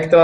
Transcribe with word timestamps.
estão 0.00 0.20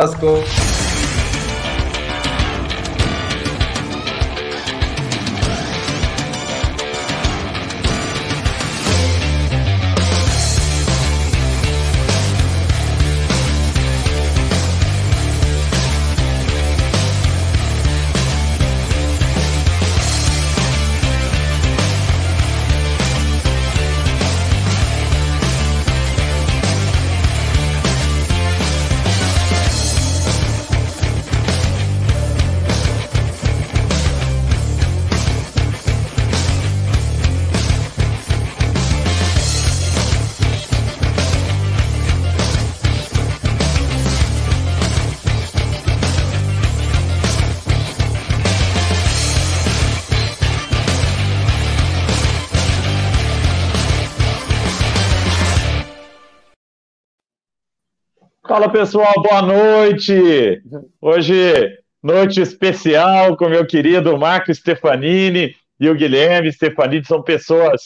Fala 58.54 58.68
pessoal, 58.68 59.12
boa 59.16 59.42
noite. 59.42 60.62
Hoje, 61.00 61.76
noite 62.00 62.40
especial 62.40 63.36
com 63.36 63.48
meu 63.48 63.66
querido 63.66 64.16
Marco 64.16 64.55
Stefanini 64.55 65.56
e 65.80 65.88
o 65.88 65.94
Guilherme 65.96 66.52
Stefanini. 66.52 67.05
São 67.05 67.20
pessoas, 67.20 67.83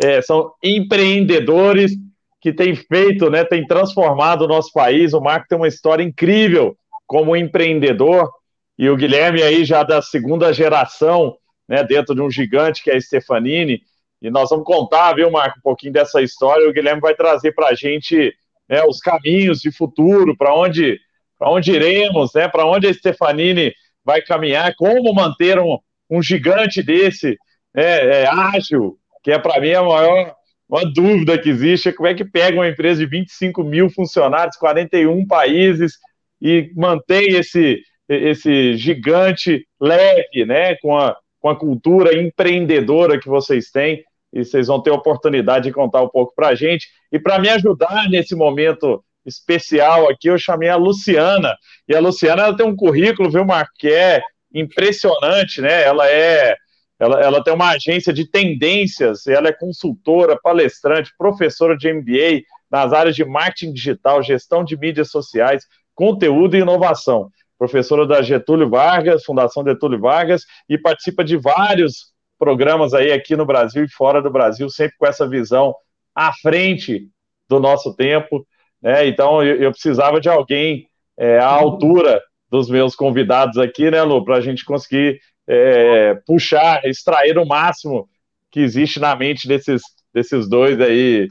é, 0.00 0.22
são 0.22 0.52
empreendedores 0.62 1.94
que 2.40 2.52
têm 2.52 2.76
feito, 2.76 3.28
né, 3.28 3.42
têm 3.44 3.66
transformado 3.66 4.42
o 4.42 4.46
nosso 4.46 4.72
país. 4.72 5.12
O 5.14 5.20
Marco 5.20 5.48
tem 5.48 5.58
uma 5.58 5.66
história 5.66 6.04
incrível 6.04 6.76
como 7.08 7.34
empreendedor 7.34 8.30
e 8.78 8.88
o 8.88 8.96
Guilherme 8.96 9.42
aí 9.42 9.64
já 9.64 9.82
da 9.82 10.00
segunda 10.00 10.52
geração, 10.52 11.36
né, 11.68 11.82
dentro 11.82 12.14
de 12.14 12.22
um 12.22 12.30
gigante 12.30 12.84
que 12.84 12.90
é 12.92 12.94
a 12.94 13.00
Stefanini. 13.00 13.82
E 14.22 14.30
nós 14.30 14.48
vamos 14.48 14.64
contar, 14.64 15.12
viu, 15.14 15.28
Marco, 15.28 15.58
um 15.58 15.62
pouquinho 15.62 15.92
dessa 15.92 16.22
história. 16.22 16.68
O 16.68 16.72
Guilherme 16.72 17.00
vai 17.00 17.16
trazer 17.16 17.50
para 17.50 17.70
a 17.70 17.74
gente 17.74 18.32
né, 18.68 18.82
os 18.84 18.98
caminhos 18.98 19.60
de 19.60 19.70
futuro, 19.70 20.36
para 20.36 20.54
onde, 20.54 20.98
onde 21.40 21.72
iremos, 21.72 22.32
né, 22.34 22.48
para 22.48 22.66
onde 22.66 22.86
a 22.86 22.94
Stefanini 22.94 23.72
vai 24.04 24.22
caminhar, 24.22 24.74
como 24.76 25.14
manter 25.14 25.58
um, 25.58 25.78
um 26.10 26.22
gigante 26.22 26.82
desse 26.82 27.38
né, 27.74 28.22
é, 28.22 28.26
ágil, 28.26 28.98
que 29.22 29.32
é 29.32 29.38
para 29.38 29.60
mim 29.60 29.72
a 29.72 29.82
maior 29.82 30.34
uma 30.68 30.84
dúvida 30.84 31.38
que 31.38 31.50
existe, 31.50 31.88
é 31.88 31.92
como 31.92 32.08
é 32.08 32.14
que 32.14 32.24
pega 32.24 32.56
uma 32.56 32.68
empresa 32.68 33.00
de 33.00 33.06
25 33.06 33.62
mil 33.62 33.90
funcionários, 33.90 34.56
41 34.56 35.26
países, 35.26 35.98
e 36.40 36.70
mantém 36.74 37.28
esse, 37.36 37.80
esse 38.08 38.76
gigante 38.76 39.66
leve, 39.80 40.44
né, 40.46 40.74
com 40.76 40.96
a, 40.96 41.16
com 41.38 41.48
a 41.48 41.56
cultura 41.56 42.18
empreendedora 42.18 43.20
que 43.20 43.28
vocês 43.28 43.70
têm 43.70 44.02
e 44.34 44.44
vocês 44.44 44.66
vão 44.66 44.82
ter 44.82 44.90
a 44.90 44.94
oportunidade 44.94 45.66
de 45.68 45.72
contar 45.72 46.02
um 46.02 46.08
pouco 46.08 46.34
para 46.34 46.48
a 46.48 46.54
gente. 46.56 46.88
E 47.12 47.20
para 47.20 47.38
me 47.38 47.48
ajudar 47.48 48.10
nesse 48.10 48.34
momento 48.34 49.02
especial 49.24 50.10
aqui, 50.10 50.28
eu 50.28 50.36
chamei 50.36 50.68
a 50.68 50.76
Luciana. 50.76 51.56
E 51.88 51.94
a 51.94 52.00
Luciana 52.00 52.42
ela 52.42 52.56
tem 52.56 52.66
um 52.66 52.74
currículo, 52.74 53.30
viu, 53.30 53.44
Marco, 53.44 53.70
que 53.78 53.88
é 53.88 54.20
impressionante, 54.52 55.60
né? 55.60 55.84
Ela 55.84 56.10
é. 56.10 56.56
Ela, 56.96 57.20
ela 57.20 57.42
tem 57.42 57.52
uma 57.52 57.70
agência 57.70 58.12
de 58.12 58.24
tendências, 58.30 59.26
ela 59.26 59.48
é 59.48 59.52
consultora, 59.52 60.38
palestrante, 60.40 61.10
professora 61.18 61.76
de 61.76 61.92
MBA 61.92 62.42
nas 62.70 62.92
áreas 62.92 63.16
de 63.16 63.24
marketing 63.24 63.72
digital, 63.72 64.22
gestão 64.22 64.64
de 64.64 64.76
mídias 64.76 65.10
sociais, 65.10 65.64
conteúdo 65.92 66.56
e 66.56 66.60
inovação. 66.60 67.30
Professora 67.58 68.06
da 68.06 68.22
Getúlio 68.22 68.70
Vargas, 68.70 69.24
Fundação 69.24 69.64
Getúlio 69.64 69.98
Vargas, 69.98 70.42
e 70.68 70.78
participa 70.78 71.24
de 71.24 71.36
vários 71.36 72.13
programas 72.44 72.92
aí 72.92 73.10
aqui 73.10 73.34
no 73.34 73.46
Brasil 73.46 73.82
e 73.84 73.88
fora 73.90 74.20
do 74.20 74.30
Brasil, 74.30 74.68
sempre 74.68 74.94
com 74.98 75.06
essa 75.06 75.26
visão 75.26 75.74
à 76.14 76.30
frente 76.30 77.08
do 77.48 77.58
nosso 77.58 77.96
tempo. 77.96 78.46
Né? 78.82 79.08
Então, 79.08 79.42
eu, 79.42 79.62
eu 79.62 79.70
precisava 79.70 80.20
de 80.20 80.28
alguém 80.28 80.86
é, 81.16 81.38
à 81.38 81.46
altura 81.46 82.20
dos 82.50 82.68
meus 82.68 82.94
convidados 82.94 83.56
aqui, 83.56 83.90
né, 83.90 84.02
Lu, 84.02 84.22
para 84.22 84.36
a 84.36 84.40
gente 84.42 84.62
conseguir 84.62 85.18
é, 85.48 86.14
puxar, 86.26 86.84
extrair 86.84 87.38
o 87.38 87.46
máximo 87.46 88.06
que 88.50 88.60
existe 88.60 89.00
na 89.00 89.16
mente 89.16 89.48
desses, 89.48 89.80
desses 90.12 90.46
dois 90.46 90.78
aí 90.78 91.26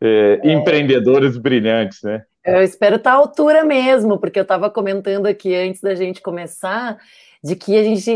é, 0.00 0.40
é. 0.42 0.50
empreendedores 0.50 1.36
brilhantes, 1.36 2.02
né? 2.02 2.22
Eu 2.42 2.62
espero 2.62 2.96
estar 2.96 3.12
à 3.12 3.16
altura 3.16 3.64
mesmo, 3.64 4.18
porque 4.18 4.38
eu 4.38 4.42
estava 4.42 4.70
comentando 4.70 5.26
aqui 5.26 5.54
antes 5.54 5.82
da 5.82 5.94
gente 5.94 6.22
começar 6.22 6.98
de 7.44 7.54
que 7.54 7.76
a 7.76 7.82
gente 7.82 8.10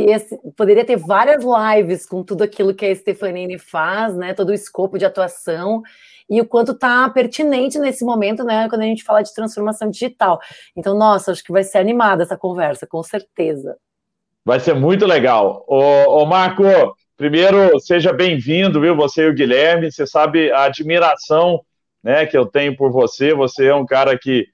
poderia 0.56 0.87
ter 0.87 0.97
várias 0.97 1.44
lives 1.44 2.06
com 2.06 2.25
tudo 2.25 2.43
aquilo 2.43 2.75
que 2.75 2.87
a 2.87 2.97
Stefanini 2.97 3.59
faz, 3.59 4.16
né? 4.16 4.33
Todo 4.33 4.49
o 4.49 4.55
escopo 4.55 4.97
de 4.99 5.05
atuação 5.05 5.83
e 6.31 6.41
o 6.41 6.47
quanto 6.47 6.72
está 6.72 7.11
pertinente 7.11 7.78
nesse 7.78 8.06
momento, 8.06 8.43
né? 8.43 8.67
Quando 8.71 8.81
a 8.81 8.87
gente 8.87 9.05
fala 9.05 9.21
de 9.21 9.34
transformação 9.34 9.91
digital. 9.91 10.41
Então, 10.75 10.97
nossa, 10.97 11.31
acho 11.31 11.44
que 11.44 11.53
vai 11.53 11.62
ser 11.62 11.77
animada 11.77 12.22
essa 12.22 12.38
conversa, 12.38 12.87
com 12.87 13.03
certeza. 13.03 13.77
Vai 14.43 14.61
ser 14.61 14.75
muito 14.75 15.05
legal. 15.05 15.62
Ô, 15.69 16.22
ô 16.22 16.25
Marco, 16.25 16.62
primeiro, 17.15 17.78
seja 17.81 18.15
bem-vindo, 18.15 18.81
viu? 18.81 18.97
Você 18.97 19.25
e 19.25 19.28
o 19.28 19.34
Guilherme. 19.34 19.93
Você 19.93 20.06
sabe 20.06 20.50
a 20.50 20.65
admiração 20.65 21.61
né, 22.03 22.25
que 22.25 22.37
eu 22.37 22.47
tenho 22.47 22.75
por 22.75 22.91
você. 22.91 23.34
Você 23.34 23.67
é 23.67 23.75
um 23.75 23.84
cara 23.84 24.19
que, 24.19 24.47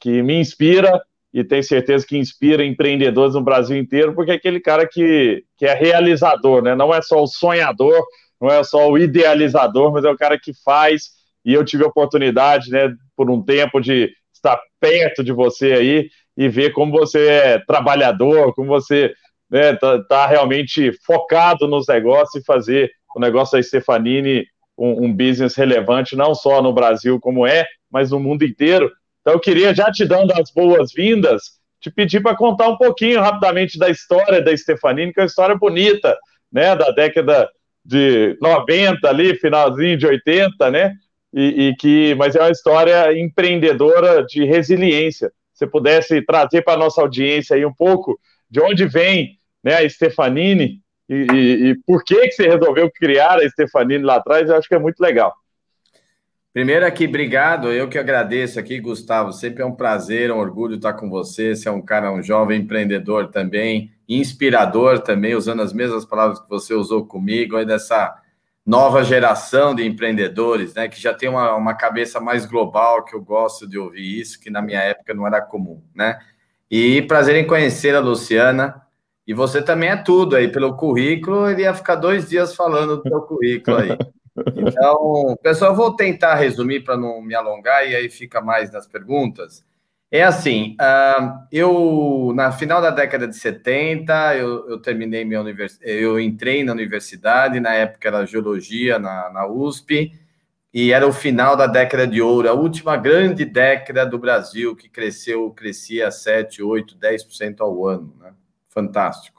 que 0.00 0.22
me 0.22 0.40
inspira 0.40 1.02
e 1.32 1.42
tenho 1.42 1.62
certeza 1.62 2.06
que 2.06 2.18
inspira 2.18 2.64
empreendedores 2.64 3.34
no 3.34 3.40
Brasil 3.40 3.76
inteiro, 3.76 4.14
porque 4.14 4.32
é 4.32 4.34
aquele 4.34 4.60
cara 4.60 4.86
que, 4.86 5.42
que 5.56 5.64
é 5.64 5.74
realizador, 5.74 6.62
né? 6.62 6.74
Não 6.74 6.94
é 6.94 7.00
só 7.00 7.22
o 7.22 7.26
sonhador, 7.26 8.04
não 8.40 8.50
é 8.50 8.62
só 8.62 8.90
o 8.90 8.98
idealizador, 8.98 9.92
mas 9.92 10.04
é 10.04 10.10
o 10.10 10.16
cara 10.16 10.38
que 10.38 10.52
faz. 10.64 11.10
E 11.44 11.54
eu 11.54 11.64
tive 11.64 11.84
a 11.84 11.88
oportunidade, 11.88 12.70
né, 12.70 12.94
por 13.16 13.30
um 13.30 13.42
tempo, 13.42 13.80
de 13.80 14.12
estar 14.32 14.60
perto 14.78 15.24
de 15.24 15.32
você 15.32 15.72
aí 15.72 16.08
e 16.36 16.48
ver 16.48 16.72
como 16.72 16.92
você 16.92 17.28
é 17.28 17.58
trabalhador, 17.58 18.54
como 18.54 18.68
você 18.68 19.12
né, 19.50 19.74
tá, 19.74 20.02
tá 20.04 20.26
realmente 20.26 20.92
focado 21.04 21.66
nos 21.66 21.86
negócios 21.86 22.42
e 22.42 22.44
fazer 22.44 22.90
o 23.14 23.20
negócio 23.20 23.56
da 23.56 23.62
Stefanini 23.62 24.44
um, 24.76 25.04
um 25.04 25.12
business 25.12 25.54
relevante, 25.54 26.16
não 26.16 26.34
só 26.34 26.62
no 26.62 26.72
Brasil 26.72 27.20
como 27.20 27.46
é, 27.46 27.66
mas 27.90 28.10
no 28.10 28.18
mundo 28.18 28.44
inteiro. 28.44 28.90
Então, 29.22 29.34
eu 29.34 29.40
queria, 29.40 29.74
já 29.74 29.90
te 29.90 30.04
dando 30.04 30.32
as 30.32 30.50
boas-vindas, 30.52 31.42
te 31.80 31.90
pedir 31.90 32.20
para 32.20 32.36
contar 32.36 32.68
um 32.68 32.76
pouquinho 32.76 33.20
rapidamente 33.20 33.78
da 33.78 33.88
história 33.88 34.42
da 34.42 34.56
Stefanini, 34.56 35.12
que 35.12 35.20
é 35.20 35.22
uma 35.22 35.26
história 35.26 35.56
bonita, 35.56 36.16
né, 36.52 36.76
da 36.76 36.90
década 36.90 37.48
de 37.84 38.36
90 38.40 39.08
ali, 39.08 39.34
finalzinho 39.36 39.96
de 39.96 40.06
80, 40.06 40.70
né, 40.70 40.94
e, 41.32 41.68
e 41.68 41.76
que, 41.76 42.14
mas 42.16 42.36
é 42.36 42.40
uma 42.40 42.50
história 42.50 43.18
empreendedora 43.18 44.24
de 44.24 44.44
resiliência. 44.44 45.32
Se 45.54 45.66
pudesse 45.66 46.20
trazer 46.22 46.62
para 46.62 46.74
a 46.74 46.78
nossa 46.78 47.00
audiência 47.00 47.56
aí 47.56 47.64
um 47.64 47.74
pouco 47.74 48.18
de 48.50 48.60
onde 48.60 48.86
vem 48.86 49.38
né, 49.62 49.76
a 49.76 49.88
Stefanini 49.88 50.80
e, 51.08 51.26
e, 51.32 51.70
e 51.70 51.74
por 51.86 52.04
que, 52.04 52.28
que 52.28 52.32
você 52.32 52.48
resolveu 52.48 52.90
criar 52.90 53.38
a 53.38 53.48
Stefanini 53.48 54.04
lá 54.04 54.16
atrás, 54.16 54.48
eu 54.48 54.56
acho 54.56 54.68
que 54.68 54.74
é 54.74 54.78
muito 54.78 55.00
legal. 55.00 55.32
Primeiro 56.52 56.84
aqui, 56.84 57.06
obrigado. 57.06 57.72
Eu 57.72 57.88
que 57.88 57.98
agradeço 57.98 58.60
aqui, 58.60 58.78
Gustavo. 58.78 59.32
Sempre 59.32 59.62
é 59.62 59.66
um 59.66 59.74
prazer, 59.74 60.30
um 60.30 60.38
orgulho 60.38 60.76
estar 60.76 60.92
com 60.92 61.08
você. 61.08 61.56
Você 61.56 61.66
é 61.66 61.72
um 61.72 61.80
cara, 61.80 62.12
um 62.12 62.22
jovem 62.22 62.60
empreendedor 62.60 63.28
também, 63.30 63.90
inspirador 64.06 64.98
também, 64.98 65.34
usando 65.34 65.62
as 65.62 65.72
mesmas 65.72 66.04
palavras 66.04 66.40
que 66.40 66.48
você 66.50 66.74
usou 66.74 67.06
comigo, 67.06 67.56
aí 67.56 67.64
dessa 67.64 68.14
nova 68.66 69.02
geração 69.02 69.74
de 69.74 69.86
empreendedores, 69.86 70.74
né? 70.74 70.88
Que 70.88 71.00
já 71.00 71.14
tem 71.14 71.26
uma, 71.26 71.54
uma 71.56 71.74
cabeça 71.74 72.20
mais 72.20 72.44
global, 72.44 73.02
que 73.02 73.16
eu 73.16 73.22
gosto 73.22 73.66
de 73.66 73.78
ouvir 73.78 74.20
isso, 74.20 74.38
que 74.38 74.50
na 74.50 74.60
minha 74.60 74.80
época 74.80 75.14
não 75.14 75.26
era 75.26 75.40
comum, 75.40 75.82
né? 75.94 76.18
E 76.70 77.00
prazer 77.02 77.34
em 77.36 77.46
conhecer 77.46 77.94
a 77.94 78.00
Luciana. 78.00 78.82
E 79.26 79.32
você 79.32 79.62
também 79.62 79.88
é 79.88 79.96
tudo 79.96 80.36
aí, 80.36 80.48
pelo 80.48 80.76
currículo, 80.76 81.48
ele 81.48 81.62
ia 81.62 81.72
ficar 81.72 81.94
dois 81.94 82.28
dias 82.28 82.54
falando 82.54 82.98
do 82.98 83.08
seu 83.08 83.22
currículo 83.22 83.78
aí. 83.78 83.88
Então, 84.56 85.36
pessoal, 85.42 85.74
vou 85.74 85.94
tentar 85.94 86.34
resumir 86.34 86.80
para 86.80 86.96
não 86.96 87.20
me 87.22 87.34
alongar 87.34 87.88
e 87.88 87.94
aí 87.94 88.08
fica 88.10 88.40
mais 88.40 88.70
nas 88.70 88.86
perguntas. 88.86 89.64
É 90.10 90.22
assim, 90.22 90.76
eu 91.50 92.32
na 92.34 92.52
final 92.52 92.82
da 92.82 92.90
década 92.90 93.26
de 93.26 93.34
70, 93.34 94.36
eu, 94.36 94.68
eu 94.68 94.78
terminei 94.78 95.24
minha 95.24 95.40
universidade, 95.40 95.90
eu 95.90 96.20
entrei 96.20 96.62
na 96.62 96.72
universidade, 96.72 97.58
na 97.60 97.72
época 97.72 98.08
era 98.08 98.26
geologia 98.26 98.98
na, 98.98 99.30
na 99.30 99.46
USP, 99.46 100.12
e 100.74 100.92
era 100.92 101.06
o 101.06 101.14
final 101.14 101.56
da 101.56 101.66
década 101.66 102.06
de 102.06 102.20
ouro, 102.20 102.46
a 102.46 102.52
última 102.52 102.94
grande 102.98 103.46
década 103.46 104.04
do 104.04 104.18
Brasil, 104.18 104.76
que 104.76 104.86
cresceu, 104.86 105.50
crescia 105.50 106.10
7, 106.10 106.62
8, 106.62 106.94
10% 106.96 107.60
ao 107.60 107.86
ano. 107.86 108.14
Né? 108.20 108.34
Fantástico. 108.68 109.31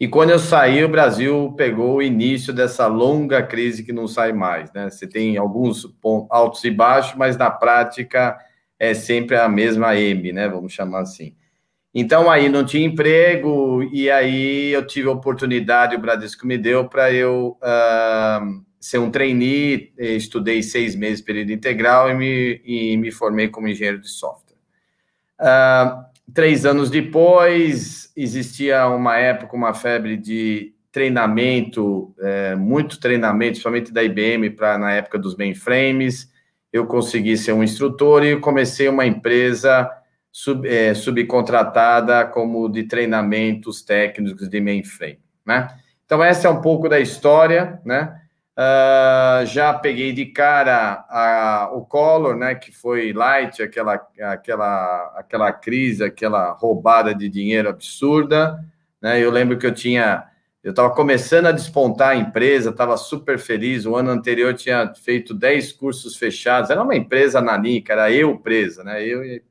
E 0.00 0.08
quando 0.08 0.30
eu 0.30 0.38
saí, 0.38 0.82
o 0.82 0.88
Brasil 0.88 1.52
pegou 1.58 1.96
o 1.96 2.02
início 2.02 2.54
dessa 2.54 2.86
longa 2.86 3.42
crise 3.42 3.84
que 3.84 3.92
não 3.92 4.08
sai 4.08 4.32
mais. 4.32 4.72
Né? 4.72 4.88
Você 4.88 5.06
tem 5.06 5.36
alguns 5.36 5.86
altos 6.30 6.64
e 6.64 6.70
baixos, 6.70 7.18
mas 7.18 7.36
na 7.36 7.50
prática 7.50 8.38
é 8.78 8.94
sempre 8.94 9.36
a 9.36 9.46
mesma 9.46 9.94
M, 9.94 10.32
né? 10.32 10.48
Vamos 10.48 10.72
chamar 10.72 11.00
assim. 11.00 11.36
Então 11.94 12.30
aí 12.30 12.48
não 12.48 12.64
tinha 12.64 12.86
emprego, 12.86 13.82
e 13.92 14.10
aí 14.10 14.70
eu 14.70 14.86
tive 14.86 15.08
a 15.08 15.12
oportunidade, 15.12 15.96
o 15.96 15.98
Bradesco 15.98 16.46
me 16.46 16.56
deu 16.56 16.88
para 16.88 17.12
eu 17.12 17.58
uh, 17.60 18.64
ser 18.80 18.98
um 18.98 19.10
trainee, 19.10 19.92
estudei 19.98 20.62
seis 20.62 20.94
meses 20.94 21.20
período 21.20 21.50
integral 21.50 22.08
e 22.10 22.14
me, 22.14 22.62
e 22.64 22.96
me 22.96 23.10
formei 23.10 23.48
como 23.48 23.68
engenheiro 23.68 24.00
de 24.00 24.08
software. 24.08 24.56
Uh, 25.38 26.09
três 26.34 26.66
anos 26.66 26.90
depois, 26.90 28.12
existia 28.16 28.86
uma 28.88 29.16
época, 29.16 29.56
uma 29.56 29.74
febre 29.74 30.16
de 30.16 30.74
treinamento, 30.92 32.14
é, 32.20 32.54
muito 32.56 32.98
treinamento, 32.98 33.52
principalmente 33.52 33.92
da 33.92 34.02
IBM, 34.02 34.50
para 34.50 34.76
na 34.76 34.92
época 34.92 35.18
dos 35.18 35.36
mainframes. 35.36 36.30
Eu 36.72 36.86
consegui 36.86 37.36
ser 37.36 37.52
um 37.52 37.62
instrutor 37.62 38.24
e 38.24 38.38
comecei 38.38 38.88
uma 38.88 39.06
empresa 39.06 39.90
sub, 40.32 40.66
é, 40.68 40.94
subcontratada 40.94 42.24
como 42.26 42.68
de 42.68 42.84
treinamentos 42.84 43.82
técnicos 43.82 44.48
de 44.48 44.60
mainframe, 44.60 45.20
né? 45.46 45.68
Então, 46.04 46.22
essa 46.22 46.48
é 46.48 46.50
um 46.50 46.60
pouco 46.60 46.88
da 46.88 46.98
história, 46.98 47.80
né? 47.84 48.19
Uh, 48.60 49.46
já 49.46 49.72
peguei 49.72 50.12
de 50.12 50.26
cara 50.26 51.06
a, 51.08 51.70
o 51.72 51.80
Collor, 51.86 52.36
né, 52.36 52.54
que 52.54 52.70
foi 52.70 53.10
light, 53.10 53.62
aquela, 53.62 54.06
aquela, 54.20 55.14
aquela 55.16 55.50
crise, 55.50 56.04
aquela 56.04 56.52
roubada 56.52 57.14
de 57.14 57.26
dinheiro 57.26 57.70
absurda. 57.70 58.62
Né? 59.00 59.18
Eu 59.18 59.30
lembro 59.30 59.56
que 59.56 59.66
eu 59.66 59.72
tinha, 59.72 60.24
eu 60.62 60.72
estava 60.72 60.90
começando 60.94 61.46
a 61.46 61.52
despontar 61.52 62.10
a 62.10 62.16
empresa, 62.16 62.68
estava 62.68 62.98
super 62.98 63.38
feliz. 63.38 63.86
O 63.86 63.96
ano 63.96 64.10
anterior 64.10 64.52
tinha 64.52 64.92
feito 64.94 65.32
10 65.32 65.72
cursos 65.72 66.16
fechados, 66.16 66.68
era 66.68 66.82
uma 66.82 66.94
empresa 66.94 67.40
nanica, 67.40 67.94
era 67.94 68.12
eu 68.12 68.36
presa, 68.36 68.84
né? 68.84 69.02
Eu 69.02 69.24
e 69.24 69.42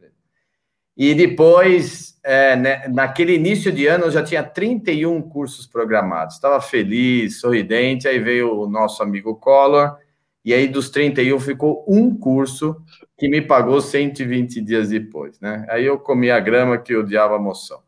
e 1.01 1.15
depois, 1.15 2.19
é, 2.21 2.57
né, 2.57 2.85
naquele 2.89 3.33
início 3.33 3.71
de 3.71 3.87
ano, 3.87 4.07
eu 4.07 4.11
já 4.11 4.21
tinha 4.21 4.43
31 4.43 5.21
cursos 5.21 5.65
programados. 5.65 6.35
Estava 6.35 6.59
feliz, 6.59 7.39
sorridente. 7.39 8.05
Aí 8.05 8.19
veio 8.19 8.53
o 8.53 8.69
nosso 8.69 9.01
amigo 9.01 9.33
Collor, 9.37 9.95
e 10.43 10.53
aí 10.53 10.67
dos 10.67 10.89
31 10.89 11.39
ficou 11.39 11.85
um 11.87 12.13
curso 12.13 12.75
que 13.17 13.29
me 13.29 13.41
pagou 13.41 13.79
120 13.79 14.59
dias 14.59 14.89
depois. 14.89 15.39
Né? 15.39 15.65
Aí 15.69 15.85
eu 15.85 15.97
comi 15.97 16.29
a 16.29 16.39
grama 16.41 16.77
que 16.77 16.93
odiava 16.93 17.37
a 17.37 17.39
moção. 17.39 17.79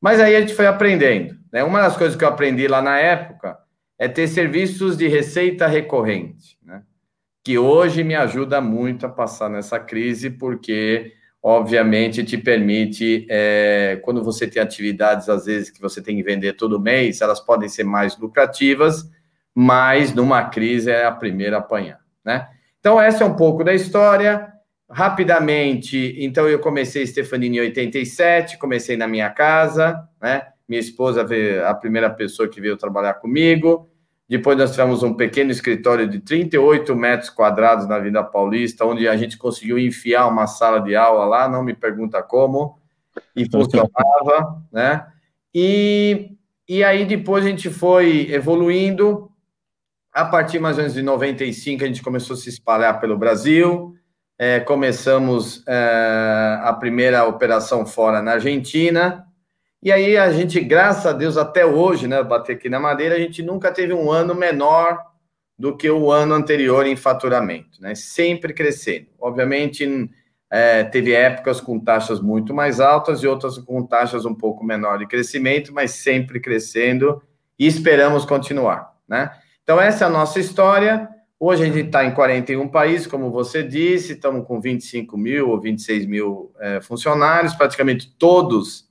Mas 0.00 0.20
aí 0.20 0.36
a 0.36 0.40
gente 0.40 0.54
foi 0.54 0.68
aprendendo. 0.68 1.36
Né? 1.52 1.64
Uma 1.64 1.82
das 1.82 1.96
coisas 1.96 2.16
que 2.16 2.22
eu 2.22 2.28
aprendi 2.28 2.68
lá 2.68 2.80
na 2.80 3.00
época 3.00 3.58
é 3.98 4.06
ter 4.06 4.28
serviços 4.28 4.96
de 4.96 5.08
receita 5.08 5.66
recorrente, 5.66 6.56
né? 6.62 6.84
que 7.42 7.58
hoje 7.58 8.04
me 8.04 8.14
ajuda 8.14 8.60
muito 8.60 9.06
a 9.06 9.08
passar 9.08 9.50
nessa 9.50 9.80
crise, 9.80 10.30
porque 10.30 11.18
obviamente 11.42 12.22
te 12.24 12.36
permite, 12.36 13.26
é, 13.30 13.98
quando 14.02 14.22
você 14.22 14.46
tem 14.46 14.62
atividades, 14.62 15.28
às 15.28 15.46
vezes, 15.46 15.70
que 15.70 15.80
você 15.80 16.02
tem 16.02 16.16
que 16.16 16.22
vender 16.22 16.54
todo 16.54 16.80
mês, 16.80 17.20
elas 17.20 17.40
podem 17.40 17.68
ser 17.68 17.84
mais 17.84 18.16
lucrativas, 18.18 19.08
mas 19.54 20.14
numa 20.14 20.44
crise 20.44 20.90
é 20.90 21.04
a 21.04 21.12
primeira 21.12 21.56
a 21.56 21.60
apanhar, 21.60 22.00
né? 22.24 22.48
Então, 22.78 23.00
essa 23.00 23.24
é 23.24 23.26
um 23.26 23.36
pouco 23.36 23.62
da 23.64 23.74
história. 23.74 24.48
Rapidamente, 24.90 26.16
então 26.18 26.48
eu 26.48 26.58
comecei 26.58 27.06
Stefanini 27.06 27.58
em 27.58 27.60
87, 27.60 28.58
comecei 28.58 28.96
na 28.96 29.06
minha 29.06 29.30
casa, 29.30 30.02
né? 30.20 30.48
Minha 30.68 30.80
esposa 30.80 31.24
veio 31.24 31.66
a 31.66 31.74
primeira 31.74 32.10
pessoa 32.10 32.48
que 32.48 32.60
veio 32.60 32.76
trabalhar 32.76 33.14
comigo. 33.14 33.89
Depois 34.30 34.56
nós 34.56 34.70
tivemos 34.70 35.02
um 35.02 35.12
pequeno 35.12 35.50
escritório 35.50 36.08
de 36.08 36.20
38 36.20 36.94
metros 36.94 37.28
quadrados 37.28 37.88
na 37.88 37.98
Vida 37.98 38.22
Paulista, 38.22 38.84
onde 38.84 39.08
a 39.08 39.16
gente 39.16 39.36
conseguiu 39.36 39.76
enfiar 39.76 40.28
uma 40.28 40.46
sala 40.46 40.78
de 40.78 40.94
aula 40.94 41.24
lá, 41.24 41.48
não 41.48 41.64
me 41.64 41.74
pergunta 41.74 42.22
como, 42.22 42.78
e 43.34 43.44
funcionava, 43.50 44.62
né? 44.70 45.04
E, 45.52 46.36
e 46.68 46.84
aí 46.84 47.04
depois 47.04 47.44
a 47.44 47.48
gente 47.48 47.68
foi 47.70 48.30
evoluindo. 48.30 49.28
A 50.12 50.24
partir 50.24 50.60
mais 50.60 50.76
ou 50.76 50.82
menos 50.82 50.94
de 50.94 51.02
95, 51.02 51.82
a 51.82 51.88
gente 51.88 52.02
começou 52.02 52.34
a 52.34 52.36
se 52.36 52.50
espalhar 52.50 53.00
pelo 53.00 53.18
Brasil. 53.18 53.96
É, 54.38 54.60
começamos 54.60 55.64
é, 55.66 56.60
a 56.62 56.72
primeira 56.72 57.24
operação 57.24 57.84
fora 57.84 58.22
na 58.22 58.34
Argentina, 58.34 59.26
e 59.82 59.90
aí 59.90 60.16
a 60.16 60.30
gente, 60.32 60.60
graças 60.60 61.06
a 61.06 61.12
Deus, 61.12 61.36
até 61.36 61.64
hoje, 61.64 62.06
né, 62.06 62.22
bater 62.22 62.56
aqui 62.56 62.68
na 62.68 62.78
madeira, 62.78 63.14
a 63.14 63.18
gente 63.18 63.42
nunca 63.42 63.72
teve 63.72 63.94
um 63.94 64.10
ano 64.10 64.34
menor 64.34 64.98
do 65.58 65.76
que 65.76 65.90
o 65.90 66.10
ano 66.10 66.34
anterior 66.34 66.86
em 66.86 66.96
faturamento, 66.96 67.82
né? 67.82 67.94
Sempre 67.94 68.54
crescendo. 68.54 69.08
Obviamente, 69.18 70.10
é, 70.50 70.84
teve 70.84 71.12
épocas 71.12 71.60
com 71.60 71.78
taxas 71.78 72.20
muito 72.20 72.54
mais 72.54 72.80
altas 72.80 73.22
e 73.22 73.26
outras 73.26 73.58
com 73.58 73.86
taxas 73.86 74.24
um 74.24 74.34
pouco 74.34 74.64
menor 74.64 74.98
de 74.98 75.06
crescimento, 75.06 75.72
mas 75.72 75.92
sempre 75.92 76.40
crescendo 76.40 77.22
e 77.58 77.66
esperamos 77.66 78.24
continuar, 78.24 78.96
né? 79.06 79.30
Então, 79.62 79.80
essa 79.80 80.04
é 80.04 80.06
a 80.06 80.10
nossa 80.10 80.40
história. 80.40 81.08
Hoje 81.38 81.62
a 81.62 81.66
gente 81.66 81.86
está 81.86 82.04
em 82.04 82.12
41 82.12 82.68
países, 82.68 83.06
como 83.06 83.30
você 83.30 83.62
disse, 83.62 84.14
estamos 84.14 84.46
com 84.46 84.60
25 84.60 85.16
mil 85.16 85.50
ou 85.50 85.60
26 85.60 86.06
mil 86.06 86.52
é, 86.58 86.80
funcionários, 86.80 87.54
praticamente 87.54 88.14
todos 88.18 88.89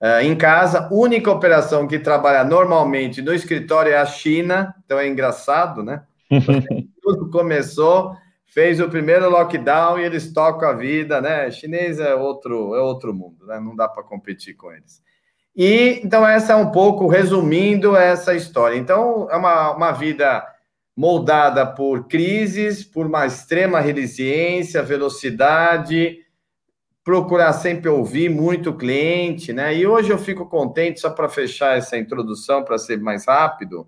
Uh, 0.00 0.20
em 0.22 0.36
casa, 0.36 0.88
única 0.92 1.30
operação 1.30 1.88
que 1.88 1.98
trabalha 1.98 2.44
normalmente 2.44 3.22
no 3.22 3.32
escritório 3.32 3.92
é 3.92 3.96
a 3.96 4.04
China, 4.04 4.74
então 4.84 4.98
é 4.98 5.08
engraçado, 5.08 5.82
né? 5.82 6.02
Tudo 7.02 7.30
começou, 7.30 8.14
fez 8.44 8.78
o 8.78 8.90
primeiro 8.90 9.30
lockdown 9.30 9.98
e 9.98 10.04
eles 10.04 10.32
tocam 10.32 10.68
a 10.68 10.74
vida, 10.74 11.20
né? 11.20 11.50
Chinês 11.50 11.98
é 11.98 12.14
outro, 12.14 12.74
é 12.74 12.80
outro 12.80 13.14
mundo, 13.14 13.46
né? 13.46 13.58
Não 13.58 13.74
dá 13.74 13.88
para 13.88 14.02
competir 14.02 14.54
com 14.54 14.70
eles. 14.70 15.02
E 15.56 16.00
então 16.04 16.26
essa 16.28 16.52
é 16.52 16.56
um 16.56 16.70
pouco 16.70 17.06
resumindo 17.06 17.96
essa 17.96 18.34
história. 18.34 18.76
Então 18.76 19.28
é 19.30 19.36
uma, 19.36 19.70
uma 19.70 19.92
vida 19.92 20.46
moldada 20.94 21.66
por 21.66 22.06
crises, 22.06 22.84
por 22.84 23.06
uma 23.06 23.24
extrema 23.24 23.80
resiliência, 23.80 24.82
velocidade, 24.82 26.18
procurar 27.06 27.52
sempre 27.52 27.88
ouvir 27.88 28.28
muito 28.28 28.74
cliente, 28.74 29.52
né? 29.52 29.72
E 29.72 29.86
hoje 29.86 30.10
eu 30.10 30.18
fico 30.18 30.44
contente, 30.44 30.98
só 30.98 31.08
para 31.08 31.28
fechar 31.28 31.78
essa 31.78 31.96
introdução, 31.96 32.64
para 32.64 32.76
ser 32.78 32.98
mais 32.98 33.26
rápido, 33.28 33.86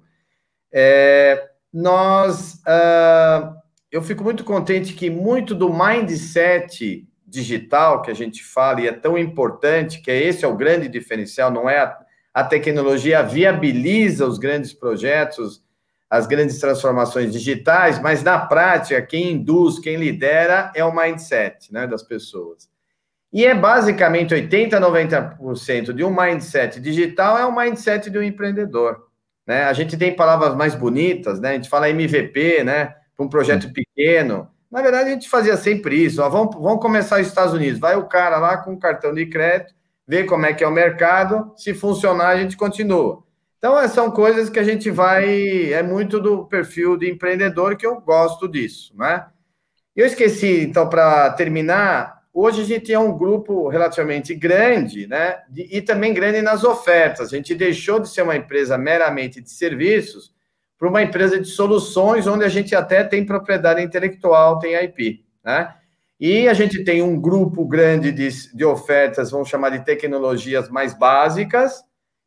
é, 0.72 1.48
nós, 1.72 2.62
uh, 2.62 3.56
eu 3.90 4.02
fico 4.02 4.22
muito 4.22 4.44
contente 4.44 4.92
que 4.94 5.10
muito 5.10 5.52
do 5.52 5.68
mindset 5.68 7.08
digital 7.26 8.02
que 8.02 8.10
a 8.12 8.14
gente 8.14 8.44
fala 8.44 8.82
e 8.82 8.86
é 8.86 8.92
tão 8.92 9.18
importante, 9.18 10.00
que 10.00 10.12
é 10.12 10.22
esse 10.22 10.44
é 10.44 10.48
o 10.48 10.56
grande 10.56 10.88
diferencial, 10.88 11.50
não 11.50 11.68
é 11.68 11.80
a, 11.80 11.98
a 12.32 12.44
tecnologia 12.44 13.20
viabiliza 13.20 14.28
os 14.28 14.38
grandes 14.38 14.72
projetos, 14.72 15.60
as 16.08 16.28
grandes 16.28 16.60
transformações 16.60 17.32
digitais, 17.32 18.00
mas 18.00 18.22
na 18.22 18.38
prática 18.38 19.02
quem 19.02 19.32
induz, 19.32 19.80
quem 19.80 19.96
lidera 19.96 20.70
é 20.72 20.84
o 20.84 20.94
mindset, 20.94 21.72
né, 21.72 21.84
das 21.84 22.04
pessoas. 22.04 22.77
E 23.32 23.44
é 23.44 23.54
basicamente 23.54 24.32
80, 24.32 24.80
90% 24.80 25.92
de 25.92 26.02
um 26.02 26.14
mindset 26.14 26.80
digital 26.80 27.38
é 27.38 27.44
o 27.44 27.54
mindset 27.54 28.08
de 28.08 28.18
um 28.18 28.22
empreendedor. 28.22 29.08
Né? 29.46 29.64
A 29.64 29.72
gente 29.72 29.96
tem 29.96 30.14
palavras 30.14 30.54
mais 30.54 30.74
bonitas, 30.74 31.40
né? 31.40 31.50
A 31.50 31.54
gente 31.54 31.68
fala 31.68 31.88
MVP, 31.88 32.64
né? 32.64 32.94
Para 33.16 33.26
um 33.26 33.28
projeto 33.28 33.72
pequeno. 33.72 34.48
Na 34.70 34.82
verdade, 34.82 35.08
a 35.08 35.12
gente 35.12 35.28
fazia 35.28 35.56
sempre 35.56 35.96
isso. 35.96 36.22
Ó, 36.22 36.28
vamos, 36.28 36.54
vamos 36.54 36.80
começar 36.80 37.18
nos 37.18 37.28
Estados 37.28 37.54
Unidos. 37.54 37.80
Vai 37.80 37.96
o 37.96 38.06
cara 38.06 38.38
lá 38.38 38.58
com 38.58 38.78
cartão 38.78 39.14
de 39.14 39.24
crédito, 39.26 39.74
vê 40.06 40.24
como 40.24 40.44
é 40.44 40.52
que 40.52 40.62
é 40.62 40.68
o 40.68 40.72
mercado. 40.72 41.52
Se 41.56 41.72
funcionar, 41.72 42.28
a 42.28 42.36
gente 42.36 42.56
continua. 42.56 43.22
Então, 43.56 43.88
são 43.88 44.10
coisas 44.10 44.50
que 44.50 44.58
a 44.58 44.62
gente 44.62 44.90
vai. 44.90 45.72
É 45.72 45.82
muito 45.82 46.20
do 46.20 46.46
perfil 46.46 46.96
de 46.96 47.10
empreendedor 47.10 47.76
que 47.76 47.86
eu 47.86 48.00
gosto 48.00 48.46
disso, 48.46 48.94
né? 48.96 49.26
Eu 49.96 50.06
esqueci, 50.06 50.62
então, 50.62 50.88
para 50.88 51.30
terminar, 51.30 52.17
Hoje 52.40 52.62
a 52.62 52.64
gente 52.64 52.92
é 52.92 52.98
um 53.00 53.18
grupo 53.18 53.66
relativamente 53.66 54.32
grande, 54.32 55.08
né? 55.08 55.38
E 55.52 55.82
também 55.82 56.14
grande 56.14 56.40
nas 56.40 56.62
ofertas. 56.62 57.32
A 57.32 57.36
gente 57.36 57.52
deixou 57.52 57.98
de 57.98 58.08
ser 58.08 58.22
uma 58.22 58.36
empresa 58.36 58.78
meramente 58.78 59.40
de 59.40 59.50
serviços 59.50 60.32
para 60.78 60.88
uma 60.88 61.02
empresa 61.02 61.40
de 61.40 61.48
soluções, 61.48 62.28
onde 62.28 62.44
a 62.44 62.48
gente 62.48 62.76
até 62.76 63.02
tem 63.02 63.26
propriedade 63.26 63.82
intelectual, 63.82 64.60
tem 64.60 64.76
IP, 64.76 65.24
né? 65.44 65.74
E 66.20 66.48
a 66.48 66.54
gente 66.54 66.84
tem 66.84 67.02
um 67.02 67.20
grupo 67.20 67.64
grande 67.64 68.12
de, 68.12 68.28
de 68.54 68.64
ofertas, 68.64 69.32
vamos 69.32 69.48
chamar 69.48 69.70
de 69.70 69.84
tecnologias 69.84 70.68
mais 70.68 70.94
básicas, 70.94 71.82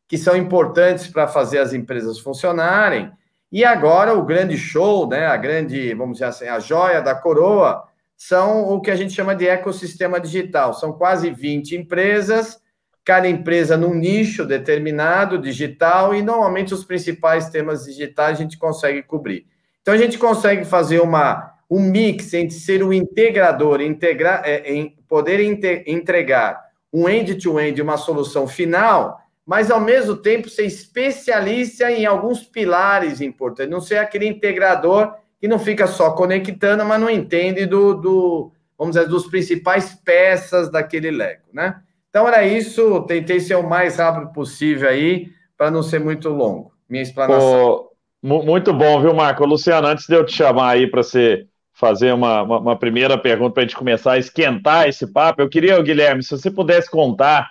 que 0.06 0.18
são 0.18 0.36
importantes 0.36 1.06
para 1.06 1.26
fazer 1.26 1.58
as 1.58 1.72
empresas 1.72 2.18
funcionarem. 2.18 3.10
E 3.50 3.64
agora 3.64 4.12
o 4.12 4.26
grande 4.26 4.58
show, 4.58 5.08
né, 5.08 5.24
a 5.24 5.38
grande, 5.38 5.94
vamos 5.94 6.16
dizer 6.16 6.26
assim, 6.26 6.48
a 6.48 6.60
joia 6.60 7.00
da 7.00 7.14
coroa, 7.14 7.90
são 8.28 8.68
o 8.68 8.80
que 8.80 8.88
a 8.88 8.94
gente 8.94 9.12
chama 9.12 9.34
de 9.34 9.48
ecossistema 9.48 10.20
digital. 10.20 10.72
São 10.74 10.92
quase 10.92 11.28
20 11.28 11.74
empresas, 11.74 12.56
cada 13.04 13.28
empresa 13.28 13.76
num 13.76 13.94
nicho 13.94 14.46
determinado 14.46 15.38
digital, 15.38 16.14
e 16.14 16.22
normalmente 16.22 16.72
os 16.72 16.84
principais 16.84 17.50
temas 17.50 17.84
digitais 17.84 18.38
a 18.38 18.42
gente 18.42 18.56
consegue 18.56 19.02
cobrir. 19.02 19.44
Então 19.80 19.92
a 19.92 19.96
gente 19.96 20.18
consegue 20.18 20.64
fazer 20.64 21.00
uma, 21.00 21.52
um 21.68 21.80
mix 21.80 22.32
entre 22.32 22.54
ser 22.54 22.84
um 22.84 22.92
integrador, 22.92 23.80
integrar, 23.80 24.42
é, 24.44 24.72
em 24.72 24.96
poder 25.08 25.40
entregar 25.84 26.62
um 26.92 27.08
end-to-end, 27.08 27.80
-end, 27.80 27.82
uma 27.82 27.96
solução 27.96 28.46
final, 28.46 29.18
mas 29.44 29.68
ao 29.68 29.80
mesmo 29.80 30.14
tempo 30.14 30.48
ser 30.48 30.64
especialista 30.64 31.90
em 31.90 32.06
alguns 32.06 32.44
pilares 32.44 33.20
importantes, 33.20 33.72
não 33.72 33.80
ser 33.80 33.96
aquele 33.96 34.28
integrador 34.28 35.12
que 35.42 35.48
não 35.48 35.58
fica 35.58 35.88
só 35.88 36.12
conectando, 36.12 36.84
mas 36.84 37.00
não 37.00 37.10
entende 37.10 37.66
do, 37.66 37.94
do 37.94 38.52
vamos 38.78 38.94
dizer, 38.94 39.08
dos 39.08 39.26
principais 39.26 39.92
peças 39.92 40.70
daquele 40.70 41.10
Lego, 41.10 41.42
né? 41.52 41.80
Então 42.08 42.28
era 42.28 42.46
isso, 42.46 43.02
tentei 43.08 43.40
ser 43.40 43.56
o 43.56 43.68
mais 43.68 43.96
rápido 43.96 44.32
possível 44.32 44.88
aí, 44.88 45.30
para 45.58 45.68
não 45.68 45.82
ser 45.82 45.98
muito 45.98 46.28
longo. 46.28 46.72
Minha 46.88 47.02
explanação. 47.02 47.88
muito 48.22 48.72
bom, 48.72 49.00
viu, 49.00 49.12
Marco? 49.12 49.44
Luciano, 49.44 49.88
antes 49.88 50.06
de 50.06 50.14
eu 50.14 50.24
te 50.24 50.32
chamar 50.32 50.74
aí 50.74 50.86
para 50.86 51.02
você 51.02 51.44
fazer 51.72 52.12
uma, 52.12 52.42
uma, 52.42 52.58
uma 52.60 52.78
primeira 52.78 53.18
pergunta 53.18 53.54
para 53.54 53.64
a 53.64 53.66
gente 53.66 53.76
começar 53.76 54.12
a 54.12 54.18
esquentar 54.18 54.86
esse 54.86 55.12
papo, 55.12 55.42
eu 55.42 55.48
queria, 55.48 55.82
Guilherme, 55.82 56.22
se 56.22 56.30
você 56.30 56.52
pudesse 56.52 56.88
contar 56.88 57.50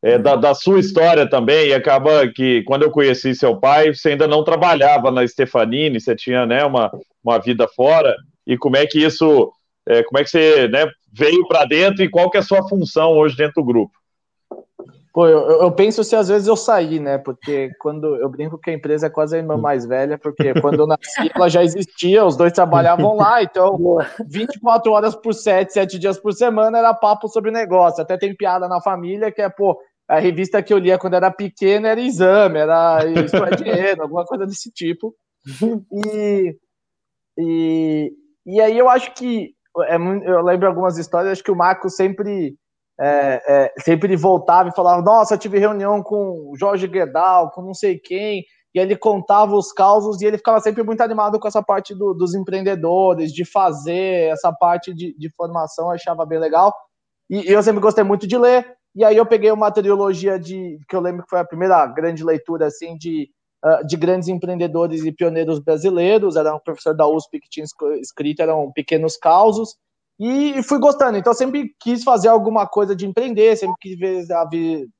é, 0.00 0.16
da, 0.16 0.36
da, 0.36 0.54
sua 0.54 0.78
história 0.78 1.28
também, 1.28 1.70
e 1.70 1.74
acaba 1.74 2.28
que 2.28 2.62
quando 2.62 2.84
eu 2.84 2.90
conheci 2.92 3.34
seu 3.34 3.56
pai, 3.56 3.92
você 3.92 4.10
ainda 4.10 4.28
não 4.28 4.44
trabalhava 4.44 5.10
na 5.10 5.26
Stefanini, 5.26 6.00
você 6.00 6.14
tinha 6.14 6.46
né, 6.46 6.64
uma, 6.64 6.92
uma 7.22 7.38
vida 7.38 7.68
fora, 7.68 8.14
e 8.46 8.56
como 8.56 8.76
é 8.76 8.86
que 8.86 9.04
isso, 9.04 9.52
é, 9.86 10.02
como 10.02 10.18
é 10.18 10.24
que 10.24 10.30
você 10.30 10.68
né, 10.68 10.86
veio 11.12 11.46
para 11.46 11.64
dentro 11.64 12.02
e 12.02 12.10
qual 12.10 12.30
que 12.30 12.36
é 12.36 12.40
a 12.40 12.44
sua 12.44 12.66
função 12.68 13.12
hoje 13.12 13.36
dentro 13.36 13.62
do 13.62 13.64
grupo? 13.64 13.92
Pô, 15.12 15.28
eu, 15.28 15.60
eu, 15.60 15.70
penso 15.70 16.02
se 16.02 16.16
às 16.16 16.28
vezes 16.28 16.48
eu 16.48 16.56
saí, 16.56 16.98
né? 16.98 17.18
Porque 17.18 17.70
quando 17.78 18.16
eu 18.16 18.30
brinco 18.30 18.56
que 18.56 18.70
a 18.70 18.72
empresa 18.72 19.08
é 19.08 19.10
quase 19.10 19.36
a 19.36 19.38
irmã 19.38 19.58
mais 19.58 19.84
velha, 19.84 20.16
porque 20.16 20.58
quando 20.58 20.80
eu 20.80 20.86
nasci 20.86 21.30
ela 21.34 21.50
já 21.50 21.62
existia, 21.62 22.24
os 22.24 22.34
dois 22.34 22.50
trabalhavam 22.50 23.14
lá, 23.14 23.42
então 23.42 23.98
24 24.26 24.90
horas 24.90 25.14
por 25.14 25.34
7, 25.34 25.70
7 25.70 25.98
dias 25.98 26.18
por 26.18 26.32
semana 26.32 26.78
era 26.78 26.94
papo 26.94 27.28
sobre 27.28 27.50
negócio. 27.50 28.02
Até 28.02 28.16
tem 28.16 28.34
piada 28.34 28.66
na 28.66 28.80
família 28.80 29.30
que 29.30 29.42
é, 29.42 29.50
pô, 29.50 29.78
a 30.08 30.18
revista 30.18 30.62
que 30.62 30.72
eu 30.72 30.78
lia 30.78 30.96
quando 30.98 31.14
era 31.14 31.30
pequena 31.30 31.88
era 31.88 32.00
exame, 32.00 32.60
era 32.60 33.04
isso 33.04 33.36
é 33.36 33.50
dinheiro, 33.50 34.02
alguma 34.02 34.24
coisa 34.24 34.46
desse 34.46 34.70
tipo. 34.70 35.14
E, 36.06 36.56
e, 37.38 38.12
e 38.46 38.60
aí 38.60 38.78
eu 38.78 38.88
acho 38.88 39.14
que 39.14 39.54
é, 39.88 39.96
eu 39.96 40.42
lembro 40.42 40.68
algumas 40.68 40.98
histórias, 40.98 41.32
acho 41.32 41.44
que 41.44 41.50
o 41.50 41.56
Marco 41.56 41.88
sempre 41.88 42.56
é, 43.00 43.42
é, 43.46 43.72
sempre 43.80 44.14
voltava 44.16 44.68
e 44.68 44.74
falava, 44.74 45.02
nossa, 45.02 45.38
tive 45.38 45.58
reunião 45.58 46.02
com 46.02 46.50
o 46.50 46.56
Jorge 46.56 46.86
Guedal, 46.86 47.50
com 47.50 47.62
não 47.62 47.74
sei 47.74 47.98
quem, 47.98 48.44
e 48.74 48.78
ele 48.78 48.96
contava 48.96 49.54
os 49.54 49.72
causos 49.72 50.20
e 50.20 50.26
ele 50.26 50.38
ficava 50.38 50.60
sempre 50.60 50.82
muito 50.82 51.00
animado 51.00 51.38
com 51.40 51.48
essa 51.48 51.62
parte 51.62 51.94
do, 51.94 52.14
dos 52.14 52.34
empreendedores, 52.34 53.32
de 53.32 53.44
fazer 53.44 54.30
essa 54.30 54.52
parte 54.52 54.94
de, 54.94 55.16
de 55.16 55.30
formação, 55.34 55.90
achava 55.90 56.26
bem 56.26 56.38
legal. 56.38 56.72
E, 57.30 57.48
e 57.48 57.52
eu 57.52 57.62
sempre 57.62 57.80
gostei 57.80 58.04
muito 58.04 58.26
de 58.26 58.36
ler, 58.36 58.66
e 58.94 59.04
aí 59.04 59.16
eu 59.16 59.26
peguei 59.26 59.50
uma 59.50 59.70
trilogia 59.70 60.38
de 60.38 60.78
que 60.88 60.94
eu 60.94 61.00
lembro 61.00 61.22
que 61.22 61.30
foi 61.30 61.40
a 61.40 61.46
primeira 61.46 61.86
grande 61.86 62.22
leitura 62.22 62.66
assim 62.66 62.96
de, 62.96 63.28
uh, 63.64 63.86
de 63.86 63.96
grandes 63.96 64.28
empreendedores 64.28 65.04
e 65.04 65.12
pioneiros 65.12 65.58
brasileiros. 65.58 66.36
Era 66.36 66.54
um 66.54 66.60
professor 66.60 66.94
da 66.94 67.06
USP 67.06 67.40
que 67.40 67.48
tinha 67.48 67.66
escrito, 68.00 68.40
eram 68.40 68.70
pequenos 68.72 69.16
causos. 69.16 69.76
E 70.20 70.62
fui 70.62 70.78
gostando, 70.78 71.18
então 71.18 71.32
sempre 71.34 71.74
quis 71.80 72.04
fazer 72.04 72.28
alguma 72.28 72.66
coisa 72.66 72.94
de 72.94 73.06
empreender, 73.06 73.56
sempre 73.56 73.74
quis 73.80 73.98
ver, 73.98 74.24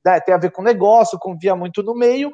né, 0.05 0.19
ter 0.19 0.33
a 0.33 0.37
ver 0.37 0.51
com 0.51 0.61
negócio, 0.61 1.19
convia 1.19 1.55
muito 1.55 1.81
no 1.81 1.95
meio. 1.95 2.29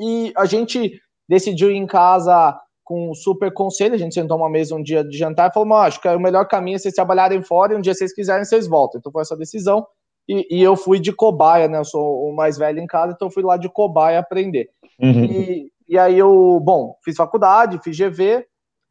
E 0.00 0.32
a 0.36 0.46
gente 0.46 0.98
decidiu 1.28 1.70
ir 1.70 1.76
em 1.76 1.86
casa 1.86 2.58
com 2.84 3.10
um 3.10 3.14
super 3.14 3.52
conselho, 3.52 3.94
a 3.94 3.98
gente 3.98 4.14
sentou 4.14 4.38
uma 4.38 4.48
mesa 4.48 4.74
um 4.74 4.82
dia 4.82 5.04
de 5.04 5.18
jantar 5.18 5.50
e 5.50 5.52
falou, 5.52 5.74
acho 5.74 6.00
que 6.00 6.08
é 6.08 6.16
o 6.16 6.20
melhor 6.20 6.48
caminho 6.48 6.76
é 6.76 6.78
vocês 6.78 6.94
trabalharem 6.94 7.42
fora 7.42 7.74
e 7.74 7.76
um 7.76 7.80
dia 7.82 7.92
vocês 7.92 8.14
quiserem, 8.14 8.46
vocês 8.46 8.66
voltam. 8.66 8.98
Então 8.98 9.12
foi 9.12 9.20
essa 9.20 9.36
decisão. 9.36 9.86
E, 10.26 10.46
e, 10.50 10.62
eu 10.62 10.76
fui 10.76 10.98
de 10.98 11.12
cobaia, 11.12 11.68
né? 11.68 11.78
Eu 11.78 11.84
sou 11.84 12.28
o 12.28 12.34
mais 12.34 12.56
velho 12.56 12.78
em 12.78 12.86
casa, 12.86 13.12
então 13.14 13.30
fui 13.30 13.42
lá 13.42 13.56
de 13.56 13.68
cobaia 13.68 14.18
aprender. 14.18 14.68
Uhum. 15.00 15.24
E, 15.24 15.72
e 15.88 15.98
aí 15.98 16.18
eu, 16.18 16.60
bom, 16.60 16.94
fiz 17.04 17.16
faculdade, 17.16 17.80
fiz 17.82 17.96
GV, 17.96 18.44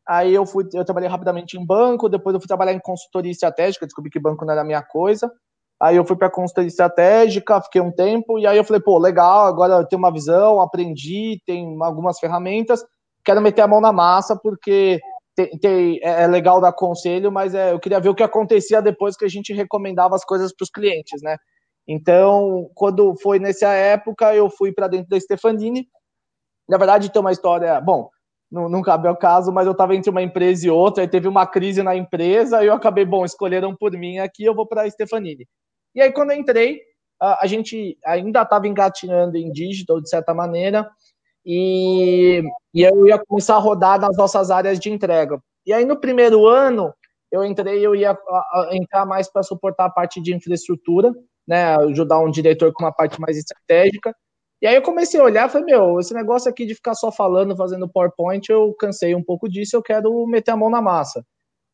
aí 0.08 0.34
eu 0.34 0.46
fui, 0.46 0.66
eu 0.74 0.86
trabalhei 0.86 1.10
rapidamente 1.10 1.58
em 1.58 1.66
banco, 1.66 2.10
depois 2.10 2.34
eu 2.34 2.40
fui 2.40 2.48
trabalhar 2.48 2.74
em 2.74 2.80
consultoria 2.80 3.32
estratégica, 3.32 3.86
descobri 3.86 4.10
que 4.10 4.20
banco 4.20 4.46
não 4.46 4.54
era 4.54 4.62
a 4.62 4.66
minha 4.66 4.82
coisa. 4.82 5.32
Aí 5.80 5.96
eu 5.96 6.06
fui 6.06 6.16
para 6.16 6.30
consultoria 6.30 6.68
estratégica, 6.68 7.62
fiquei 7.62 7.82
um 7.82 7.92
tempo, 7.92 8.40
e 8.40 8.48
aí 8.48 8.58
eu 8.58 8.64
falei, 8.64 8.82
pô, 8.82 8.98
legal, 8.98 9.46
agora 9.46 9.76
eu 9.76 9.86
tenho 9.86 10.00
uma 10.00 10.12
visão, 10.12 10.60
aprendi, 10.60 11.40
tem 11.46 11.78
algumas 11.82 12.20
ferramentas, 12.20 12.84
quero 13.24 13.42
meter 13.42 13.62
a 13.62 13.68
mão 13.68 13.80
na 13.80 13.94
massa, 13.94 14.36
porque 14.36 15.00
tem, 15.36 15.50
tem, 15.60 16.00
é, 16.02 16.24
é 16.24 16.28
legal 16.28 16.60
dar 16.60 16.74
conselho, 16.74 17.32
mas 17.32 17.54
é, 17.54 17.74
eu 17.74 17.80
queria 17.80 18.00
ver 18.00 18.10
o 18.10 18.16
que 18.16 18.24
acontecia 18.24 18.82
depois 18.82 19.16
que 19.16 19.26
a 19.26 19.28
gente 19.28 19.54
recomendava 19.54 20.16
as 20.16 20.26
coisas 20.26 20.52
para 20.52 20.64
os 20.64 20.72
clientes, 20.72 21.22
né? 21.22 21.38
Então, 21.88 22.70
quando 22.76 23.16
foi 23.16 23.40
nessa 23.40 23.70
época, 23.70 24.36
eu 24.36 24.50
fui 24.50 24.72
para 24.74 24.88
dentro 24.88 25.10
da 25.10 25.20
Stefanini. 25.20 25.88
Na 26.68 26.78
verdade, 26.78 27.12
tem 27.12 27.22
uma 27.22 27.32
história. 27.32 27.80
Bom, 27.80 28.10
não, 28.52 28.68
não 28.68 28.82
cabe 28.82 29.08
ao 29.08 29.16
caso, 29.16 29.52
mas 29.52 29.66
eu 29.66 29.72
estava 29.72 29.96
entre 29.96 30.10
uma 30.10 30.22
empresa 30.22 30.68
e 30.68 30.70
outra, 30.70 31.04
aí 31.04 31.08
teve 31.08 31.28
uma 31.28 31.46
crise 31.46 31.84
na 31.84 31.96
empresa, 31.96 32.64
e 32.64 32.68
eu 32.68 32.74
acabei, 32.74 33.06
bom, 33.06 33.26
escolheram 33.26 33.76
por 33.76 33.92
mim 33.92 34.20
aqui, 34.20 34.44
eu 34.44 34.56
vou 34.56 34.66
para 34.66 34.84
a 34.84 34.90
Stefanini. 34.90 35.48
E 35.94 36.02
aí, 36.02 36.12
quando 36.12 36.32
eu 36.32 36.38
entrei, 36.38 36.82
a, 37.20 37.44
a 37.44 37.48
gente 37.48 37.98
ainda 38.06 38.42
estava 38.42 38.68
engatinhando 38.68 39.38
em 39.38 39.52
digital, 39.52 40.02
de 40.02 40.10
certa 40.10 40.34
maneira, 40.34 40.90
e, 41.46 42.42
e 42.74 42.84
eu 42.84 43.08
ia 43.08 43.18
começar 43.18 43.56
a 43.56 43.60
rodar 43.60 44.00
nas 44.00 44.16
nossas 44.18 44.52
áreas 44.52 44.80
de 44.80 44.90
entrega. 44.90 45.42
E 45.66 45.74
aí, 45.74 45.86
no 45.86 46.00
primeiro 46.00 46.46
ano, 46.48 46.94
eu 47.32 47.44
entrei, 47.44 47.86
eu 47.86 47.96
ia 47.96 48.12
a, 48.12 48.16
a, 48.16 48.70
entrar 48.74 49.06
mais 49.06 49.30
para 49.30 49.44
suportar 49.44 49.86
a 49.86 49.90
parte 49.90 50.22
de 50.22 50.34
infraestrutura, 50.34 51.14
né, 51.48 51.76
ajudar 51.78 52.20
um 52.20 52.30
diretor 52.30 52.74
com 52.74 52.84
uma 52.84 52.92
parte 52.92 53.20
mais 53.20 53.38
estratégica. 53.38 54.14
E 54.62 54.68
aí 54.68 54.76
eu 54.76 54.82
comecei 54.82 55.20
a 55.20 55.24
olhar, 55.24 55.50
falei, 55.50 55.66
meu, 55.66 56.00
esse 56.00 56.14
negócio 56.14 56.50
aqui 56.50 56.66
de 56.66 56.76
ficar 56.76 56.96
só 56.96 57.12
falando, 57.12 57.56
fazendo 57.56 57.88
PowerPoint, 57.88 58.50
eu 58.50 58.74
cansei 58.80 59.14
um 59.16 59.24
pouco 59.24 59.48
disso, 59.48 59.76
eu 59.76 59.84
quero 59.84 60.26
meter 60.26 60.52
a 60.52 60.58
mão 60.58 60.70
na 60.70 60.82
massa. 60.82 61.24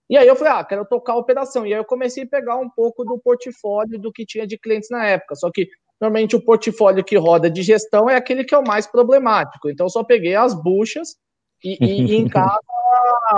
E 0.09 0.17
aí 0.17 0.27
eu 0.27 0.35
falei, 0.35 0.53
ah, 0.53 0.63
quero 0.63 0.85
tocar 0.85 1.13
a 1.13 1.17
operação. 1.17 1.65
E 1.65 1.73
aí 1.73 1.79
eu 1.79 1.85
comecei 1.85 2.23
a 2.23 2.27
pegar 2.27 2.57
um 2.57 2.69
pouco 2.69 3.05
do 3.05 3.17
portfólio 3.19 3.99
do 3.99 4.11
que 4.11 4.25
tinha 4.25 4.45
de 4.45 4.57
clientes 4.59 4.89
na 4.91 5.05
época. 5.05 5.35
Só 5.35 5.49
que 5.49 5.67
normalmente 5.99 6.35
o 6.35 6.43
portfólio 6.43 7.03
que 7.03 7.17
roda 7.17 7.49
de 7.49 7.63
gestão 7.63 8.09
é 8.09 8.15
aquele 8.15 8.43
que 8.43 8.53
é 8.53 8.57
o 8.57 8.67
mais 8.67 8.85
problemático. 8.85 9.69
Então, 9.69 9.85
eu 9.85 9.89
só 9.89 10.03
peguei 10.03 10.35
as 10.35 10.53
buchas 10.53 11.15
e, 11.63 11.77
e, 11.79 12.01
e 12.01 12.15
em 12.15 12.27
casa 12.29 12.59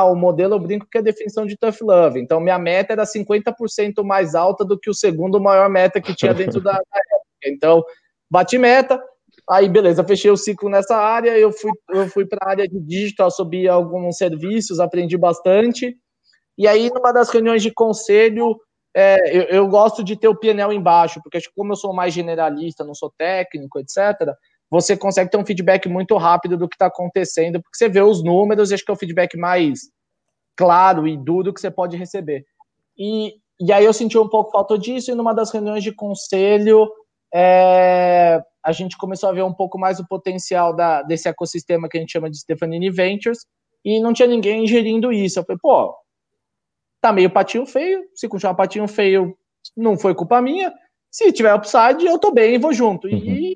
o 0.04 0.16
modelo 0.16 0.56
eu 0.56 0.60
brinco 0.60 0.88
que 0.90 0.98
é 0.98 1.02
a 1.02 1.04
definição 1.04 1.46
de 1.46 1.58
tough 1.58 1.82
love. 1.82 2.20
Então, 2.20 2.40
minha 2.40 2.60
meta 2.60 2.94
era 2.94 3.04
50% 3.04 4.04
mais 4.04 4.36
alta 4.36 4.66
do 4.66 4.78
que 4.78 4.90
o 4.90 4.94
segundo 4.94 5.40
maior 5.40 5.70
meta 5.70 6.02
que 6.02 6.16
tinha 6.16 6.34
dentro 6.34 6.60
da, 6.62 6.74
da 6.74 6.78
época. 6.78 7.26
Então, 7.46 7.84
bati 8.30 8.58
meta, 8.58 9.02
aí 9.50 9.70
beleza, 9.70 10.04
fechei 10.04 10.30
o 10.32 10.38
ciclo 10.38 10.70
nessa 10.70 10.98
área, 10.98 11.38
eu 11.38 11.52
fui, 11.52 11.72
eu 11.90 12.08
fui 12.10 12.26
para 12.26 12.46
a 12.46 12.50
área 12.50 12.68
de 12.68 12.80
digital, 12.80 13.32
subi 13.32 13.68
alguns 13.68 14.18
serviços, 14.18 14.80
aprendi 14.80 15.18
bastante. 15.18 15.96
E 16.58 16.68
aí, 16.68 16.90
numa 16.94 17.12
das 17.12 17.30
reuniões 17.30 17.62
de 17.62 17.72
conselho, 17.72 18.58
é, 18.96 19.38
eu, 19.38 19.44
eu, 19.44 19.68
gosto 19.68 20.04
de 20.04 20.16
ter 20.16 20.30
o 20.30 20.36
PNL 20.36 20.74
embaixo, 20.74 21.20
porque 21.22 21.38
acho 21.38 21.50
que 21.50 21.56
como 21.56 21.74
eu 21.74 21.76
sou 21.76 21.94
mais 21.94 22.14
generalista, 22.14 22.84
não 22.84 22.96
sou 22.96 23.14
técnico, 23.18 23.78
etc., 23.80 24.34
você 24.76 24.98
consegue 24.98 25.30
ter 25.30 25.38
um 25.38 25.46
feedback 25.46 25.88
muito 25.88 26.18
rápido 26.18 26.58
do 26.58 26.68
que 26.68 26.76
está 26.76 26.88
acontecendo, 26.88 27.62
porque 27.62 27.78
você 27.78 27.88
vê 27.88 28.02
os 28.02 28.24
números 28.24 28.72
e 28.72 28.74
acho 28.74 28.84
que 28.84 28.92
é 28.92 28.94
o 28.94 28.98
feedback 28.98 29.38
mais 29.38 29.80
claro 30.58 31.08
e 31.08 31.18
duro 31.18 31.54
que 31.54 31.62
você 31.62 31.72
pode 31.72 31.96
receber. 31.96 32.46
E, 32.98 33.36
e 33.60 33.72
aí 33.72 33.86
eu 33.86 33.94
senti 33.94 34.18
um 34.18 34.28
pouco 34.28 34.52
falta 34.52 34.78
disso, 34.78 35.12
e 35.12 35.16
numa 35.16 35.34
das 35.34 35.52
reuniões 35.52 35.84
de 35.84 35.94
conselho, 35.94 36.90
é, 37.34 38.42
a 38.64 38.72
gente 38.72 38.98
começou 38.98 39.30
a 39.30 39.34
ver 39.34 39.44
um 39.44 39.54
pouco 39.54 39.78
mais 39.78 40.00
o 40.00 40.08
potencial 40.08 40.76
da, 40.76 41.02
desse 41.04 41.30
ecossistema 41.30 41.88
que 41.88 41.98
a 41.98 42.02
gente 42.02 42.12
chama 42.12 42.30
de 42.30 42.38
Stefanini 42.38 42.90
Ventures, 42.90 43.40
e 43.84 44.00
não 44.00 44.14
tinha 44.14 44.28
ninguém 44.28 44.66
gerindo 44.66 45.14
isso. 45.14 45.40
Eu 45.40 45.44
falei, 45.46 45.60
pô, 45.62 45.96
tá 47.00 47.14
meio 47.14 47.30
patinho 47.30 47.68
feio. 47.68 48.04
Se 48.16 48.28
continuar 48.28 48.56
patinho 48.56 48.88
feio, 48.88 49.38
não 49.78 49.96
foi 49.96 50.16
culpa 50.16 50.42
minha. 50.42 50.74
Se 51.12 51.32
tiver 51.32 51.54
upside, 51.54 52.04
eu 52.04 52.18
tô 52.18 52.32
bem 52.32 52.56
e 52.56 52.58
vou 52.58 52.74
junto. 52.74 53.08
Uhum. 53.08 53.14
E 53.14 53.56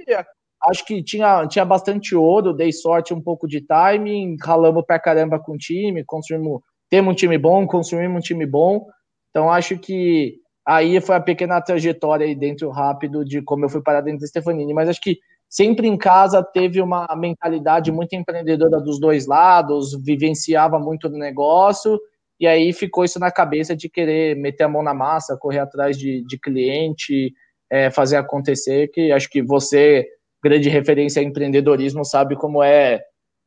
acho 0.69 0.85
que 0.85 1.03
tinha, 1.03 1.47
tinha 1.47 1.65
bastante 1.65 2.15
ouro, 2.15 2.53
dei 2.53 2.71
sorte 2.71 3.13
um 3.13 3.21
pouco 3.21 3.47
de 3.47 3.61
timing, 3.61 4.37
ralamos 4.41 4.83
pra 4.85 4.99
caramba 4.99 5.39
com 5.39 5.53
o 5.53 5.57
time, 5.57 6.03
construímos, 6.05 6.61
temos 6.89 7.13
um 7.13 7.15
time 7.15 7.37
bom, 7.37 7.65
construímos 7.65 8.17
um 8.17 8.21
time 8.21 8.45
bom. 8.45 8.85
Então 9.29 9.51
acho 9.51 9.77
que 9.77 10.37
aí 10.65 10.99
foi 11.01 11.15
a 11.15 11.21
pequena 11.21 11.61
trajetória 11.61 12.25
aí 12.25 12.35
dentro 12.35 12.69
rápido 12.69 13.25
de 13.25 13.41
como 13.41 13.65
eu 13.65 13.69
fui 13.69 13.81
parar 13.81 14.01
dentro 14.01 14.21
da 14.21 14.27
Stefanini. 14.27 14.73
Mas 14.73 14.89
acho 14.89 15.01
que 15.01 15.17
sempre 15.49 15.87
em 15.87 15.97
casa 15.97 16.43
teve 16.43 16.81
uma 16.81 17.07
mentalidade 17.17 17.91
muito 17.91 18.13
empreendedora 18.13 18.79
dos 18.79 18.99
dois 18.99 19.25
lados, 19.25 19.97
vivenciava 20.03 20.77
muito 20.77 21.09
no 21.09 21.17
negócio, 21.17 21.99
e 22.39 22.47
aí 22.47 22.71
ficou 22.71 23.03
isso 23.03 23.19
na 23.19 23.31
cabeça 23.31 23.75
de 23.75 23.89
querer 23.89 24.35
meter 24.35 24.63
a 24.63 24.69
mão 24.69 24.83
na 24.83 24.93
massa, 24.93 25.37
correr 25.37 25.59
atrás 25.59 25.97
de, 25.97 26.23
de 26.25 26.39
cliente, 26.39 27.33
é, 27.69 27.91
fazer 27.91 28.17
acontecer, 28.17 28.89
que 28.91 29.11
acho 29.11 29.29
que 29.29 29.41
você, 29.41 30.07
grande 30.43 30.69
referência 30.69 31.21
em 31.21 31.27
empreendedorismo, 31.27 32.05
sabe 32.05 32.35
como 32.35 32.63
é, 32.63 33.01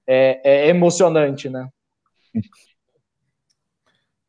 é, 0.07 0.41
é 0.45 0.69
emocionante, 0.69 1.49
né? 1.49 1.69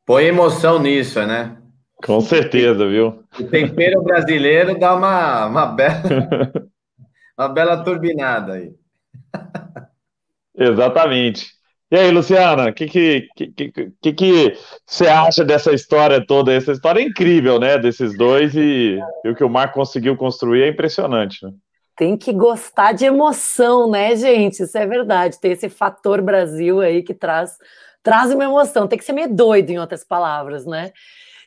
Põe 0.05 0.25
emoção 0.25 0.79
nisso, 0.79 1.25
né? 1.25 1.57
Com 2.05 2.19
certeza, 2.19 2.87
viu? 2.87 3.23
O 3.39 3.43
tempero 3.45 4.03
brasileiro 4.03 4.77
dá 4.77 4.93
uma, 4.93 5.45
uma 5.45 5.65
bela 5.67 6.01
uma 7.37 7.47
bela 7.47 7.83
turbinada 7.83 8.53
aí. 8.53 8.73
Exatamente. 10.55 11.47
E 11.89 11.95
aí, 11.95 12.11
Luciana, 12.11 12.69
o 12.69 12.73
que, 12.73 12.87
que, 12.87 13.27
que, 13.35 13.91
que, 14.01 14.13
que 14.13 14.53
você 14.85 15.07
acha 15.07 15.45
dessa 15.45 15.71
história 15.71 16.25
toda? 16.25 16.51
Essa 16.51 16.71
história 16.71 16.99
é 16.99 17.03
incrível, 17.03 17.59
né? 17.59 17.77
Desses 17.77 18.17
dois 18.17 18.55
e, 18.55 18.99
e 19.23 19.29
o 19.29 19.35
que 19.35 19.43
o 19.43 19.49
Marco 19.49 19.75
conseguiu 19.75 20.17
construir 20.17 20.63
é 20.63 20.69
impressionante, 20.69 21.45
né? 21.45 21.51
Tem 21.95 22.17
que 22.17 22.33
gostar 22.33 22.93
de 22.93 23.05
emoção, 23.05 23.89
né, 23.89 24.15
gente? 24.15 24.63
Isso 24.63 24.77
é 24.77 24.85
verdade. 24.87 25.39
Tem 25.39 25.51
esse 25.51 25.69
fator 25.69 26.21
Brasil 26.21 26.81
aí 26.81 27.03
que 27.03 27.13
traz, 27.13 27.57
traz 28.01 28.31
uma 28.33 28.43
emoção. 28.43 28.87
Tem 28.87 28.97
que 28.97 29.05
ser 29.05 29.13
meio 29.13 29.33
doido, 29.33 29.69
em 29.69 29.79
outras 29.79 30.03
palavras, 30.03 30.65
né? 30.65 30.91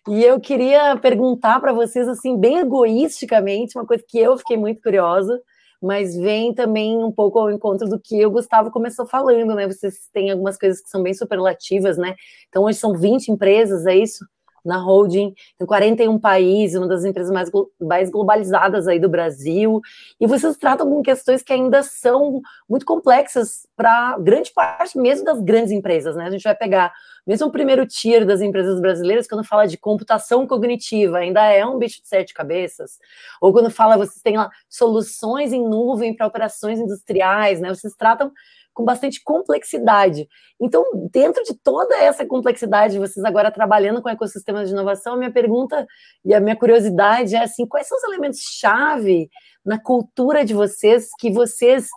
E 0.09 0.23
eu 0.25 0.41
queria 0.41 0.97
perguntar 0.97 1.61
para 1.61 1.73
vocês, 1.73 2.09
assim, 2.09 2.39
bem 2.39 2.59
egoisticamente, 2.59 3.77
uma 3.77 3.87
coisa 3.87 4.05
que 4.09 4.19
eu 4.19 4.37
fiquei 4.39 4.57
muito 4.57 4.81
curiosa 4.83 5.41
mas 5.83 6.17
vem 6.17 6.55
também 6.55 6.97
um 7.03 7.13
pouco 7.13 7.39
ao 7.39 7.51
encontro 7.51 7.89
do 7.89 8.01
que 8.01 8.25
o 8.25 8.31
Gustavo 8.31 8.71
começou 8.71 9.07
falando, 9.07 9.55
né? 9.55 9.67
Vocês 9.67 10.09
têm 10.13 10.31
algumas 10.31 10.59
coisas 10.59 10.81
que 10.81 10.89
são 10.89 11.03
bem 11.03 11.15
superlativas, 11.15 11.99
né? 11.99 12.15
Então, 12.49 12.65
hoje 12.65 12.79
são 12.79 12.95
20 12.95 13.29
empresas, 13.29 13.87
é 13.87 13.97
isso? 13.97 14.25
Na 14.67 14.79
holding, 14.79 15.35
em 15.61 15.65
41 15.65 16.19
países, 16.19 16.77
uma 16.77 16.89
das 16.89 17.05
empresas 17.05 17.33
mais, 17.33 17.51
mais 17.81 18.11
globalizadas 18.11 18.89
aí 18.89 18.99
do 18.99 19.09
Brasil, 19.09 19.81
e 20.21 20.27
vocês 20.27 20.57
tratam 20.57 20.91
com 20.91 21.03
questões 21.03 21.43
que 21.43 21.53
ainda 21.53 21.83
são 21.83 22.43
muito 22.69 22.85
complexas 22.85 23.67
para 23.77 24.19
grande 24.19 24.53
parte 24.53 24.99
mesmo 24.99 25.25
das 25.25 25.41
grandes 25.41 25.71
empresas, 25.71 26.17
né? 26.17 26.27
A 26.27 26.31
gente 26.31 26.43
vai 26.43 26.55
pegar 26.55 26.93
mesmo 27.27 27.49
o 27.49 27.53
primeiro 27.53 27.87
tier 27.87 28.25
das 28.25 28.41
empresas 28.41 28.81
brasileiras, 28.81 29.27
quando 29.27 29.45
fala 29.45 29.67
de 29.67 29.77
computação 29.77 30.47
cognitiva, 30.47 31.19
ainda 31.19 31.45
é 31.45 31.65
um 31.67 31.79
bicho 31.79 32.01
de 32.01 32.09
sete 32.09 32.33
cabeças. 32.33 32.99
Ou 33.41 33.53
quando 33.53 33.71
fala, 33.71 33.97
vocês 33.97 34.23
têm 34.23 34.37
lá 34.37 34.51
soluções 34.69 35.53
em 35.53 35.63
nuvem 35.63 36.15
para 36.15 36.27
operações 36.27 36.79
industriais, 36.79 37.61
né? 37.61 37.69
Vocês 37.69 37.95
tratam 37.95 38.33
com 38.77 38.85
bastante 38.85 39.25
complexidade. 39.25 40.29
Então, 40.61 40.85
dentro 41.11 41.43
de 41.45 41.55
toda 41.55 41.97
essa 41.97 42.27
complexidade, 42.27 42.99
vocês 42.99 43.25
agora 43.25 43.51
trabalhando 43.51 44.03
com 44.03 44.09
ecossistemas 44.11 44.69
de 44.69 44.75
inovação, 44.75 45.15
a 45.15 45.17
minha 45.17 45.33
pergunta 45.33 45.87
e 46.23 46.35
a 46.35 46.41
minha 46.41 46.55
curiosidade 46.55 47.35
é 47.35 47.43
assim, 47.43 47.67
quais 47.67 47.89
são 47.89 47.97
os 47.97 48.05
elementos 48.05 48.41
chave 48.41 49.31
na 49.65 49.81
cultura 49.81 50.45
de 50.45 50.53
vocês 50.53 51.09
que 51.19 51.31
vocês, 51.31 51.89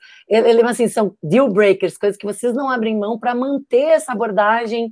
assim, 0.65 0.87
são 0.87 1.13
deal 1.21 1.49
breakers, 1.49 1.97
coisas 1.97 2.17
que 2.17 2.25
vocês 2.25 2.55
não 2.55 2.69
abrem 2.69 2.97
mão 2.97 3.19
para 3.19 3.35
manter 3.35 3.89
essa 3.89 4.13
abordagem 4.13 4.89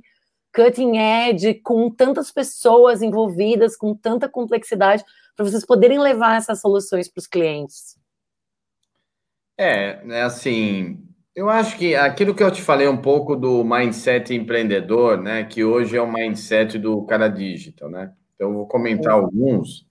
cutting 0.54 0.98
edge, 0.98 1.54
com 1.54 1.90
tantas 1.90 2.30
pessoas 2.30 3.00
envolvidas, 3.00 3.78
com 3.78 3.94
tanta 3.94 4.28
complexidade, 4.28 5.02
para 5.34 5.46
vocês 5.46 5.64
poderem 5.64 5.98
levar 5.98 6.36
essas 6.36 6.60
soluções 6.60 7.08
para 7.08 7.20
os 7.20 7.26
clientes? 7.26 7.96
É, 9.56 10.00
é 10.06 10.22
assim, 10.22 11.07
eu 11.38 11.48
acho 11.48 11.78
que 11.78 11.94
aquilo 11.94 12.34
que 12.34 12.42
eu 12.42 12.50
te 12.50 12.60
falei 12.60 12.88
um 12.88 12.96
pouco 12.96 13.36
do 13.36 13.62
mindset 13.62 14.34
empreendedor, 14.34 15.16
né, 15.22 15.44
que 15.44 15.62
hoje 15.62 15.96
é 15.96 16.02
o 16.02 16.12
mindset 16.12 16.76
do 16.76 17.06
cara 17.06 17.28
digital, 17.28 17.88
né? 17.88 18.12
Então 18.34 18.48
eu 18.48 18.54
vou 18.54 18.66
comentar 18.66 19.12
alguns. 19.12 19.86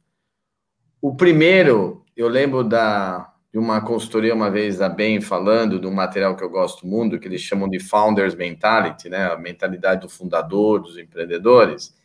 O 1.02 1.16
primeiro, 1.16 2.04
eu 2.18 2.28
lembro 2.28 2.66
da 2.66 3.34
de 3.50 3.58
uma 3.58 3.80
consultoria 3.80 4.36
uma 4.36 4.52
vez 4.52 4.80
da 4.80 4.90
Bem 4.90 5.22
falando 5.22 5.80
de 5.80 5.88
um 5.88 5.94
material 5.94 6.36
que 6.36 6.44
eu 6.44 6.50
gosto 6.50 6.86
muito, 6.86 7.18
que 7.18 7.30
eles 7.30 7.40
chamam 7.40 7.70
de 7.70 7.80
Founders 7.80 8.36
Mentality, 8.36 9.08
né? 9.08 9.32
A 9.32 9.38
mentalidade 9.38 10.02
do 10.02 10.10
fundador, 10.10 10.82
dos 10.82 10.98
empreendedores. 10.98 11.96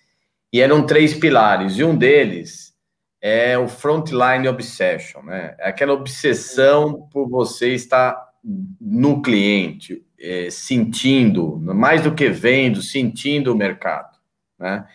E 0.53 0.61
eram 0.61 0.87
três 0.87 1.15
pilares, 1.15 1.79
e 1.79 1.83
um 1.83 1.97
deles 1.97 2.73
é 3.21 3.59
o 3.59 3.67
Frontline 3.67 4.47
Obsession, 4.47 5.21
né? 5.23 5.57
É 5.59 5.69
aquela 5.69 5.95
obsessão 5.95 7.09
por 7.13 7.29
você 7.29 7.75
estar 7.75 8.32
no 8.45 9.23
cliente, 9.23 10.05
é, 10.19 10.49
sentindo, 10.51 11.59
mais 11.59 12.03
do 12.03 12.15
que 12.15 12.29
vendo, 12.29 12.83
sentindo 12.83 13.53
o 13.53 13.57
mercado, 13.57 14.19
né? 14.59 14.87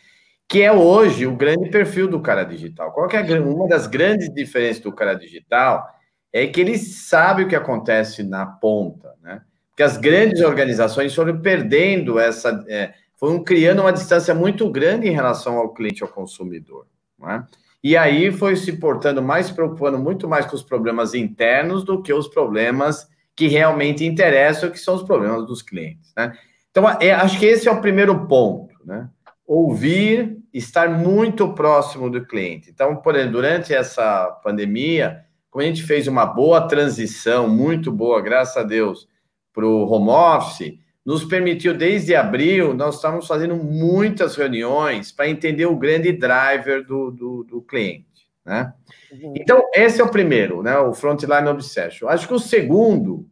Que 0.49 0.61
é 0.61 0.71
hoje 0.71 1.27
o 1.27 1.35
grande 1.35 1.69
perfil 1.69 2.07
do 2.07 2.21
cara 2.21 2.43
digital. 2.43 2.93
Qual 2.93 3.09
é 3.09 3.39
uma 3.39 3.67
das 3.67 3.85
grandes 3.85 4.33
diferenças 4.33 4.81
do 4.81 4.93
cara 4.93 5.13
digital? 5.13 5.85
é 6.31 6.47
que 6.47 6.61
ele 6.61 6.77
sabe 6.77 7.43
o 7.43 7.47
que 7.47 7.55
acontece 7.55 8.23
na 8.23 8.45
ponta, 8.45 9.13
né? 9.21 9.41
Porque 9.69 9.83
as 9.83 9.97
grandes 9.97 10.41
organizações 10.41 11.13
foram 11.13 11.39
perdendo 11.39 12.19
essa, 12.19 12.65
é, 12.67 12.93
foram 13.15 13.43
criando 13.43 13.81
uma 13.81 13.93
distância 13.93 14.33
muito 14.33 14.69
grande 14.71 15.07
em 15.07 15.13
relação 15.13 15.57
ao 15.57 15.73
cliente, 15.73 16.03
ao 16.03 16.09
consumidor, 16.09 16.87
né? 17.17 17.45
E 17.83 17.95
aí 17.95 18.31
foi 18.31 18.55
se 18.55 18.73
portando 18.73 19.21
mais, 19.21 19.47
se 19.47 19.53
preocupando 19.53 19.99
muito 19.99 20.27
mais 20.27 20.45
com 20.45 20.55
os 20.55 20.63
problemas 20.63 21.13
internos 21.13 21.83
do 21.83 22.01
que 22.01 22.11
os 22.11 22.27
problemas 22.27 23.07
que 23.37 23.47
realmente 23.47 24.03
interessam, 24.03 24.71
que 24.71 24.79
são 24.79 24.95
os 24.95 25.03
problemas 25.03 25.45
dos 25.45 25.61
clientes, 25.61 26.11
né? 26.17 26.35
Então, 26.71 26.89
é, 26.99 27.11
acho 27.11 27.39
que 27.39 27.45
esse 27.45 27.67
é 27.69 27.71
o 27.71 27.79
primeiro 27.79 28.27
ponto, 28.27 28.73
né? 28.83 29.07
Ouvir, 29.45 30.39
estar 30.51 30.89
muito 30.89 31.53
próximo 31.53 32.09
do 32.09 32.25
cliente. 32.25 32.71
Então, 32.71 32.95
por 32.97 33.15
exemplo, 33.15 33.33
durante 33.33 33.73
essa 33.73 34.31
pandemia, 34.43 35.23
como 35.51 35.63
a 35.63 35.67
gente 35.67 35.83
fez 35.83 36.07
uma 36.07 36.25
boa 36.25 36.67
transição, 36.67 37.47
muito 37.47 37.91
boa, 37.91 38.21
graças 38.21 38.57
a 38.57 38.63
Deus, 38.63 39.07
para 39.53 39.65
o 39.65 39.87
home 39.89 40.09
office, 40.09 40.79
nos 41.05 41.23
permitiu, 41.23 41.73
desde 41.75 42.15
abril, 42.15 42.73
nós 42.73 42.95
estávamos 42.95 43.27
fazendo 43.27 43.55
muitas 43.55 44.35
reuniões 44.35 45.11
para 45.11 45.29
entender 45.29 45.67
o 45.67 45.77
grande 45.77 46.11
driver 46.11 46.85
do, 46.85 47.11
do, 47.11 47.43
do 47.43 47.61
cliente. 47.61 48.16
Né? 48.47 48.73
Uhum. 49.11 49.33
Então, 49.35 49.61
esse 49.73 49.99
é 49.99 50.03
o 50.03 50.09
primeiro, 50.09 50.63
né? 50.63 50.77
o 50.77 50.93
Frontline 50.93 51.49
Obsession. 51.49 52.07
Acho 52.07 52.25
que 52.25 52.33
o 52.33 52.39
segundo 52.39 53.27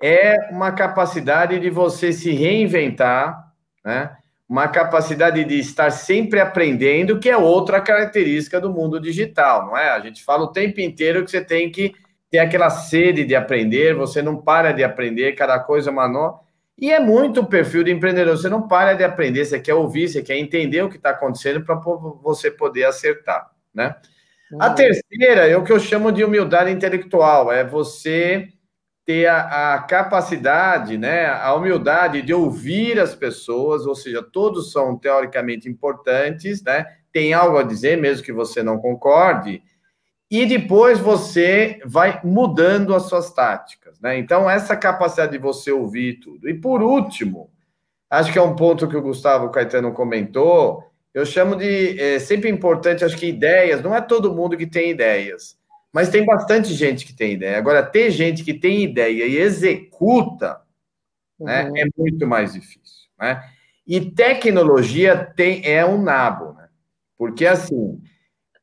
é 0.00 0.48
uma 0.52 0.70
capacidade 0.70 1.58
de 1.58 1.68
você 1.68 2.12
se 2.12 2.30
reinventar, 2.30 3.52
né? 3.84 4.16
uma 4.48 4.68
capacidade 4.68 5.42
de 5.44 5.58
estar 5.58 5.90
sempre 5.90 6.38
aprendendo, 6.38 7.18
que 7.18 7.28
é 7.28 7.36
outra 7.36 7.80
característica 7.80 8.60
do 8.60 8.72
mundo 8.72 9.00
digital, 9.00 9.66
não 9.66 9.76
é? 9.76 9.90
A 9.90 9.98
gente 9.98 10.22
fala 10.22 10.44
o 10.44 10.52
tempo 10.52 10.80
inteiro 10.80 11.24
que 11.24 11.30
você 11.30 11.44
tem 11.44 11.72
que 11.72 11.92
ter 12.30 12.38
aquela 12.38 12.70
sede 12.70 13.24
de 13.24 13.34
aprender, 13.34 13.94
você 13.94 14.22
não 14.22 14.36
para 14.36 14.70
de 14.70 14.84
aprender, 14.84 15.32
cada 15.32 15.58
coisa 15.58 15.90
é 15.90 15.92
uma 15.92 16.06
nova. 16.06 16.38
E 16.78 16.92
é 16.92 17.00
muito 17.00 17.40
o 17.40 17.46
perfil 17.46 17.82
do 17.82 17.90
empreendedor, 17.90 18.36
você 18.36 18.48
não 18.48 18.68
para 18.68 18.94
de 18.94 19.02
aprender, 19.02 19.44
você 19.44 19.58
quer 19.58 19.74
ouvir, 19.74 20.08
você 20.08 20.22
quer 20.22 20.36
entender 20.36 20.82
o 20.82 20.88
que 20.88 20.96
está 20.96 21.10
acontecendo 21.10 21.64
para 21.64 21.74
você 22.22 22.50
poder 22.50 22.84
acertar, 22.84 23.50
né? 23.72 23.96
A 24.60 24.68
uhum. 24.68 24.74
terceira 24.74 25.48
é 25.48 25.56
o 25.56 25.64
que 25.64 25.72
eu 25.72 25.80
chamo 25.80 26.12
de 26.12 26.22
humildade 26.22 26.70
intelectual, 26.70 27.50
é 27.50 27.64
você 27.64 28.48
ter 29.04 29.26
a, 29.26 29.74
a, 29.74 29.82
capacidade, 29.82 30.96
né, 30.96 31.26
a 31.26 31.54
humildade 31.54 32.22
de 32.22 32.32
ouvir 32.32 32.98
as 32.98 33.14
pessoas, 33.14 33.86
ou 33.86 33.94
seja, 33.94 34.22
todos 34.22 34.72
são 34.72 34.96
teoricamente 34.96 35.68
importantes, 35.68 36.62
né, 36.62 36.86
tem 37.12 37.34
algo 37.34 37.58
a 37.58 37.62
dizer, 37.62 37.98
mesmo 37.98 38.24
que 38.24 38.32
você 38.32 38.62
não 38.62 38.78
concorde, 38.78 39.62
e 40.30 40.46
depois 40.46 40.98
você 40.98 41.80
vai 41.84 42.20
mudando 42.24 42.94
as 42.94 43.04
suas 43.04 43.32
táticas, 43.32 44.00
né? 44.00 44.18
Então, 44.18 44.50
essa 44.50 44.76
capacidade 44.76 45.32
de 45.32 45.38
você 45.38 45.70
ouvir 45.70 46.14
tudo. 46.14 46.48
E 46.48 46.54
por 46.54 46.82
último, 46.82 47.50
acho 48.10 48.32
que 48.32 48.38
é 48.38 48.42
um 48.42 48.56
ponto 48.56 48.88
que 48.88 48.96
o 48.96 49.02
Gustavo 49.02 49.50
Caetano 49.50 49.92
comentou, 49.92 50.82
eu 51.14 51.24
chamo 51.24 51.54
de 51.54 51.98
é, 52.00 52.18
sempre 52.18 52.50
importante, 52.50 53.04
acho 53.04 53.16
que 53.16 53.26
ideias, 53.26 53.80
não 53.80 53.94
é 53.94 54.00
todo 54.00 54.34
mundo 54.34 54.56
que 54.56 54.66
tem 54.66 54.90
ideias. 54.90 55.56
Mas 55.92 56.08
tem 56.08 56.26
bastante 56.26 56.74
gente 56.74 57.06
que 57.06 57.14
tem 57.14 57.34
ideia. 57.34 57.56
Agora, 57.56 57.80
ter 57.80 58.10
gente 58.10 58.42
que 58.42 58.52
tem 58.52 58.82
ideia 58.82 59.24
e 59.26 59.36
executa 59.36 60.60
né, 61.38 61.66
uhum. 61.66 61.72
né, 61.72 61.82
é 61.82 61.86
muito 61.96 62.26
mais 62.26 62.52
difícil. 62.52 63.08
Né? 63.18 63.40
E 63.86 64.10
tecnologia 64.10 65.16
tem, 65.36 65.64
é 65.64 65.86
um 65.86 66.02
nabo, 66.02 66.52
né? 66.54 66.68
Porque 67.16 67.46
assim 67.46 68.02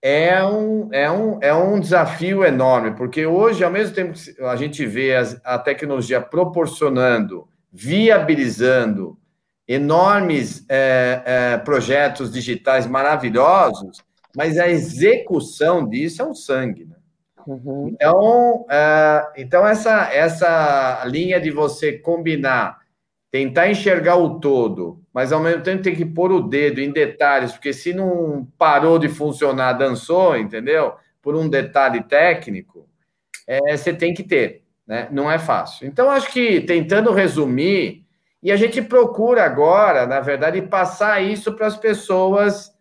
é 0.02 0.44
um, 0.44 0.90
é, 0.92 1.12
um, 1.12 1.40
é 1.42 1.54
um 1.54 1.80
desafio 1.80 2.44
enorme, 2.44 2.96
porque 2.96 3.24
hoje, 3.26 3.64
ao 3.64 3.70
mesmo 3.70 3.94
tempo 3.94 4.14
que 4.14 4.44
a 4.44 4.56
gente 4.56 4.84
vê 4.86 5.16
a, 5.16 5.22
a 5.44 5.60
tecnologia 5.60 6.20
proporcionando, 6.20 7.48
viabilizando 7.72 9.18
enormes 9.73 10.65
é, 10.67 11.21
é, 11.25 11.57
projetos 11.57 12.31
digitais 12.31 12.86
maravilhosos, 12.86 14.03
mas 14.36 14.60
a 14.60 14.67
execução 14.67 15.88
disso 15.88 16.21
é 16.21 16.25
um 16.25 16.34
sangue, 16.34 16.86
né? 16.86 16.95
Uhum. 17.47 17.88
Então, 17.88 18.62
uh, 18.62 19.31
então 19.36 19.65
essa, 19.65 20.13
essa 20.13 21.03
linha 21.05 21.39
de 21.39 21.49
você 21.49 21.93
combinar, 21.93 22.79
tentar 23.31 23.69
enxergar 23.69 24.17
o 24.17 24.39
todo, 24.39 25.01
mas 25.13 25.31
ao 25.31 25.39
mesmo 25.39 25.63
tempo 25.63 25.81
tem 25.81 25.95
que 25.95 26.05
pôr 26.05 26.31
o 26.31 26.41
dedo 26.41 26.81
em 26.81 26.91
detalhes, 26.91 27.53
porque 27.53 27.71
se 27.71 27.93
não 27.93 28.47
parou 28.57 28.99
de 28.99 29.07
funcionar, 29.07 29.73
dançou, 29.73 30.38
entendeu? 30.38 30.93
Por 31.21 31.36
um 31.36 31.49
detalhe 31.49 32.03
técnico, 32.03 32.88
é, 33.47 33.75
você 33.75 33.93
tem 33.93 34.13
que 34.13 34.23
ter, 34.23 34.63
né? 34.86 35.07
Não 35.12 35.31
é 35.31 35.39
fácil. 35.39 35.88
Então, 35.88 36.10
acho 36.10 36.31
que 36.31 36.62
tentando 36.62 37.12
resumir, 37.12 38.01
e 38.43 38.51
a 38.51 38.56
gente 38.56 38.82
procura 38.82 39.43
agora, 39.43 40.08
na 40.08 40.19
verdade, 40.19 40.62
passar 40.63 41.21
isso 41.21 41.54
para 41.54 41.67
as 41.67 41.77
pessoas 41.77 42.71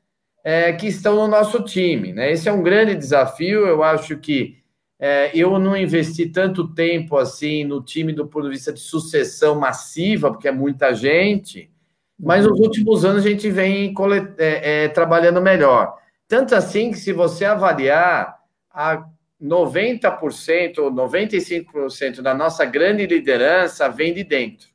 é, 0.43 0.73
que 0.73 0.87
estão 0.87 1.17
no 1.17 1.29
nosso 1.29 1.63
time. 1.63 2.13
Né? 2.13 2.33
Esse 2.33 2.49
é 2.49 2.53
um 2.53 2.63
grande 2.63 2.95
desafio. 2.95 3.67
Eu 3.67 3.83
acho 3.83 4.17
que 4.17 4.59
é, 4.99 5.31
eu 5.35 5.59
não 5.59 5.77
investi 5.77 6.27
tanto 6.27 6.73
tempo 6.75 7.17
assim 7.17 7.65
no 7.65 7.83
time 7.83 8.13
do 8.13 8.27
ponto 8.27 8.45
de 8.45 8.55
vista 8.55 8.73
de 8.73 8.81
sucessão 8.81 9.59
massiva, 9.59 10.31
porque 10.31 10.49
é 10.49 10.53
muita 10.53 10.95
gente, 10.95 11.71
mas 12.19 12.45
nos 12.45 12.59
últimos 12.59 13.05
anos 13.05 13.25
a 13.25 13.29
gente 13.29 13.51
vem 13.51 13.95
é, 14.39 14.85
é, 14.85 14.89
trabalhando 14.89 15.41
melhor. 15.41 15.97
Tanto 16.29 16.55
assim 16.55 16.91
que, 16.91 16.99
se 16.99 17.13
você 17.13 17.45
avaliar, 17.45 18.39
a 18.71 19.05
90% 19.43 20.79
ou 20.79 20.93
95% 20.93 22.21
da 22.21 22.35
nossa 22.35 22.65
grande 22.65 23.07
liderança 23.07 23.89
vem 23.89 24.13
de 24.13 24.23
dentro. 24.23 24.69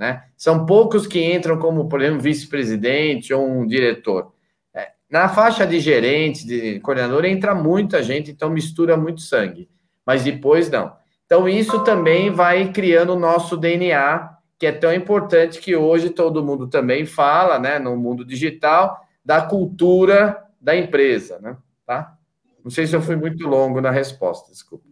Né? 0.00 0.24
São 0.34 0.64
poucos 0.64 1.06
que 1.06 1.22
entram 1.22 1.58
como, 1.58 1.86
por 1.86 2.00
exemplo, 2.00 2.22
vice-presidente 2.22 3.34
ou 3.34 3.46
um 3.46 3.66
diretor. 3.66 4.32
É, 4.72 4.92
na 5.10 5.28
faixa 5.28 5.66
de 5.66 5.78
gerente, 5.78 6.46
de 6.46 6.80
coordenador, 6.80 7.26
entra 7.26 7.54
muita 7.54 8.02
gente, 8.02 8.30
então 8.30 8.48
mistura 8.48 8.96
muito 8.96 9.20
sangue. 9.20 9.68
Mas 10.06 10.24
depois 10.24 10.70
não. 10.70 10.96
Então, 11.26 11.46
isso 11.46 11.84
também 11.84 12.30
vai 12.30 12.72
criando 12.72 13.12
o 13.12 13.18
nosso 13.18 13.58
DNA, 13.58 14.38
que 14.58 14.66
é 14.66 14.72
tão 14.72 14.92
importante 14.92 15.60
que 15.60 15.76
hoje 15.76 16.08
todo 16.08 16.42
mundo 16.42 16.66
também 16.66 17.04
fala, 17.04 17.58
né, 17.58 17.78
no 17.78 17.94
mundo 17.94 18.24
digital, 18.24 18.98
da 19.22 19.42
cultura 19.42 20.42
da 20.58 20.74
empresa, 20.74 21.38
né? 21.40 21.58
Tá? 21.84 22.16
Não 22.64 22.70
sei 22.70 22.86
se 22.86 22.96
eu 22.96 23.02
fui 23.02 23.16
muito 23.16 23.46
longo 23.46 23.82
na 23.82 23.90
resposta, 23.90 24.50
desculpa. 24.50 24.89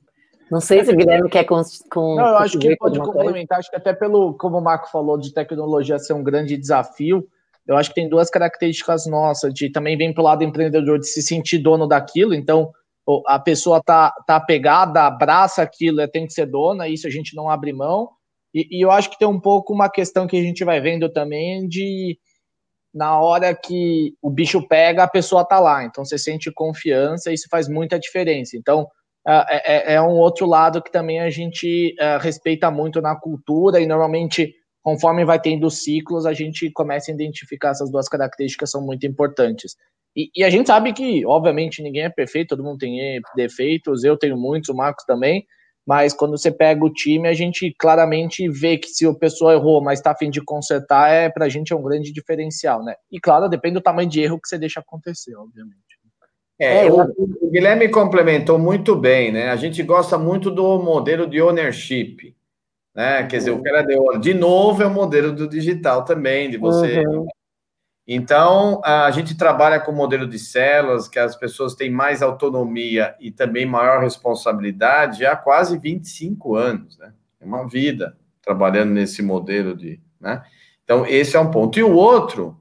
Não 0.50 0.60
sei 0.60 0.84
se 0.84 0.92
o 0.92 0.96
Guilherme 0.96 1.28
quer 1.28 1.44
com. 1.44 1.60
com 1.90 2.14
Não, 2.16 2.26
eu 2.26 2.36
acho 2.38 2.58
que 2.58 2.76
pode 2.76 2.98
complementar. 2.98 3.58
Acho 3.58 3.70
que 3.70 3.76
até 3.76 3.92
pelo, 3.92 4.34
como 4.34 4.58
o 4.58 4.62
Marco 4.62 4.90
falou, 4.90 5.18
de 5.18 5.32
tecnologia 5.32 5.98
ser 5.98 6.14
um 6.14 6.22
grande 6.22 6.56
desafio, 6.56 7.28
eu 7.66 7.76
acho 7.76 7.90
que 7.90 7.96
tem 7.96 8.08
duas 8.08 8.30
características 8.30 9.06
nossas, 9.06 9.52
de 9.52 9.70
também 9.70 9.96
vem 9.96 10.12
para 10.12 10.22
o 10.22 10.24
lado 10.24 10.42
empreendedor 10.42 10.98
de 10.98 11.06
se 11.06 11.20
sentir 11.20 11.58
dono 11.58 11.86
daquilo, 11.86 12.34
então 12.34 12.72
a 13.26 13.38
pessoa 13.38 13.82
tá, 13.82 14.12
tá 14.26 14.36
apegada, 14.36 15.06
abraça 15.06 15.62
aquilo, 15.62 16.06
tem 16.08 16.26
que 16.26 16.32
ser 16.32 16.46
dona, 16.46 16.88
isso 16.88 17.06
a 17.06 17.10
gente 17.10 17.34
não 17.34 17.48
abre 17.48 17.72
mão. 17.72 18.10
E, 18.54 18.66
e 18.70 18.84
eu 18.84 18.90
acho 18.90 19.10
que 19.10 19.18
tem 19.18 19.28
um 19.28 19.40
pouco 19.40 19.72
uma 19.72 19.90
questão 19.90 20.26
que 20.26 20.36
a 20.36 20.42
gente 20.42 20.64
vai 20.64 20.80
vendo 20.80 21.08
também 21.08 21.66
de 21.66 22.18
na 22.92 23.20
hora 23.20 23.54
que 23.54 24.14
o 24.20 24.30
bicho 24.30 24.66
pega, 24.66 25.04
a 25.04 25.08
pessoa 25.08 25.44
tá 25.44 25.58
lá. 25.58 25.84
Então 25.84 26.04
você 26.04 26.18
sente 26.18 26.52
confiança 26.52 27.30
e 27.30 27.34
isso 27.34 27.46
faz 27.50 27.68
muita 27.68 27.98
diferença. 27.98 28.56
Então 28.56 28.86
é, 29.30 29.92
é, 29.92 29.94
é, 29.94 30.02
um 30.02 30.16
outro 30.16 30.46
lado 30.46 30.82
que 30.82 30.90
também 30.90 31.20
a 31.20 31.28
gente 31.28 31.94
é, 31.98 32.16
respeita 32.16 32.70
muito 32.70 33.00
na 33.02 33.14
cultura 33.14 33.78
e 33.78 33.86
normalmente, 33.86 34.54
conforme 34.82 35.24
vai 35.24 35.38
tendo 35.38 35.70
ciclos, 35.70 36.24
a 36.24 36.32
gente 36.32 36.70
começa 36.72 37.10
a 37.10 37.14
identificar 37.14 37.70
essas 37.70 37.90
duas 37.90 38.08
características 38.08 38.70
são 38.70 38.80
muito 38.80 39.06
importantes. 39.06 39.76
E, 40.16 40.30
e, 40.34 40.42
a 40.42 40.48
gente 40.48 40.66
sabe 40.66 40.94
que, 40.94 41.26
obviamente, 41.26 41.82
ninguém 41.82 42.04
é 42.04 42.08
perfeito, 42.08 42.56
todo 42.56 42.64
mundo 42.64 42.78
tem 42.78 43.20
defeitos, 43.36 44.02
eu 44.02 44.16
tenho 44.16 44.36
muitos, 44.36 44.70
o 44.70 44.74
Marcos 44.74 45.04
também, 45.04 45.46
mas 45.86 46.14
quando 46.14 46.36
você 46.36 46.50
pega 46.50 46.84
o 46.84 46.92
time, 46.92 47.28
a 47.28 47.34
gente 47.34 47.74
claramente 47.78 48.48
vê 48.48 48.78
que 48.78 48.88
se 48.88 49.06
a 49.06 49.14
pessoa 49.14 49.52
errou, 49.52 49.82
mas 49.82 49.98
está 49.98 50.12
a 50.12 50.16
fim 50.16 50.30
de 50.30 50.42
consertar, 50.42 51.10
é, 51.10 51.28
para 51.28 51.44
a 51.44 51.48
gente 51.48 51.72
é 51.72 51.76
um 51.76 51.82
grande 51.82 52.12
diferencial, 52.12 52.82
né? 52.82 52.94
E 53.12 53.20
claro, 53.20 53.48
depende 53.48 53.74
do 53.74 53.82
tamanho 53.82 54.08
de 54.08 54.20
erro 54.20 54.40
que 54.40 54.48
você 54.48 54.58
deixa 54.58 54.80
acontecer, 54.80 55.36
obviamente. 55.36 55.97
É, 56.58 56.86
é, 56.86 56.90
o, 56.90 57.02
o, 57.02 57.50
Guilherme 57.50 57.88
complementou 57.88 58.58
muito 58.58 58.96
bem, 58.96 59.30
né? 59.30 59.50
A 59.50 59.56
gente 59.56 59.82
gosta 59.82 60.18
muito 60.18 60.50
do 60.50 60.82
modelo 60.82 61.26
de 61.26 61.40
ownership, 61.40 62.34
né? 62.94 63.22
Quer 63.26 63.38
dizer, 63.38 63.50
o 63.52 63.62
cara 63.62 63.82
deu. 63.82 64.18
De 64.18 64.34
novo, 64.34 64.82
é 64.82 64.86
o 64.86 64.90
modelo 64.90 65.32
do 65.32 65.48
digital 65.48 66.04
também, 66.04 66.50
de 66.50 66.58
você. 66.58 67.06
Uhum. 67.06 67.26
Então, 68.10 68.80
a 68.84 69.10
gente 69.10 69.36
trabalha 69.36 69.78
com 69.78 69.92
o 69.92 69.94
modelo 69.94 70.26
de 70.26 70.38
células, 70.38 71.06
que 71.06 71.18
as 71.18 71.36
pessoas 71.36 71.74
têm 71.74 71.90
mais 71.90 72.22
autonomia 72.22 73.14
e 73.20 73.30
também 73.30 73.66
maior 73.66 74.00
responsabilidade 74.00 75.26
há 75.26 75.36
quase 75.36 75.78
25 75.78 76.56
anos, 76.56 76.98
né? 76.98 77.12
É 77.40 77.44
uma 77.44 77.68
vida 77.68 78.16
trabalhando 78.42 78.90
nesse 78.90 79.22
modelo 79.22 79.76
de. 79.76 80.00
Né? 80.20 80.42
Então, 80.82 81.06
esse 81.06 81.36
é 81.36 81.40
um 81.40 81.50
ponto. 81.50 81.78
E 81.78 81.82
o 81.82 81.94
outro 81.94 82.57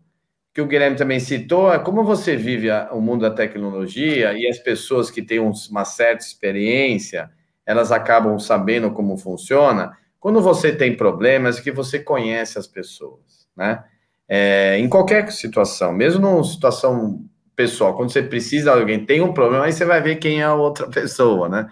que 0.57 0.61
o 0.61 0.65
Guilherme 0.65 0.97
também 0.97 1.19
citou, 1.19 1.71
é 1.71 1.77
como 1.77 2.03
você 2.03 2.35
vive 2.35 2.71
a, 2.71 2.89
o 2.91 2.99
mundo 2.99 3.21
da 3.21 3.29
tecnologia 3.29 4.33
e 4.33 4.47
as 4.47 4.57
pessoas 4.57 5.11
que 5.11 5.21
têm 5.21 5.37
uma 5.37 5.85
certa 5.85 6.25
experiência, 6.25 7.29
elas 7.63 7.91
acabam 7.91 8.39
sabendo 8.39 8.89
como 8.89 9.15
funciona. 9.17 9.95
Quando 10.19 10.41
você 10.41 10.75
tem 10.75 10.97
problemas, 10.97 11.59
que 11.59 11.71
você 11.71 11.99
conhece 11.99 12.57
as 12.57 12.65
pessoas, 12.65 13.47
né? 13.55 13.83
É, 14.27 14.79
em 14.79 14.89
qualquer 14.89 15.31
situação, 15.31 15.93
mesmo 15.93 16.21
numa 16.21 16.43
situação 16.43 17.23
pessoal, 17.55 17.95
quando 17.95 18.11
você 18.11 18.23
precisa 18.23 18.73
de 18.73 18.79
alguém, 18.79 19.05
tem 19.05 19.21
um 19.21 19.33
problema, 19.33 19.65
aí 19.65 19.71
você 19.71 19.85
vai 19.85 20.01
ver 20.01 20.15
quem 20.15 20.41
é 20.41 20.45
a 20.45 20.55
outra 20.55 20.87
pessoa, 20.89 21.47
né? 21.47 21.69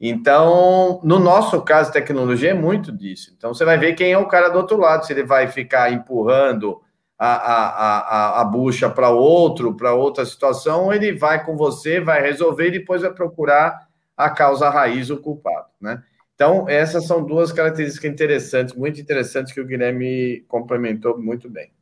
Então, 0.00 1.00
no 1.02 1.18
nosso 1.18 1.60
caso, 1.62 1.90
tecnologia 1.90 2.50
é 2.50 2.54
muito 2.54 2.92
disso. 2.92 3.34
Então, 3.36 3.52
você 3.52 3.64
vai 3.64 3.76
ver 3.78 3.94
quem 3.94 4.12
é 4.12 4.18
o 4.18 4.28
cara 4.28 4.48
do 4.48 4.58
outro 4.58 4.76
lado, 4.76 5.04
se 5.04 5.12
ele 5.12 5.24
vai 5.24 5.48
ficar 5.48 5.92
empurrando 5.92 6.80
a, 7.18 7.34
a, 7.34 7.98
a, 7.98 8.40
a 8.40 8.44
bucha 8.44 8.88
para 8.88 9.10
outro, 9.10 9.74
para 9.74 9.92
outra 9.92 10.24
situação, 10.24 10.92
ele 10.92 11.12
vai 11.12 11.44
com 11.44 11.56
você, 11.56 12.00
vai 12.00 12.22
resolver 12.22 12.68
e 12.68 12.78
depois 12.78 13.02
vai 13.02 13.12
procurar 13.12 13.88
a 14.16 14.30
causa 14.30 14.70
raiz, 14.70 15.10
o 15.10 15.16
culpado, 15.16 15.68
né? 15.80 16.02
Então, 16.34 16.68
essas 16.68 17.04
são 17.04 17.24
duas 17.24 17.50
características 17.50 18.12
interessantes, 18.12 18.72
muito 18.72 19.00
interessantes, 19.00 19.52
que 19.52 19.60
o 19.60 19.66
Guilherme 19.66 20.44
complementou 20.46 21.18
muito 21.18 21.50
bem. 21.50 21.72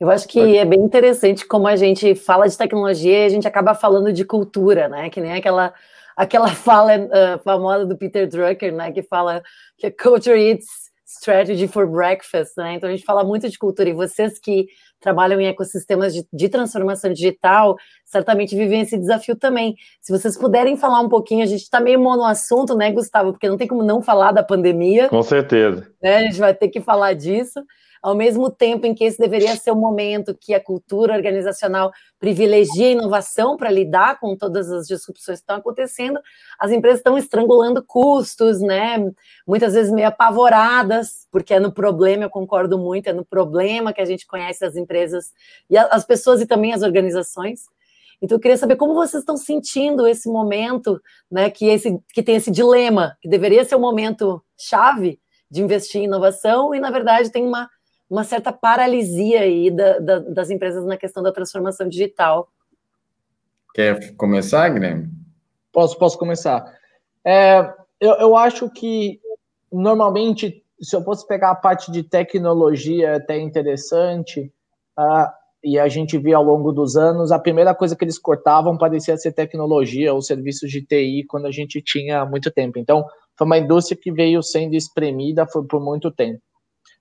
Eu 0.00 0.10
acho 0.10 0.26
que 0.26 0.58
é 0.58 0.64
bem 0.64 0.80
interessante 0.80 1.46
como 1.46 1.68
a 1.68 1.76
gente 1.76 2.16
fala 2.16 2.48
de 2.48 2.58
tecnologia 2.58 3.20
e 3.20 3.26
a 3.26 3.28
gente 3.28 3.46
acaba 3.46 3.72
falando 3.72 4.12
de 4.12 4.24
cultura, 4.24 4.88
né? 4.88 5.08
Que 5.08 5.20
nem 5.20 5.34
aquela, 5.34 5.72
aquela 6.16 6.48
fala 6.56 6.98
uh, 6.98 7.38
famosa 7.44 7.86
do 7.86 7.96
Peter 7.96 8.26
Drucker, 8.26 8.74
né? 8.74 8.90
Que 8.90 9.00
fala 9.00 9.44
que 9.78 9.86
a 9.86 9.92
culture 9.92 10.36
eats 10.36 10.81
strategy 11.22 11.68
for 11.68 11.86
breakfast, 11.86 12.52
né? 12.56 12.74
Então 12.74 12.88
a 12.88 12.92
gente 12.92 13.04
fala 13.04 13.22
muito 13.22 13.48
de 13.48 13.56
cultura 13.56 13.88
e 13.88 13.92
vocês 13.92 14.40
que 14.40 14.66
trabalham 15.00 15.40
em 15.40 15.46
ecossistemas 15.46 16.12
de, 16.12 16.26
de, 16.32 16.48
transformação 16.48 17.12
digital 17.12 17.76
certamente 18.04 18.56
vivem 18.56 18.80
esse 18.80 18.98
desafio 18.98 19.36
também. 19.36 19.76
Se 20.00 20.12
vocês 20.12 20.36
puderem 20.36 20.76
falar 20.76 21.00
um 21.00 21.08
pouquinho, 21.08 21.44
a 21.44 21.46
gente 21.46 21.62
está 21.62 21.80
meio 21.80 22.00
mono 22.00 22.24
assunto, 22.24 22.76
né, 22.76 22.90
Gustavo? 22.90 23.32
Porque 23.32 23.48
não 23.48 23.56
tem 23.56 23.68
como 23.68 23.84
não 23.84 24.02
falar 24.02 24.32
da 24.32 24.42
pandemia. 24.42 25.08
Com 25.08 25.22
certeza. 25.22 25.88
Né? 26.02 26.16
A 26.16 26.22
gente 26.22 26.38
vai 26.38 26.54
ter 26.54 26.68
que 26.68 26.80
falar 26.80 27.14
disso 27.14 27.64
ao 28.02 28.16
mesmo 28.16 28.50
tempo 28.50 28.84
em 28.84 28.94
que 28.94 29.04
esse 29.04 29.16
deveria 29.16 29.54
ser 29.54 29.70
o 29.70 29.76
momento 29.76 30.36
que 30.38 30.52
a 30.52 30.62
cultura 30.62 31.14
organizacional 31.14 31.92
privilegia 32.18 32.88
a 32.88 32.90
inovação 32.90 33.56
para 33.56 33.70
lidar 33.70 34.18
com 34.18 34.36
todas 34.36 34.70
as 34.72 34.88
disrupções 34.88 35.38
que 35.38 35.42
estão 35.44 35.56
acontecendo, 35.56 36.18
as 36.58 36.72
empresas 36.72 36.98
estão 36.98 37.16
estrangulando 37.16 37.82
custos, 37.82 38.60
né? 38.60 38.98
Muitas 39.46 39.74
vezes 39.74 39.92
meio 39.92 40.08
apavoradas, 40.08 41.28
porque 41.30 41.54
é 41.54 41.60
no 41.60 41.72
problema, 41.72 42.24
eu 42.24 42.30
concordo 42.30 42.76
muito, 42.76 43.08
é 43.08 43.12
no 43.12 43.24
problema 43.24 43.92
que 43.92 44.00
a 44.00 44.04
gente 44.04 44.26
conhece 44.26 44.64
as 44.64 44.74
empresas 44.74 45.32
e 45.70 45.78
as 45.78 46.04
pessoas 46.04 46.40
e 46.40 46.46
também 46.46 46.72
as 46.72 46.82
organizações. 46.82 47.66
Então, 48.20 48.36
eu 48.36 48.40
queria 48.40 48.56
saber 48.56 48.76
como 48.76 48.94
vocês 48.94 49.22
estão 49.22 49.36
sentindo 49.36 50.06
esse 50.06 50.28
momento, 50.28 51.00
né, 51.28 51.50
que, 51.50 51.66
esse, 51.66 51.98
que 52.14 52.22
tem 52.22 52.36
esse 52.36 52.52
dilema, 52.52 53.16
que 53.20 53.28
deveria 53.28 53.64
ser 53.64 53.74
o 53.74 53.78
um 53.78 53.80
momento 53.80 54.40
chave 54.56 55.20
de 55.50 55.60
investir 55.60 56.00
em 56.00 56.04
inovação, 56.04 56.72
e 56.74 56.80
na 56.80 56.90
verdade 56.90 57.30
tem 57.30 57.44
uma 57.44 57.68
uma 58.12 58.24
certa 58.24 58.52
paralisia 58.52 59.40
aí 59.40 59.70
da, 59.70 59.98
da, 59.98 60.18
das 60.18 60.50
empresas 60.50 60.84
na 60.84 60.98
questão 60.98 61.22
da 61.22 61.32
transformação 61.32 61.88
digital. 61.88 62.46
Quer 63.74 64.14
começar, 64.16 64.68
Guilherme? 64.68 65.08
Posso, 65.72 65.98
posso 65.98 66.18
começar. 66.18 66.62
É, 67.24 67.60
eu, 67.98 68.12
eu 68.16 68.36
acho 68.36 68.68
que, 68.68 69.18
normalmente, 69.72 70.62
se 70.78 70.94
eu 70.94 71.02
fosse 71.02 71.26
pegar 71.26 71.52
a 71.52 71.54
parte 71.54 71.90
de 71.90 72.02
tecnologia, 72.02 73.08
é 73.08 73.14
até 73.14 73.40
interessante, 73.40 74.52
uh, 74.98 75.32
e 75.64 75.78
a 75.78 75.88
gente 75.88 76.18
via 76.18 76.36
ao 76.36 76.44
longo 76.44 76.70
dos 76.70 76.96
anos, 76.96 77.32
a 77.32 77.38
primeira 77.38 77.74
coisa 77.74 77.96
que 77.96 78.04
eles 78.04 78.18
cortavam 78.18 78.76
parecia 78.76 79.16
ser 79.16 79.32
tecnologia 79.32 80.12
ou 80.12 80.20
serviços 80.20 80.70
de 80.70 80.84
TI 80.84 81.24
quando 81.26 81.46
a 81.46 81.50
gente 81.50 81.80
tinha 81.80 82.26
muito 82.26 82.50
tempo. 82.50 82.78
Então, 82.78 83.06
foi 83.38 83.46
uma 83.46 83.56
indústria 83.56 83.98
que 83.98 84.12
veio 84.12 84.42
sendo 84.42 84.74
espremida 84.74 85.46
por, 85.46 85.66
por 85.66 85.80
muito 85.80 86.10
tempo. 86.10 86.42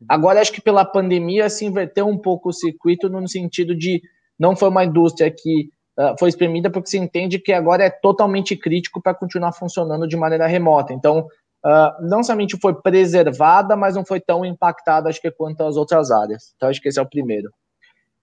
Agora, 0.07 0.41
acho 0.41 0.51
que 0.51 0.61
pela 0.61 0.85
pandemia 0.85 1.49
se 1.49 1.65
inverteu 1.65 2.07
um 2.07 2.17
pouco 2.17 2.49
o 2.49 2.53
circuito 2.53 3.09
no 3.09 3.27
sentido 3.27 3.75
de 3.75 4.01
não 4.39 4.55
foi 4.55 4.69
uma 4.69 4.83
indústria 4.83 5.29
que 5.29 5.69
uh, 5.99 6.15
foi 6.17 6.29
espremida 6.29 6.69
porque 6.69 6.89
se 6.89 6.97
entende 6.97 7.39
que 7.39 7.53
agora 7.53 7.83
é 7.83 7.89
totalmente 7.89 8.55
crítico 8.55 9.01
para 9.01 9.13
continuar 9.13 9.53
funcionando 9.53 10.07
de 10.07 10.17
maneira 10.17 10.47
remota. 10.47 10.93
Então, 10.93 11.27
uh, 11.65 12.07
não 12.07 12.23
somente 12.23 12.57
foi 12.59 12.73
preservada, 12.73 13.75
mas 13.75 13.95
não 13.95 14.05
foi 14.05 14.19
tão 14.19 14.43
impactada, 14.43 15.09
acho 15.09 15.21
que 15.21 15.31
quanto 15.31 15.63
as 15.63 15.77
outras 15.77 16.09
áreas. 16.09 16.53
Então, 16.55 16.69
acho 16.69 16.81
que 16.81 16.89
esse 16.89 16.99
é 16.99 17.01
o 17.01 17.09
primeiro. 17.09 17.51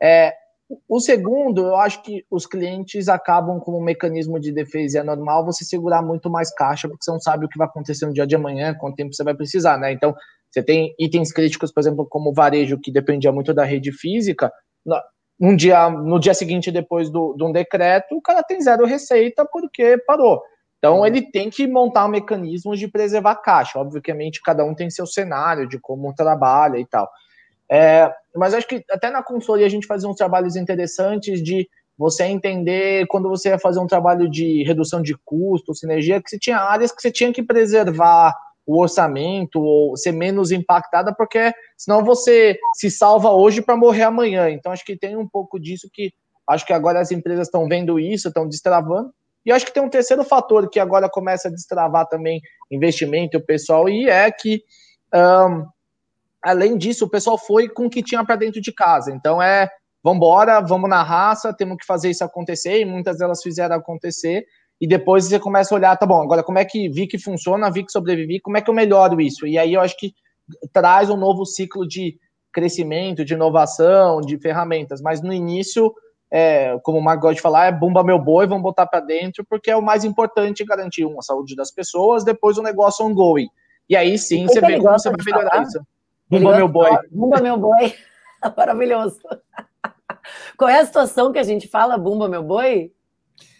É, 0.02 0.34
o 0.88 1.00
segundo, 1.00 1.66
eu 1.66 1.76
acho 1.76 2.02
que 2.02 2.24
os 2.30 2.46
clientes 2.46 3.08
acabam 3.08 3.58
com 3.58 3.78
um 3.78 3.82
mecanismo 3.82 4.38
de 4.38 4.52
defesa 4.52 4.98
e 4.98 5.00
é 5.00 5.04
normal 5.04 5.44
você 5.44 5.64
segurar 5.64 6.02
muito 6.02 6.28
mais 6.28 6.52
caixa, 6.52 6.88
porque 6.88 7.04
você 7.04 7.10
não 7.10 7.20
sabe 7.20 7.46
o 7.46 7.48
que 7.48 7.56
vai 7.56 7.66
acontecer 7.66 8.06
no 8.06 8.12
dia 8.12 8.26
de 8.26 8.36
amanhã, 8.36 8.74
quanto 8.74 8.96
tempo 8.96 9.14
você 9.14 9.24
vai 9.24 9.34
precisar, 9.34 9.78
né? 9.78 9.92
Então, 9.92 10.14
você 10.50 10.62
tem 10.62 10.94
itens 10.98 11.32
críticos, 11.32 11.72
por 11.72 11.80
exemplo, 11.80 12.06
como 12.08 12.32
varejo, 12.32 12.78
que 12.78 12.90
dependia 12.90 13.32
muito 13.32 13.52
da 13.52 13.64
rede 13.64 13.92
física. 13.92 14.52
Um 15.40 15.54
dia, 15.54 15.88
no 15.90 16.18
dia 16.18 16.34
seguinte, 16.34 16.70
depois 16.70 17.10
do, 17.10 17.34
de 17.34 17.44
um 17.44 17.52
decreto, 17.52 18.16
o 18.16 18.22
cara 18.22 18.42
tem 18.42 18.60
zero 18.60 18.84
receita 18.86 19.46
porque 19.50 19.98
parou. 20.06 20.42
Então, 20.78 21.04
ele 21.04 21.22
tem 21.22 21.50
que 21.50 21.66
montar 21.66 22.06
um 22.06 22.10
mecanismo 22.10 22.76
de 22.76 22.88
preservar 22.88 23.36
caixa. 23.36 23.78
Obviamente, 23.78 24.40
cada 24.42 24.64
um 24.64 24.74
tem 24.74 24.88
seu 24.90 25.06
cenário 25.06 25.68
de 25.68 25.78
como 25.78 26.14
trabalha 26.14 26.78
e 26.78 26.86
tal. 26.86 27.08
É, 27.70 28.10
mas 28.34 28.54
acho 28.54 28.66
que 28.66 28.82
até 28.90 29.10
na 29.10 29.22
consultoria 29.22 29.66
a 29.66 29.70
gente 29.70 29.86
fazia 29.86 30.08
uns 30.08 30.16
trabalhos 30.16 30.56
interessantes 30.56 31.42
de 31.42 31.68
você 31.98 32.24
entender 32.24 33.06
quando 33.08 33.28
você 33.28 33.50
ia 33.50 33.58
fazer 33.58 33.80
um 33.80 33.86
trabalho 33.86 34.30
de 34.30 34.62
redução 34.62 35.02
de 35.02 35.16
custo, 35.24 35.74
sinergia, 35.74 36.22
que 36.22 36.30
você 36.30 36.38
tinha 36.38 36.58
áreas 36.58 36.92
que 36.92 37.02
você 37.02 37.10
tinha 37.10 37.32
que 37.32 37.42
preservar 37.42 38.32
o 38.68 38.82
orçamento 38.82 39.62
ou 39.62 39.96
ser 39.96 40.12
menos 40.12 40.52
impactada, 40.52 41.14
porque 41.14 41.50
senão 41.74 42.04
você 42.04 42.58
se 42.74 42.90
salva 42.90 43.30
hoje 43.30 43.62
para 43.62 43.74
morrer 43.74 44.02
amanhã. 44.02 44.50
Então 44.50 44.70
acho 44.70 44.84
que 44.84 44.94
tem 44.94 45.16
um 45.16 45.26
pouco 45.26 45.58
disso 45.58 45.88
que 45.90 46.12
acho 46.46 46.66
que 46.66 46.72
agora 46.74 47.00
as 47.00 47.10
empresas 47.10 47.46
estão 47.46 47.66
vendo 47.66 47.98
isso, 47.98 48.28
estão 48.28 48.46
destravando. 48.46 49.10
E 49.44 49.50
acho 49.50 49.64
que 49.64 49.72
tem 49.72 49.82
um 49.82 49.88
terceiro 49.88 50.22
fator 50.22 50.68
que 50.68 50.78
agora 50.78 51.08
começa 51.08 51.48
a 51.48 51.50
destravar 51.50 52.06
também 52.08 52.42
investimento, 52.70 53.38
o 53.38 53.44
pessoal, 53.44 53.88
e 53.88 54.06
é 54.06 54.30
que 54.30 54.62
um, 55.14 55.66
além 56.42 56.76
disso, 56.76 57.06
o 57.06 57.10
pessoal 57.10 57.38
foi 57.38 57.70
com 57.70 57.86
o 57.86 57.90
que 57.90 58.02
tinha 58.02 58.22
para 58.22 58.36
dentro 58.36 58.60
de 58.60 58.70
casa. 58.70 59.10
Então 59.10 59.40
é, 59.40 59.66
vamos 60.02 60.18
embora, 60.18 60.60
vamos 60.60 60.90
na 60.90 61.02
raça, 61.02 61.54
temos 61.54 61.78
que 61.78 61.86
fazer 61.86 62.10
isso 62.10 62.22
acontecer, 62.22 62.80
e 62.80 62.84
muitas 62.84 63.16
delas 63.16 63.42
fizeram 63.42 63.76
acontecer. 63.76 64.44
E 64.80 64.86
depois 64.86 65.24
você 65.24 65.38
começa 65.38 65.74
a 65.74 65.76
olhar, 65.76 65.96
tá 65.96 66.06
bom, 66.06 66.22
agora 66.22 66.42
como 66.42 66.58
é 66.58 66.64
que 66.64 66.88
vi 66.88 67.06
que 67.06 67.18
funciona, 67.18 67.70
vi 67.70 67.84
que 67.84 67.92
sobrevivi, 67.92 68.40
como 68.40 68.56
é 68.56 68.60
que 68.60 68.70
eu 68.70 68.74
melhoro 68.74 69.20
isso? 69.20 69.46
E 69.46 69.58
aí 69.58 69.74
eu 69.74 69.80
acho 69.80 69.96
que 69.96 70.14
traz 70.72 71.10
um 71.10 71.16
novo 71.16 71.44
ciclo 71.44 71.86
de 71.86 72.16
crescimento, 72.52 73.24
de 73.24 73.34
inovação, 73.34 74.20
de 74.20 74.38
ferramentas. 74.38 75.00
Mas 75.00 75.20
no 75.20 75.32
início, 75.32 75.92
é, 76.30 76.78
como 76.82 76.98
o 76.98 77.02
Marco 77.02 77.22
gosta 77.22 77.36
de 77.36 77.40
falar, 77.40 77.66
é 77.66 77.72
bomba 77.72 78.04
meu 78.04 78.18
boi, 78.18 78.46
vamos 78.46 78.62
botar 78.62 78.86
para 78.86 79.00
dentro, 79.00 79.44
porque 79.48 79.70
é 79.70 79.76
o 79.76 79.82
mais 79.82 80.04
importante 80.04 80.64
garantir, 80.64 81.04
uma, 81.04 81.18
a 81.18 81.22
saúde 81.22 81.56
das 81.56 81.70
pessoas, 81.70 82.24
depois 82.24 82.56
o 82.58 82.62
negócio 82.62 83.04
ongoing. 83.04 83.48
E 83.88 83.96
aí 83.96 84.18
sim 84.18 84.46
você 84.46 84.60
vê 84.60 84.78
como 84.78 84.92
você 84.92 85.10
vai 85.10 85.18
melhorar 85.24 85.50
falar? 85.50 85.62
isso. 85.62 85.80
Bumba 86.28 86.56
meu 86.56 86.68
boi. 86.68 86.90
Bumba 87.10 87.40
meu 87.40 87.56
boi. 87.56 87.94
Maravilhoso. 88.56 89.18
Qual 90.58 90.68
é 90.68 90.80
a 90.80 90.84
situação 90.84 91.32
que 91.32 91.38
a 91.38 91.42
gente 91.42 91.66
fala 91.66 91.96
bumba 91.96 92.28
meu 92.28 92.42
boi? 92.42 92.92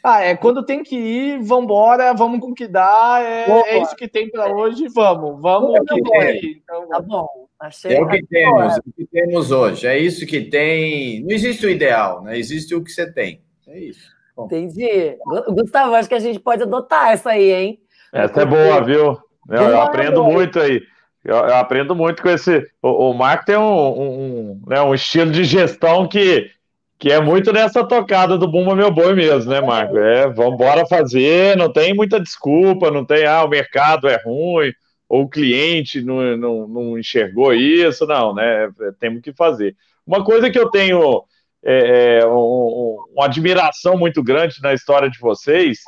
Ah, 0.09 0.23
é 0.23 0.35
quando 0.35 0.65
tem 0.65 0.83
que 0.83 0.97
ir, 0.97 1.43
vambora, 1.43 2.15
vamos 2.15 2.41
com 2.41 2.53
o 2.53 2.55
que 2.55 2.67
dá, 2.67 3.19
é, 3.21 3.51
é 3.51 3.83
isso 3.83 3.95
que 3.95 4.09
tem 4.09 4.31
para 4.31 4.51
hoje, 4.51 4.89
vamos, 4.89 5.39
vamos 5.39 5.79
o 5.79 5.85
que 5.85 6.03
tem. 6.03 6.63
Então, 6.63 6.89
tá 6.89 7.01
bom, 7.01 7.29
achei. 7.61 7.95
É 7.95 8.01
o 8.01 8.09
que 8.09 8.25
temos, 8.27 8.77
o 8.79 8.93
que 8.97 9.07
temos 9.07 9.51
hoje, 9.51 9.87
é 9.87 9.99
isso 9.99 10.27
que 10.27 10.41
tem. 10.41 11.23
Não 11.23 11.31
existe 11.31 11.67
o 11.67 11.71
ideal, 11.71 12.23
né? 12.23 12.39
Existe 12.39 12.75
o 12.75 12.83
que 12.83 12.91
você 12.91 13.13
tem. 13.13 13.43
É 13.67 13.79
isso. 13.79 14.09
Bom. 14.35 14.47
Entendi. 14.47 15.19
Gustavo, 15.51 15.95
acho 15.95 16.09
que 16.09 16.15
a 16.15 16.21
gente 16.21 16.41
pode 16.41 16.63
adotar 16.63 17.11
essa 17.11 17.31
aí, 17.31 17.53
hein? 17.53 17.81
Essa 18.11 18.43
é 18.43 18.47
boa, 18.47 18.83
viu? 18.83 19.19
Eu, 19.51 19.63
eu 19.63 19.81
aprendo 19.83 20.25
muito 20.25 20.59
aí. 20.59 20.81
Eu, 21.23 21.37
eu, 21.37 21.55
aprendo 21.57 21.95
muito 21.95 22.23
com 22.23 22.31
esse. 22.31 22.67
O, 22.81 23.11
o 23.11 23.15
Marco 23.15 23.45
tem 23.45 23.59
um, 23.59 23.63
um, 23.63 24.63
né, 24.67 24.81
um 24.81 24.95
estilo 24.95 25.31
de 25.31 25.45
gestão 25.45 26.09
que, 26.09 26.51
que 26.99 27.13
é 27.13 27.21
muito 27.21 27.53
nessa 27.53 27.85
tocada 27.85 28.37
do 28.37 28.49
Bumba 28.49 28.75
Meu 28.75 28.91
Boi 28.91 29.15
mesmo, 29.15 29.51
né, 29.51 29.61
Marco? 29.61 29.97
É, 29.97 30.29
vamos 30.29 30.55
embora 30.55 30.85
fazer, 30.85 31.57
não 31.57 31.73
tem 31.73 31.95
muita 31.95 32.19
desculpa, 32.19 32.91
não 32.91 33.05
tem, 33.05 33.25
ah, 33.25 33.45
o 33.45 33.49
mercado 33.49 34.09
é 34.09 34.21
ruim, 34.25 34.73
ou 35.09 35.23
o 35.23 35.29
cliente 35.29 36.03
não, 36.03 36.37
não, 36.37 36.69
não 36.69 36.99
enxergou 36.99 37.55
isso, 37.55 38.05
não, 38.05 38.35
né? 38.35 38.65
É, 38.65 38.93
temos 38.99 39.23
que 39.23 39.33
fazer. 39.33 39.77
Uma 40.05 40.25
coisa 40.25 40.51
que 40.51 40.59
eu 40.59 40.71
tenho 40.71 41.23
é, 41.65 42.19
é 42.19 42.27
um, 42.27 42.99
uma 43.15 43.27
admiração 43.27 43.97
muito 43.97 44.23
grande 44.23 44.57
na 44.61 44.75
história 44.75 45.09
de 45.09 45.19
vocês 45.21 45.79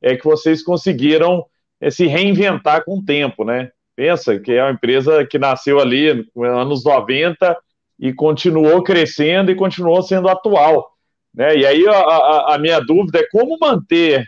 é 0.00 0.16
que 0.16 0.24
vocês 0.24 0.62
conseguiram 0.62 1.44
é, 1.80 1.90
se 1.90 2.06
reinventar 2.06 2.84
com 2.84 2.98
o 2.98 3.04
tempo, 3.04 3.44
né? 3.44 3.70
Pensa 3.94 4.38
que 4.40 4.52
é 4.52 4.62
uma 4.62 4.72
empresa 4.72 5.26
que 5.26 5.38
nasceu 5.38 5.78
ali 5.78 6.26
nos 6.34 6.48
anos 6.48 6.84
90 6.84 7.56
e 7.98 8.12
continuou 8.12 8.82
crescendo 8.82 9.50
e 9.50 9.54
continuou 9.54 10.02
sendo 10.02 10.28
atual. 10.28 10.90
Né? 11.34 11.58
E 11.58 11.66
aí 11.66 11.86
a, 11.88 12.54
a 12.54 12.58
minha 12.58 12.80
dúvida 12.80 13.20
é 13.20 13.28
como 13.30 13.58
manter 13.58 14.24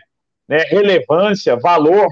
né, 0.47 0.59
relevância, 0.69 1.57
valor 1.57 2.07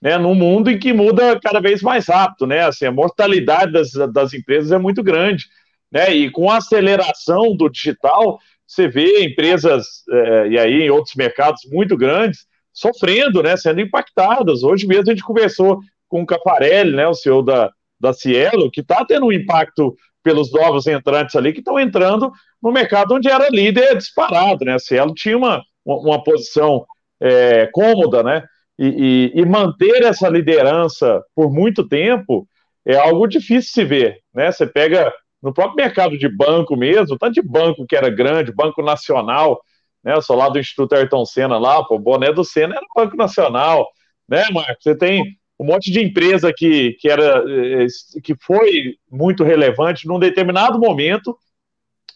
né, 0.00 0.18
num 0.18 0.34
mundo 0.34 0.70
em 0.70 0.78
que 0.78 0.92
muda 0.92 1.38
cada 1.40 1.60
vez 1.60 1.82
mais 1.82 2.06
rápido. 2.06 2.46
Né? 2.46 2.60
Assim, 2.60 2.86
a 2.86 2.92
mortalidade 2.92 3.72
das, 3.72 3.92
das 4.12 4.34
empresas 4.34 4.72
é 4.72 4.78
muito 4.78 5.02
grande. 5.02 5.44
Né? 5.90 6.12
E 6.12 6.30
com 6.30 6.50
a 6.50 6.58
aceleração 6.58 7.56
do 7.56 7.68
digital, 7.68 8.38
você 8.66 8.88
vê 8.88 9.24
empresas, 9.24 9.86
é, 10.10 10.48
e 10.48 10.58
aí 10.58 10.82
em 10.82 10.90
outros 10.90 11.14
mercados 11.14 11.62
muito 11.70 11.96
grandes, 11.96 12.46
sofrendo, 12.72 13.42
né, 13.42 13.56
sendo 13.56 13.80
impactadas. 13.80 14.62
Hoje 14.62 14.86
mesmo 14.86 15.10
a 15.10 15.14
gente 15.14 15.24
conversou 15.24 15.80
com 16.08 16.22
o 16.22 16.26
Caparelli, 16.26 16.94
né, 16.94 17.06
o 17.06 17.14
CEO 17.14 17.42
da, 17.42 17.70
da 17.98 18.12
Cielo, 18.12 18.70
que 18.70 18.80
está 18.80 19.04
tendo 19.04 19.26
um 19.26 19.32
impacto 19.32 19.96
pelos 20.26 20.50
novos 20.50 20.88
entrantes 20.88 21.36
ali 21.36 21.52
que 21.52 21.60
estão 21.60 21.78
entrando 21.78 22.32
no 22.60 22.72
mercado 22.72 23.14
onde 23.14 23.30
era 23.30 23.48
líder 23.48 23.96
disparado, 23.96 24.64
né? 24.64 24.74
A 24.74 24.78
Cielo 24.80 25.14
tinha 25.14 25.38
uma, 25.38 25.62
uma 25.84 26.20
posição 26.24 26.84
é, 27.20 27.68
cômoda, 27.72 28.24
né? 28.24 28.42
E, 28.76 29.30
e, 29.36 29.40
e, 29.40 29.46
manter 29.46 30.02
essa 30.02 30.28
liderança 30.28 31.22
por 31.32 31.48
muito 31.48 31.86
tempo 31.86 32.44
é 32.84 32.96
algo 32.96 33.28
difícil 33.28 33.60
de 33.60 33.66
se 33.68 33.84
ver, 33.84 34.18
né? 34.34 34.50
Você 34.50 34.66
pega 34.66 35.14
no 35.40 35.54
próprio 35.54 35.76
mercado 35.76 36.18
de 36.18 36.28
banco 36.28 36.76
mesmo, 36.76 37.16
tanto 37.16 37.34
de 37.34 37.42
banco 37.42 37.86
que 37.86 37.94
era 37.94 38.10
grande, 38.10 38.52
Banco 38.52 38.82
Nacional, 38.82 39.60
né? 40.02 40.14
Eu 40.14 40.22
sou 40.22 40.34
lá 40.34 40.48
do 40.48 40.58
Instituto 40.58 40.96
Ayrton 40.96 41.24
Senna 41.24 41.56
lá, 41.56 41.84
pô, 41.84 41.94
o 41.94 42.00
boné 42.00 42.32
do 42.32 42.42
Senna 42.42 42.74
era 42.74 42.86
Banco 42.96 43.16
Nacional, 43.16 43.86
né, 44.28 44.42
Marcos? 44.52 44.82
Você 44.82 44.98
tem 44.98 45.38
um 45.58 45.64
monte 45.64 45.90
de 45.90 46.00
empresa 46.00 46.52
que, 46.54 46.92
que, 47.00 47.08
era, 47.08 47.42
eh, 47.48 47.86
que 48.22 48.34
foi 48.40 48.94
muito 49.10 49.42
relevante 49.42 50.06
num 50.06 50.18
determinado 50.18 50.78
momento, 50.78 51.36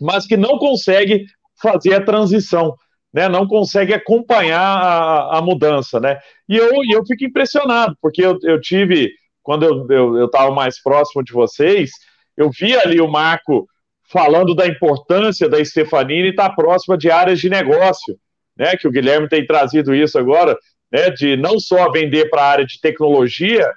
mas 0.00 0.26
que 0.26 0.36
não 0.36 0.58
consegue 0.58 1.24
fazer 1.60 1.94
a 1.94 2.04
transição, 2.04 2.74
né? 3.12 3.28
não 3.28 3.46
consegue 3.46 3.94
acompanhar 3.94 4.60
a, 4.60 5.38
a 5.38 5.42
mudança. 5.42 5.98
Né? 5.98 6.18
E 6.48 6.56
eu, 6.56 6.70
eu 6.90 7.04
fico 7.06 7.24
impressionado, 7.24 7.96
porque 8.00 8.24
eu, 8.24 8.38
eu 8.42 8.60
tive, 8.60 9.10
quando 9.42 9.90
eu 9.92 10.26
estava 10.26 10.50
mais 10.50 10.80
próximo 10.82 11.22
de 11.22 11.32
vocês, 11.32 11.90
eu 12.36 12.50
vi 12.50 12.76
ali 12.76 13.00
o 13.00 13.08
Marco 13.08 13.66
falando 14.04 14.54
da 14.54 14.66
importância 14.66 15.48
da 15.48 15.64
Stefanini 15.64 16.30
estar 16.30 16.50
próxima 16.50 16.98
de 16.98 17.10
áreas 17.10 17.38
de 17.38 17.48
negócio, 17.48 18.18
né? 18.56 18.76
que 18.76 18.88
o 18.88 18.90
Guilherme 18.90 19.28
tem 19.28 19.46
trazido 19.46 19.94
isso 19.94 20.18
agora, 20.18 20.58
né, 20.92 21.10
de 21.10 21.36
não 21.36 21.58
só 21.58 21.90
vender 21.90 22.28
para 22.28 22.42
a 22.42 22.48
área 22.48 22.66
de 22.66 22.80
tecnologia, 22.80 23.70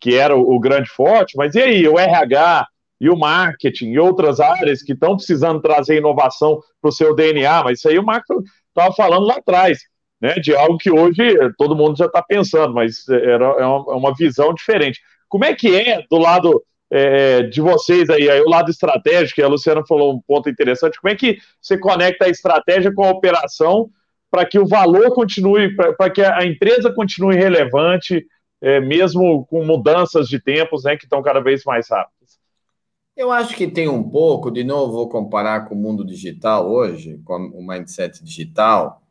que 0.00 0.14
era 0.14 0.36
o, 0.36 0.54
o, 0.54 0.60
grande 0.60 0.88
forte, 0.88 1.36
mas 1.36 1.54
e 1.54 1.60
aí, 1.60 1.88
o 1.88 1.98
RH 1.98 2.66
e 3.00 3.08
o 3.08 3.16
marketing 3.16 3.90
e 3.92 3.98
outras 3.98 4.40
áreas 4.40 4.82
que 4.82 4.92
estão 4.92 5.16
precisando 5.16 5.60
trazer 5.60 5.98
inovação 5.98 6.60
para 6.80 6.88
o 6.88 6.92
seu 6.92 7.14
DNA, 7.14 7.62
mas 7.62 7.78
isso 7.78 7.88
aí 7.88 7.98
o 7.98 8.04
Marco 8.04 8.42
estava 8.68 8.92
falando 8.94 9.26
lá 9.26 9.36
atrás, 9.36 9.80
né, 10.20 10.34
de 10.34 10.54
algo 10.54 10.78
que 10.78 10.90
hoje 10.90 11.22
todo 11.58 11.76
mundo 11.76 11.96
já 11.96 12.06
está 12.06 12.22
pensando, 12.22 12.72
mas 12.74 13.08
era, 13.08 13.44
é 13.44 13.66
uma, 13.66 13.92
é 13.92 13.96
uma, 13.96 14.14
visão 14.14 14.52
diferente. 14.54 15.00
Como 15.28 15.44
é 15.44 15.54
que 15.54 15.74
é 15.76 16.02
do 16.10 16.18
lado 16.18 16.62
é, 16.90 17.42
de 17.42 17.60
vocês 17.60 18.08
aí, 18.08 18.30
aí, 18.30 18.40
o 18.40 18.48
lado 18.48 18.70
estratégico, 18.70 19.42
a 19.42 19.48
Luciana 19.48 19.82
falou 19.86 20.14
um 20.14 20.20
ponto 20.20 20.48
interessante, 20.48 21.00
como 21.00 21.12
é 21.12 21.16
que 21.16 21.38
você 21.60 21.76
conecta 21.78 22.26
a 22.26 22.30
estratégia 22.30 22.92
com 22.94 23.04
a 23.04 23.10
operação 23.10 23.90
para 24.30 24.44
que 24.44 24.58
o 24.58 24.66
valor 24.66 25.14
continue, 25.14 25.74
para 25.74 26.10
que 26.10 26.22
a 26.22 26.44
empresa 26.44 26.92
continue 26.92 27.36
relevante, 27.36 28.26
é, 28.60 28.80
mesmo 28.80 29.46
com 29.46 29.64
mudanças 29.64 30.28
de 30.28 30.40
tempos 30.40 30.84
né, 30.84 30.96
que 30.96 31.04
estão 31.04 31.22
cada 31.22 31.40
vez 31.40 31.64
mais 31.64 31.88
rápidas? 31.88 32.38
Eu 33.16 33.30
acho 33.30 33.54
que 33.54 33.66
tem 33.66 33.88
um 33.88 34.02
pouco, 34.02 34.50
de 34.50 34.62
novo, 34.62 34.92
vou 34.92 35.08
comparar 35.08 35.66
com 35.66 35.74
o 35.74 35.78
mundo 35.78 36.04
digital 36.04 36.70
hoje, 36.70 37.18
com 37.24 37.34
o 37.34 37.66
mindset 37.66 38.22
digital, 38.22 39.02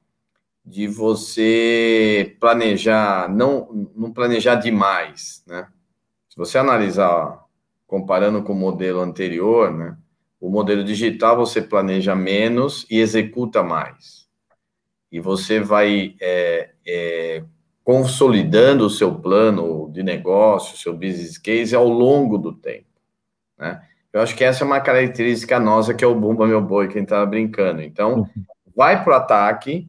de 0.64 0.88
você 0.88 2.36
planejar, 2.40 3.28
não, 3.28 3.90
não 3.96 4.12
planejar 4.12 4.56
demais, 4.56 5.44
né? 5.48 5.68
Se 6.30 6.38
você 6.38 6.58
analisar, 6.58 7.46
comparando 7.88 8.44
com 8.44 8.54
o 8.54 8.56
modelo 8.56 9.00
anterior, 9.00 9.72
né? 9.72 9.98
O 10.40 10.50
modelo 10.50 10.84
digital 10.84 11.38
você 11.38 11.62
planeja 11.62 12.16
menos 12.16 12.86
e 12.90 13.00
executa 13.00 13.64
mais. 13.64 14.25
E 15.16 15.20
você 15.22 15.62
vai 15.62 16.14
é, 16.20 16.72
é, 16.86 17.42
consolidando 17.86 18.86
o 18.86 18.90
seu 18.90 19.16
plano 19.16 19.90
de 19.94 20.04
negócio, 20.04 20.78
seu 20.78 20.92
business 20.92 21.38
case 21.38 21.74
ao 21.74 21.88
longo 21.88 22.38
do 22.38 22.52
tempo, 22.52 23.00
né? 23.58 23.82
Eu 24.12 24.20
acho 24.20 24.36
que 24.36 24.44
essa 24.44 24.66
é 24.66 24.68
uma 24.68 24.82
característica 24.82 25.58
nossa, 25.58 25.94
que 25.94 26.04
é 26.04 26.08
o 26.08 26.14
Bumba 26.14 26.46
Meu 26.46 26.60
Boi, 26.60 26.90
quem 26.90 27.04
estava 27.04 27.26
brincando. 27.26 27.82
Então, 27.82 28.20
uhum. 28.20 28.28
vai 28.76 29.02
para 29.02 29.14
o 29.14 29.16
ataque, 29.16 29.88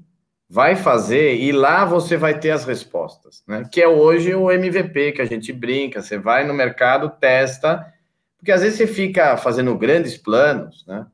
vai 0.49 0.77
fazer, 0.77 1.35
e 1.35 1.51
lá 1.51 1.85
você 1.85 2.17
vai 2.17 2.39
ter 2.39 2.53
as 2.53 2.65
respostas, 2.65 3.43
né? 3.49 3.69
Que 3.73 3.83
é 3.83 3.89
hoje 3.89 4.33
o 4.33 4.49
MVP, 4.49 5.11
que 5.11 5.23
a 5.23 5.27
gente 5.27 5.53
brinca, 5.53 6.03
você 6.03 6.19
vai 6.19 6.47
no 6.47 6.55
mercado, 6.55 7.11
testa, 7.11 7.85
porque 8.39 8.53
às 8.53 8.63
vezes 8.63 8.79
você 8.79 8.87
fica 8.87 9.37
fazendo 9.37 9.77
grandes 9.77 10.17
planos, 10.17 10.87
né? 10.87 11.05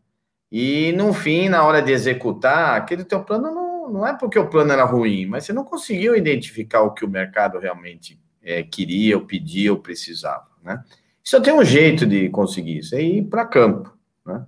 E 0.51 0.93
no 0.93 1.15
fim, 1.15 1.49
na 1.49 1.65
hora 1.65 1.81
de 1.81 1.93
executar, 1.93 2.77
aquele 2.77 3.05
teu 3.05 3.25
plano 3.25 3.51
não, 3.51 3.62
não 3.93 4.07
é 4.07 4.17
porque 4.17 4.39
o 4.39 4.49
plano 4.49 4.73
era 4.73 4.85
ruim, 4.85 5.27
mas 5.27 5.45
você 5.45 5.53
não 5.53 5.65
conseguiu 5.65 6.17
identificar 6.17 6.83
o 6.83 6.93
que 6.93 7.05
o 7.05 7.09
mercado 7.09 7.59
realmente 7.59 8.19
é, 8.43 8.63
queria, 8.63 9.17
ou 9.17 9.27
pedia, 9.27 9.73
ou 9.73 9.79
precisava, 9.79 10.49
né? 10.63 10.83
Só 11.23 11.41
tem 11.41 11.53
um 11.53 11.65
jeito 11.65 12.05
de 12.05 12.29
conseguir 12.31 12.79
isso, 12.79 12.97
é 12.97 13.03
ir 13.03 13.23
para 13.23 13.47
campo, 13.47 13.97
né? 14.27 14.45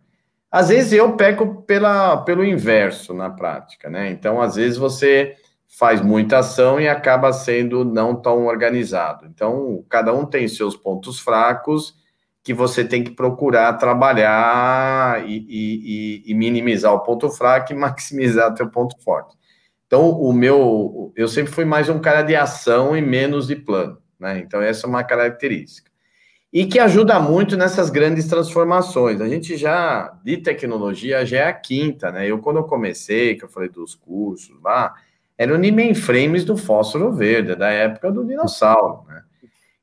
Às 0.51 0.69
vezes 0.69 0.93
eu 0.93 1.17
peco 1.17 1.63
pela, 1.63 2.19
pelo 2.19 2.45
inverso 2.45 3.13
na 3.13 3.29
prática, 3.29 3.91
né? 3.91 4.11
Então, 4.11 4.41
às 4.41 4.55
vezes 4.55 4.79
você 4.79 5.35
faz 5.69 6.01
muita 6.01 6.39
ação 6.39 6.81
e 6.81 6.89
acaba 6.89 7.33
sendo 7.33 7.85
não 7.85 8.15
tão 8.15 8.47
organizado. 8.47 9.27
Então, 9.27 9.85
cada 9.89 10.15
um 10.15 10.25
tem 10.25 10.47
seus 10.47 10.77
pontos 10.77 11.19
fracos 11.19 11.97
que 12.45 12.55
você 12.55 12.85
tem 12.85 13.03
que 13.03 13.11
procurar 13.11 13.73
trabalhar 13.73 15.29
e, 15.29 15.45
e, 15.49 16.23
e 16.31 16.35
minimizar 16.35 16.93
o 16.93 17.01
ponto 17.01 17.31
fraco 17.31 17.73
e 17.73 17.75
maximizar 17.77 18.55
teu 18.55 18.71
ponto 18.71 18.97
forte. 19.03 19.35
Então, 19.87 20.11
o 20.11 20.33
meu, 20.33 21.13
eu 21.17 21.27
sempre 21.27 21.53
fui 21.53 21.65
mais 21.65 21.89
um 21.89 21.99
cara 21.99 22.23
de 22.23 22.37
ação 22.37 22.97
e 22.97 23.01
menos 23.01 23.47
de 23.47 23.57
plano, 23.57 23.99
né? 24.21 24.39
Então, 24.39 24.61
essa 24.61 24.87
é 24.87 24.89
uma 24.89 25.03
característica 25.03 25.91
e 26.55 26.67
que 26.67 26.79
ajuda 26.79 27.19
muito 27.19 27.57
nessas 27.57 27.91
grandes 27.91 28.29
transformações. 28.29 29.21
A 29.21 29.29
gente 29.29 29.57
já, 29.57 30.17
de 30.23 30.37
tecnologia, 30.37 31.27
já 31.27 31.39
é 31.39 31.49
a 31.49 31.53
quinta, 31.53 32.13
né? 32.13 32.31
Eu, 32.31 32.39
quando 32.39 32.59
eu 32.59 32.63
comecei, 32.63 33.35
que 33.35 33.45
eu 33.45 33.49
falei 33.49 33.69
dos 33.69 33.97
cursos 33.97 34.55
lá, 34.63 34.95
era 35.37 35.53
o 35.53 35.59
mainframes 35.59 36.45
do 36.45 36.57
fósforo 36.57 37.13
verde, 37.13 37.57
da 37.57 37.71
época 37.71 38.13
do 38.13 38.25
dinossauro, 38.25 39.03
né? 39.09 39.25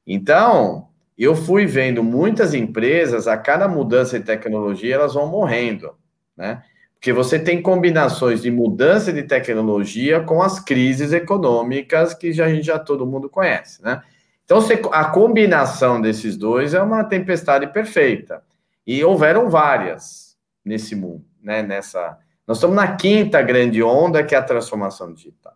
Então, 0.08 0.88
eu 1.18 1.36
fui 1.36 1.66
vendo 1.66 2.04
muitas 2.04 2.54
empresas, 2.54 3.28
a 3.28 3.38
cada 3.38 3.68
mudança 3.68 4.20
de 4.20 4.26
tecnologia, 4.26 4.96
elas 4.96 5.14
vão 5.14 5.28
morrendo, 5.28 5.92
né? 6.36 6.64
Porque 6.94 7.12
você 7.12 7.40
tem 7.40 7.62
combinações 7.62 8.42
de 8.42 8.52
mudança 8.52 9.12
de 9.12 9.24
tecnologia 9.24 10.22
com 10.22 10.42
as 10.42 10.60
crises 10.60 11.12
econômicas 11.12 12.14
que 12.14 12.32
já, 12.32 12.48
já 12.62 12.78
todo 12.78 13.08
mundo 13.08 13.30
conhece, 13.30 13.82
né? 13.82 14.02
Então, 14.46 14.60
a 14.92 15.06
combinação 15.06 16.02
desses 16.02 16.36
dois 16.36 16.74
é 16.74 16.82
uma 16.82 17.04
tempestade 17.04 17.68
perfeita. 17.68 18.44
E 18.86 19.04
houveram 19.04 19.50
várias 19.50 20.38
nesse 20.64 20.96
mundo, 20.96 21.24
né? 21.42 21.64
Nessa, 21.64 22.18
nós 22.46 22.58
estamos 22.58 22.76
na 22.76 22.96
quinta 22.96 23.42
grande 23.42 23.82
onda, 23.82 24.24
que 24.24 24.36
é 24.36 24.38
a 24.38 24.44
transformação 24.44 25.14
digital. 25.14 25.56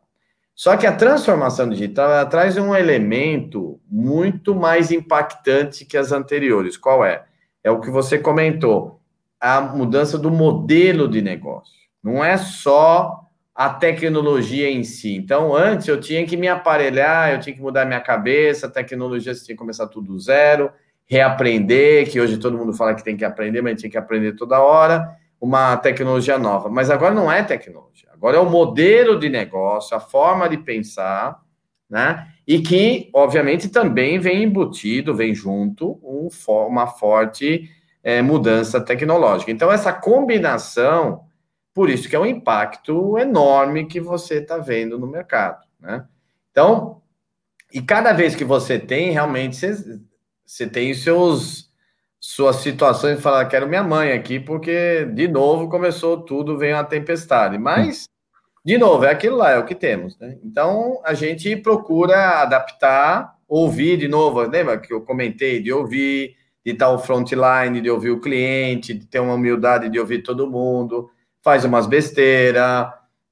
Só 0.55 0.77
que 0.77 0.87
a 0.87 0.95
transformação 0.95 1.67
digital 1.67 2.27
traz 2.29 2.57
um 2.57 2.73
elemento 2.73 3.77
muito 3.91 4.55
mais 4.55 4.89
impactante 4.89 5.83
que 5.83 5.97
as 5.97 6.13
anteriores. 6.13 6.77
Qual 6.77 7.03
é? 7.03 7.25
É 7.61 7.69
o 7.69 7.81
que 7.81 7.89
você 7.89 8.17
comentou, 8.17 9.01
a 9.39 9.59
mudança 9.59 10.17
do 10.17 10.31
modelo 10.31 11.09
de 11.09 11.21
negócio. 11.21 11.75
Não 12.01 12.23
é 12.23 12.37
só 12.37 13.25
a 13.53 13.69
tecnologia 13.69 14.69
em 14.69 14.83
si. 14.83 15.15
Então, 15.15 15.53
antes 15.53 15.87
eu 15.87 15.99
tinha 15.99 16.25
que 16.25 16.37
me 16.37 16.47
aparelhar, 16.47 17.33
eu 17.33 17.39
tinha 17.39 17.55
que 17.55 17.61
mudar 17.61 17.85
minha 17.85 18.01
cabeça, 18.01 18.67
a 18.67 18.69
tecnologia 18.69 19.33
tinha 19.33 19.47
que 19.47 19.55
começar 19.55 19.87
tudo 19.87 20.13
do 20.13 20.19
zero, 20.19 20.71
reaprender, 21.05 22.09
que 22.09 22.19
hoje 22.19 22.37
todo 22.37 22.57
mundo 22.57 22.73
fala 22.73 22.93
que 22.95 23.03
tem 23.03 23.17
que 23.17 23.25
aprender, 23.25 23.61
mas 23.61 23.79
tinha 23.79 23.89
que 23.89 23.97
aprender 23.97 24.33
toda 24.33 24.59
hora, 24.59 25.09
uma 25.39 25.77
tecnologia 25.77 26.37
nova. 26.37 26.69
Mas 26.69 26.89
agora 26.89 27.13
não 27.13 27.31
é 27.31 27.43
tecnologia, 27.43 28.09
agora 28.11 28.37
é 28.37 28.39
o 28.39 28.49
modelo 28.49 29.19
de 29.19 29.29
negócio, 29.29 29.95
a 29.95 29.99
forma 29.99 30.47
de 30.49 30.57
pensar, 30.57 31.39
né? 31.89 32.27
E 32.47 32.59
que, 32.59 33.09
obviamente, 33.13 33.69
também 33.69 34.19
vem 34.19 34.43
embutido, 34.43 35.15
vem 35.15 35.33
junto 35.33 35.99
um, 36.03 36.29
uma 36.67 36.87
forte 36.87 37.69
é, 38.03 38.21
mudança 38.21 38.79
tecnológica. 38.79 39.51
Então, 39.51 39.71
essa 39.71 39.91
combinação 39.91 41.25
por 41.75 41.89
isso 41.89 42.07
que 42.07 42.15
é 42.15 42.19
um 42.19 42.25
impacto 42.25 43.17
enorme 43.17 43.85
que 43.85 43.99
você 43.99 44.35
está 44.35 44.57
vendo 44.57 44.97
no 44.97 45.05
mercado, 45.05 45.65
né? 45.77 46.07
Então, 46.49 47.01
e 47.71 47.81
cada 47.81 48.13
vez 48.13 48.33
que 48.33 48.45
você 48.45 48.79
tem, 48.79 49.11
realmente, 49.11 49.57
você, 49.57 49.99
você 50.45 50.67
tem 50.67 50.93
seus 50.93 51.69
suas 52.27 52.55
situações 52.57 53.17
de 53.17 53.21
falar, 53.21 53.45
quero 53.45 53.69
minha 53.69 53.83
mãe 53.83 54.11
aqui, 54.11 54.39
porque, 54.39 55.05
de 55.13 55.27
novo, 55.27 55.69
começou 55.69 56.21
tudo, 56.21 56.57
veio 56.57 56.75
uma 56.75 56.83
tempestade. 56.83 57.55
Mas, 57.59 58.05
de 58.65 58.79
novo, 58.79 59.05
é 59.05 59.11
aquilo 59.11 59.37
lá, 59.37 59.51
é 59.51 59.59
o 59.59 59.65
que 59.65 59.75
temos, 59.75 60.17
né? 60.17 60.35
Então, 60.43 60.99
a 61.05 61.13
gente 61.13 61.55
procura 61.55 62.41
adaptar, 62.41 63.35
ouvir 63.47 63.97
de 63.97 64.07
novo, 64.07 64.41
lembra 64.41 64.79
que 64.79 64.91
eu 64.91 65.01
comentei 65.01 65.61
de 65.61 65.71
ouvir, 65.71 66.35
de 66.65 66.71
estar 66.71 66.89
o 66.89 66.97
frontline, 66.97 67.79
de 67.79 67.91
ouvir 67.91 68.09
o 68.09 68.19
cliente, 68.19 68.95
de 68.95 69.05
ter 69.05 69.19
uma 69.19 69.35
humildade 69.35 69.87
de 69.87 69.99
ouvir 69.99 70.23
todo 70.23 70.49
mundo, 70.49 71.11
faz 71.43 71.63
umas 71.63 71.85
besteiras 71.85 72.87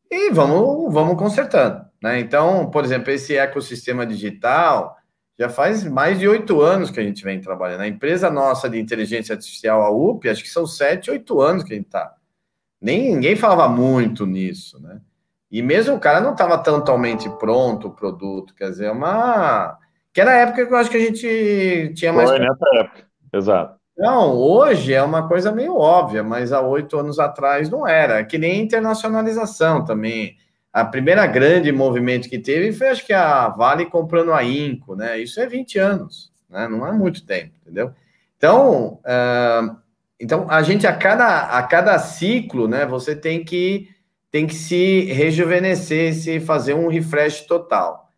e 0.09 0.29
vamos, 0.29 0.93
vamos 0.93 1.17
consertando. 1.17 1.83
Né? 2.01 2.19
Então, 2.19 2.69
por 2.69 2.85
exemplo, 2.85 3.11
esse 3.11 3.35
ecossistema 3.35 4.05
digital 4.05 4.95
já 5.43 5.49
faz 5.49 5.83
mais 5.83 6.17
de 6.17 6.27
oito 6.27 6.61
anos 6.61 6.89
que 6.89 6.99
a 6.99 7.03
gente 7.03 7.23
vem 7.23 7.41
trabalhando. 7.41 7.81
A 7.81 7.87
empresa 7.87 8.29
nossa 8.29 8.69
de 8.69 8.79
inteligência 8.79 9.33
artificial, 9.33 9.81
a 9.81 9.89
UP, 9.89 10.27
acho 10.27 10.41
que 10.41 10.49
são 10.49 10.65
sete, 10.65 11.11
oito 11.11 11.41
anos 11.41 11.63
que 11.63 11.73
a 11.73 11.75
gente 11.75 11.85
está. 11.85 12.13
Nem 12.81 13.13
ninguém 13.13 13.35
falava 13.35 13.67
muito 13.67 14.25
nisso, 14.25 14.81
né? 14.81 14.99
E 15.51 15.61
mesmo 15.61 15.95
o 15.95 15.99
cara 15.99 16.19
não 16.19 16.31
estava 16.31 16.57
totalmente 16.57 17.29
pronto 17.37 17.87
o 17.87 17.91
produto, 17.91 18.55
quer 18.55 18.69
dizer, 18.69 18.85
é 18.85 18.91
uma. 18.91 19.77
Que 20.11 20.21
era 20.21 20.31
a 20.31 20.37
época 20.37 20.65
que 20.65 20.73
eu 20.73 20.77
acho 20.77 20.89
que 20.89 20.97
a 20.97 20.99
gente 20.99 21.93
tinha 21.95 22.11
mais. 22.11 22.29
Foi 22.29 22.39
nessa 22.39 22.65
época, 22.75 23.05
exato. 23.31 23.79
Não, 23.97 24.35
hoje 24.35 24.93
é 24.93 25.03
uma 25.03 25.27
coisa 25.27 25.51
meio 25.51 25.77
óbvia, 25.77 26.23
mas 26.23 26.51
há 26.51 26.61
oito 26.61 26.97
anos 26.97 27.19
atrás 27.19 27.69
não 27.69 27.87
era. 27.87 28.19
É 28.19 28.23
que 28.23 28.37
nem 28.37 28.61
internacionalização 28.61 29.85
também. 29.85 30.35
A 30.73 30.83
primeira 30.83 31.25
grande 31.27 31.71
movimento 31.71 32.27
que 32.27 32.39
teve 32.39 32.73
foi, 32.73 32.89
acho 32.89 33.05
que 33.05 33.13
a 33.13 33.47
Vale 33.47 33.85
comprando 33.85 34.33
a 34.33 34.43
Inco, 34.43 34.95
né? 34.95 35.19
Isso 35.19 35.39
é 35.39 35.45
20 35.45 35.77
anos, 35.77 36.31
né? 36.49 36.67
Não 36.67 36.85
é 36.85 36.91
muito 36.91 37.23
tempo, 37.25 37.53
entendeu? 37.61 37.93
Então, 38.35 38.99
uh, 39.05 39.77
então 40.19 40.49
a 40.49 40.63
gente 40.63 40.87
a 40.87 40.93
cada, 40.93 41.57
a 41.57 41.63
cada 41.63 41.97
ciclo, 41.99 42.67
né? 42.67 42.85
Você 42.87 43.15
tem 43.15 43.45
que 43.45 43.87
tem 44.31 44.47
que 44.47 44.55
se 44.55 45.01
rejuvenescer, 45.11 46.15
se 46.15 46.39
fazer 46.39 46.73
um 46.73 46.87
refresh 46.87 47.41
total. 47.41 48.09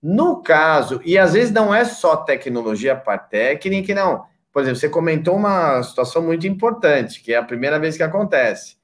No 0.00 0.40
caso, 0.40 1.00
e 1.04 1.18
às 1.18 1.32
vezes 1.32 1.52
não 1.52 1.74
é 1.74 1.84
só 1.84 2.16
tecnologia 2.18 2.94
para 2.94 3.18
técnica, 3.18 3.92
não 3.92 4.24
por 4.56 4.62
exemplo, 4.62 4.80
você 4.80 4.88
comentou 4.88 5.36
uma 5.36 5.82
situação 5.82 6.22
muito 6.22 6.46
importante, 6.46 7.20
que 7.20 7.34
é 7.34 7.36
a 7.36 7.42
primeira 7.42 7.78
vez 7.78 7.94
que 7.94 8.02
acontece. 8.02 8.75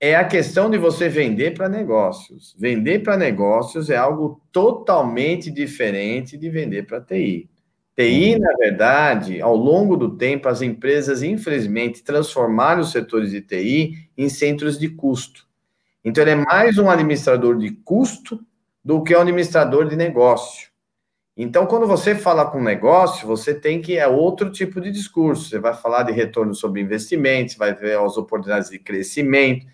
É 0.00 0.14
a 0.14 0.24
questão 0.24 0.70
de 0.70 0.78
você 0.78 1.08
vender 1.08 1.54
para 1.54 1.68
negócios. 1.68 2.54
Vender 2.56 3.00
para 3.00 3.16
negócios 3.16 3.90
é 3.90 3.96
algo 3.96 4.40
totalmente 4.52 5.50
diferente 5.50 6.36
de 6.36 6.48
vender 6.48 6.86
para 6.86 7.00
TI. 7.00 7.50
TI, 7.96 8.34
uhum. 8.34 8.40
na 8.40 8.52
verdade, 8.56 9.40
ao 9.40 9.56
longo 9.56 9.96
do 9.96 10.16
tempo, 10.16 10.48
as 10.48 10.62
empresas, 10.62 11.20
infelizmente, 11.20 12.04
transformaram 12.04 12.80
os 12.80 12.92
setores 12.92 13.32
de 13.32 13.40
TI 13.40 14.08
em 14.16 14.28
centros 14.28 14.78
de 14.78 14.88
custo. 14.88 15.48
Então, 16.04 16.22
ele 16.22 16.30
é 16.30 16.36
mais 16.36 16.78
um 16.78 16.88
administrador 16.88 17.58
de 17.58 17.72
custo 17.72 18.38
do 18.84 19.02
que 19.02 19.16
um 19.16 19.20
administrador 19.20 19.88
de 19.88 19.96
negócio. 19.96 20.68
Então, 21.36 21.66
quando 21.66 21.88
você 21.88 22.14
fala 22.14 22.48
com 22.48 22.62
negócio, 22.62 23.26
você 23.26 23.52
tem 23.52 23.80
que 23.80 23.96
é 23.96 24.06
outro 24.06 24.50
tipo 24.50 24.80
de 24.80 24.92
discurso. 24.92 25.48
Você 25.48 25.58
vai 25.58 25.74
falar 25.74 26.04
de 26.04 26.12
retorno 26.12 26.54
sobre 26.54 26.80
investimentos, 26.80 27.56
vai 27.56 27.74
ver 27.74 27.98
as 27.98 28.16
oportunidades 28.16 28.70
de 28.70 28.78
crescimento. 28.78 29.66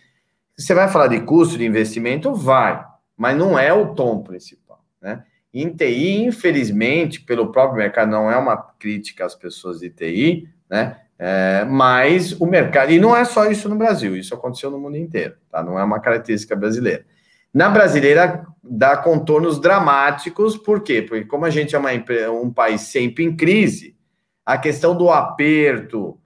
Você 0.56 0.74
vai 0.74 0.88
falar 0.88 1.08
de 1.08 1.20
custo 1.20 1.58
de 1.58 1.64
investimento, 1.64 2.32
vai, 2.34 2.84
mas 3.16 3.36
não 3.36 3.58
é 3.58 3.72
o 3.72 3.94
tom 3.94 4.22
principal, 4.22 4.84
né? 5.00 5.24
Em 5.52 5.70
TI, 5.70 6.24
infelizmente, 6.24 7.20
pelo 7.20 7.52
próprio 7.52 7.78
mercado, 7.78 8.10
não 8.10 8.30
é 8.30 8.36
uma 8.36 8.56
crítica 8.56 9.24
às 9.24 9.34
pessoas 9.34 9.80
de 9.80 9.90
TI, 9.90 10.48
né? 10.68 10.98
É, 11.16 11.64
mas 11.64 12.32
o 12.40 12.46
mercado, 12.46 12.90
e 12.90 12.98
não 12.98 13.16
é 13.16 13.24
só 13.24 13.48
isso 13.48 13.68
no 13.68 13.76
Brasil, 13.76 14.16
isso 14.16 14.34
aconteceu 14.34 14.70
no 14.70 14.80
mundo 14.80 14.96
inteiro, 14.96 15.34
tá? 15.50 15.62
Não 15.62 15.78
é 15.78 15.84
uma 15.84 16.00
característica 16.00 16.56
brasileira. 16.56 17.04
Na 17.52 17.68
brasileira, 17.68 18.44
dá 18.62 18.96
contornos 18.96 19.60
dramáticos, 19.60 20.56
por 20.56 20.82
quê? 20.82 21.02
Porque, 21.02 21.24
como 21.24 21.44
a 21.44 21.50
gente 21.50 21.76
é 21.76 21.78
uma, 21.78 21.90
um 22.32 22.52
país 22.52 22.80
sempre 22.80 23.24
em 23.24 23.36
crise, 23.36 23.96
a 24.44 24.58
questão 24.58 24.96
do 24.96 25.08
aperto, 25.08 26.18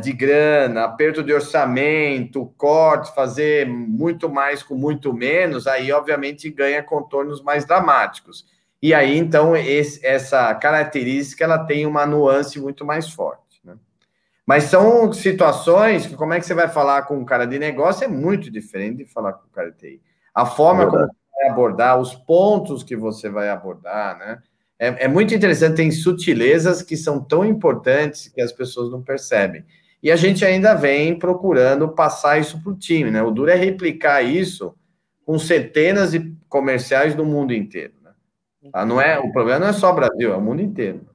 de 0.00 0.12
grana, 0.14 0.84
aperto 0.84 1.22
de 1.22 1.32
orçamento, 1.32 2.52
corte, 2.56 3.14
fazer 3.14 3.66
muito 3.66 4.28
mais 4.28 4.62
com 4.62 4.74
muito 4.74 5.12
menos, 5.12 5.66
aí 5.66 5.92
obviamente 5.92 6.48
ganha 6.50 6.82
contornos 6.82 7.42
mais 7.42 7.66
dramáticos. 7.66 8.46
E 8.80 8.94
aí, 8.94 9.18
então, 9.18 9.56
esse, 9.56 10.04
essa 10.06 10.54
característica 10.54 11.44
ela 11.44 11.58
tem 11.58 11.84
uma 11.84 12.06
nuance 12.06 12.58
muito 12.60 12.84
mais 12.84 13.10
forte. 13.10 13.60
Né? 13.62 13.74
Mas 14.46 14.64
são 14.64 15.12
situações 15.12 16.06
que, 16.06 16.16
como 16.16 16.32
é 16.32 16.40
que 16.40 16.46
você 16.46 16.54
vai 16.54 16.68
falar 16.68 17.02
com 17.02 17.18
um 17.18 17.24
cara 17.24 17.44
de 17.44 17.58
negócio, 17.58 18.04
é 18.04 18.08
muito 18.08 18.50
diferente 18.50 18.98
de 18.98 19.04
falar 19.04 19.34
com 19.34 19.46
o 19.46 19.50
cara 19.50 19.70
de 19.70 19.76
TI. 19.76 20.02
A 20.32 20.46
forma 20.46 20.86
como 20.86 21.06
você 21.06 21.40
vai 21.40 21.50
abordar, 21.50 21.98
os 21.98 22.14
pontos 22.14 22.82
que 22.82 22.96
você 22.96 23.28
vai 23.28 23.50
abordar, 23.50 24.16
né? 24.16 24.42
É, 24.78 25.04
é 25.04 25.08
muito 25.08 25.34
interessante, 25.34 25.76
tem 25.76 25.90
sutilezas 25.90 26.82
que 26.82 26.96
são 26.96 27.22
tão 27.22 27.44
importantes 27.44 28.28
que 28.28 28.40
as 28.40 28.52
pessoas 28.52 28.90
não 28.90 29.02
percebem. 29.02 29.64
E 30.02 30.12
a 30.12 30.16
gente 30.16 30.44
ainda 30.44 30.74
vem 30.74 31.18
procurando 31.18 31.88
passar 31.88 32.38
isso 32.38 32.62
para 32.62 32.72
o 32.72 32.78
time, 32.78 33.10
né? 33.10 33.22
O 33.22 33.32
duro 33.32 33.50
é 33.50 33.56
replicar 33.56 34.22
isso 34.22 34.74
com 35.24 35.38
centenas 35.38 36.12
de 36.12 36.32
comerciais 36.48 37.14
do 37.14 37.24
mundo 37.24 37.52
inteiro. 37.52 37.94
Ah, 38.72 38.84
não 38.84 39.00
é, 39.00 39.18
o 39.18 39.32
problema 39.32 39.60
não 39.60 39.68
é 39.68 39.72
só 39.72 39.90
o 39.90 39.94
Brasil, 39.94 40.32
é 40.32 40.36
o 40.36 40.40
mundo 40.40 40.62
inteiro. 40.62 41.08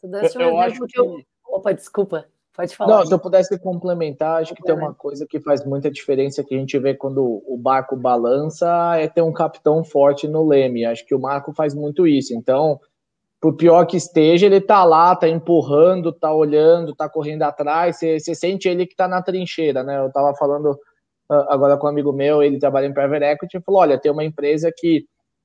Tu 0.00 0.08
desse 0.08 0.36
um 0.38 0.40
eu, 0.40 0.62
exemplo 0.62 0.86
que 0.88 0.98
eu... 0.98 1.20
Opa, 1.44 1.72
desculpa. 1.72 2.26
Pode 2.54 2.76
falar. 2.76 2.98
Não, 2.98 3.06
se 3.06 3.12
eu 3.12 3.18
pudesse 3.18 3.58
complementar, 3.58 4.40
acho 4.40 4.54
que 4.54 4.62
tem 4.62 4.74
uma 4.74 4.94
coisa 4.94 5.26
que 5.26 5.40
faz 5.40 5.64
muita 5.64 5.90
diferença 5.90 6.44
que 6.44 6.54
a 6.54 6.58
gente 6.58 6.78
vê 6.78 6.94
quando 6.94 7.42
o 7.46 7.58
barco 7.58 7.96
balança 7.96 8.96
é 8.96 9.08
ter 9.08 9.22
um 9.22 9.32
capitão 9.32 9.82
forte 9.82 10.28
no 10.28 10.46
leme. 10.46 10.84
Acho 10.84 11.04
que 11.04 11.14
o 11.14 11.18
Marco 11.18 11.52
faz 11.52 11.74
muito 11.74 12.06
isso. 12.06 12.32
Então, 12.32 12.78
por 13.40 13.56
pior 13.56 13.84
que 13.86 13.96
esteja, 13.96 14.46
ele 14.46 14.60
tá 14.60 14.84
lá, 14.84 15.16
tá 15.16 15.28
empurrando, 15.28 16.12
tá 16.12 16.32
olhando, 16.32 16.94
tá 16.94 17.08
correndo 17.08 17.42
atrás. 17.42 17.98
Você, 17.98 18.20
você 18.20 18.36
sente 18.36 18.68
ele 18.68 18.86
que 18.86 18.94
tá 18.94 19.08
na 19.08 19.20
trincheira, 19.20 19.82
né? 19.82 19.98
Eu 19.98 20.12
tava 20.12 20.32
falando 20.36 20.70
uh, 20.70 21.46
agora 21.48 21.76
com 21.76 21.88
um 21.88 21.90
amigo 21.90 22.12
meu, 22.12 22.40
ele 22.40 22.60
trabalha 22.60 22.86
em 22.86 22.94
private 22.94 23.24
equity, 23.24 23.56
e 23.56 23.60
falou: 23.62 23.80
olha, 23.80 23.98
tem 23.98 24.12
uma 24.12 24.24
empresa 24.24 24.70
que 24.74 25.04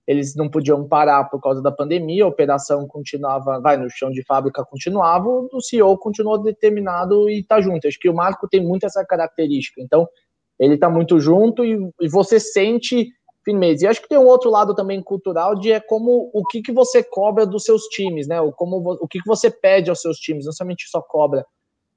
eles 0.09 0.35
não 0.35 0.49
podiam 0.49 0.87
parar 0.87 1.25
por 1.25 1.39
causa 1.39 1.61
da 1.61 1.71
pandemia, 1.71 2.23
a 2.23 2.27
operação 2.27 2.87
continuava, 2.87 3.59
vai, 3.61 3.77
no 3.77 3.87
chão 3.91 4.09
de 4.09 4.23
fábrica 4.25 4.65
continuava, 4.65 5.29
o 5.29 5.61
CEO 5.61 5.95
continuou 5.99 6.41
determinado 6.41 7.29
e 7.29 7.43
tá 7.43 7.61
junto. 7.61 7.87
Acho 7.87 7.99
que 7.99 8.09
o 8.09 8.15
Marco 8.15 8.47
tem 8.47 8.59
muito 8.59 8.87
essa 8.87 9.05
característica. 9.05 9.79
Então, 9.79 10.09
ele 10.59 10.79
tá 10.79 10.89
muito 10.89 11.19
junto 11.19 11.63
e, 11.63 11.77
e 12.01 12.09
você 12.09 12.39
sente 12.39 13.07
firmeza. 13.45 13.85
E 13.85 13.87
acho 13.87 14.01
que 14.01 14.09
tem 14.09 14.17
um 14.17 14.25
outro 14.25 14.49
lado 14.49 14.73
também 14.73 14.99
cultural 14.99 15.53
de 15.53 15.71
é 15.71 15.79
como 15.79 16.31
o 16.33 16.43
que, 16.43 16.63
que 16.63 16.71
você 16.71 17.03
cobra 17.03 17.45
dos 17.45 17.63
seus 17.63 17.83
times, 17.83 18.27
né? 18.27 18.41
O, 18.41 18.51
como, 18.51 18.77
o 18.99 19.07
que, 19.07 19.19
que 19.19 19.27
você 19.27 19.51
pede 19.51 19.91
aos 19.91 20.01
seus 20.01 20.17
times, 20.17 20.45
não 20.45 20.51
somente 20.51 20.89
só 20.89 21.03
cobra. 21.03 21.45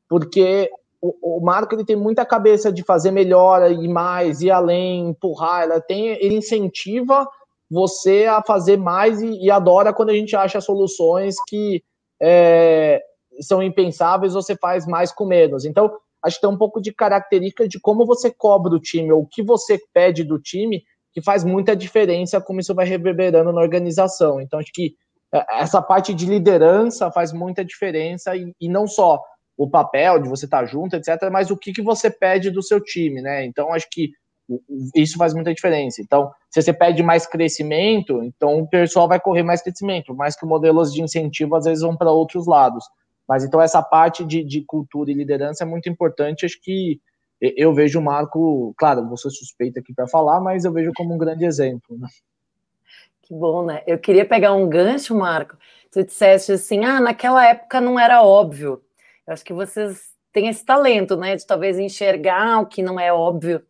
Porque 0.07 0.69
o, 1.01 1.39
o 1.39 1.41
Marco 1.43 1.75
ele 1.75 1.87
tem 1.87 1.97
muita 1.97 2.27
cabeça 2.27 2.71
de 2.71 2.85
fazer 2.85 3.11
melhor 3.11 3.73
e 3.73 3.89
mais, 3.89 4.43
e 4.43 4.51
além, 4.51 5.09
empurrar, 5.09 5.63
ela 5.63 5.81
tem, 5.81 6.09
ele 6.09 6.37
incentiva 6.37 7.27
você 7.73 8.27
a 8.27 8.43
fazer 8.43 8.77
mais 8.77 9.23
e, 9.23 9.47
e 9.47 9.51
adora 9.51 9.95
quando 9.95 10.11
a 10.11 10.15
gente 10.15 10.37
acha 10.37 10.61
soluções 10.61 11.37
que 11.49 11.83
é, 12.21 13.03
são 13.41 13.63
impensáveis, 13.63 14.35
você 14.35 14.55
faz 14.55 14.87
mais 14.87 15.11
com 15.11 15.25
menos. 15.25 15.65
Então, 15.65 15.91
acho 16.23 16.37
que 16.37 16.43
tem 16.43 16.51
um 16.51 16.59
pouco 16.59 16.83
de 16.83 16.93
característica 16.93 17.67
de 17.67 17.81
como 17.81 18.05
você 18.05 18.31
cobra 18.31 18.75
o 18.75 18.79
time, 18.79 19.11
ou 19.11 19.23
o 19.23 19.27
que 19.27 19.43
você 19.43 19.81
pede 19.95 20.23
do 20.23 20.39
time, 20.39 20.83
que 21.15 21.23
faz 21.23 21.45
muita 21.45 21.75
diferença 21.75 22.43
como 22.43 22.61
isso 22.61 22.75
vai 22.75 22.85
reverberando 22.85 23.51
na 23.51 23.63
organização. 23.63 24.39
Então, 24.39 24.61
acho 24.61 24.71
que 24.73 24.95
é, 25.33 25.63
essa 25.63 25.81
parte 25.81 26.13
de 26.13 26.27
liderança 26.27 27.11
faz 27.11 27.33
muita 27.33 27.65
diferença, 27.65 28.37
e, 28.37 28.53
e 28.61 28.69
não 28.69 28.87
só 28.87 29.19
o 29.57 29.69
papel 29.69 30.21
de 30.21 30.29
você 30.29 30.45
estar 30.45 30.67
junto, 30.67 30.95
etc., 30.95 31.31
mas 31.33 31.51
o 31.51 31.57
que, 31.57 31.73
que 31.73 31.83
você 31.83 32.11
pede 32.11 32.51
do 32.51 32.63
seu 32.63 32.79
time, 32.83 33.23
né? 33.23 33.47
Então, 33.47 33.73
acho 33.73 33.89
que 33.91 34.11
isso 34.95 35.17
faz 35.17 35.35
muita 35.35 35.55
diferença. 35.55 36.01
Então, 36.01 36.31
se 36.51 36.61
você 36.61 36.73
pede 36.73 37.03
mais 37.03 37.27
crescimento, 37.27 38.23
então 38.23 38.61
o 38.61 38.69
pessoal 38.69 39.09
vai 39.09 39.21
correr 39.21 39.43
mais 39.43 39.63
crescimento, 39.63 40.15
mais 40.15 40.37
que 40.37 40.45
modelos 40.45 40.93
de 40.93 41.03
incentivo 41.03 41.55
às 41.57 41.65
vezes 41.65 41.83
vão 41.83 41.97
para 41.97 42.11
outros 42.11 42.47
lados. 42.47 42.85
Mas 43.29 43.45
então 43.45 43.61
essa 43.61 43.83
parte 43.83 44.25
de, 44.25 44.45
de 44.45 44.65
cultura 44.65 45.11
e 45.11 45.15
liderança 45.15 45.65
é 45.65 45.67
muito 45.67 45.89
importante. 45.89 46.45
Acho 46.45 46.61
que 46.61 47.01
eu 47.41 47.73
vejo 47.73 47.99
o 47.99 48.03
Marco, 48.03 48.75
claro, 48.77 49.07
vou 49.07 49.17
ser 49.17 49.31
suspeito 49.31 49.79
aqui 49.79 49.93
para 49.95 50.07
falar, 50.07 50.41
mas 50.41 50.65
eu 50.65 50.73
vejo 50.73 50.93
como 50.95 51.15
um 51.15 51.19
grande 51.19 51.45
exemplo. 51.45 51.99
Né? 51.99 52.09
Que 53.23 53.35
bom, 53.35 53.65
né? 53.65 53.83
Eu 53.87 53.99
queria 53.99 54.25
pegar 54.25 54.53
um 54.53 54.69
gancho, 54.69 55.17
Marco. 55.17 55.57
Tu 55.91 56.05
disseste 56.05 56.53
assim, 56.53 56.85
ah, 56.85 57.01
naquela 57.01 57.47
época 57.47 57.81
não 57.81 57.99
era 57.99 58.23
óbvio. 58.23 58.83
Eu 59.27 59.33
acho 59.33 59.45
que 59.45 59.53
vocês 59.53 60.13
têm 60.33 60.49
esse 60.49 60.65
talento, 60.65 61.17
né, 61.17 61.37
de 61.37 61.47
talvez 61.47 61.79
enxergar 61.79 62.61
o 62.61 62.67
que 62.67 62.83
não 62.83 62.99
é 62.99 63.13
óbvio 63.13 63.63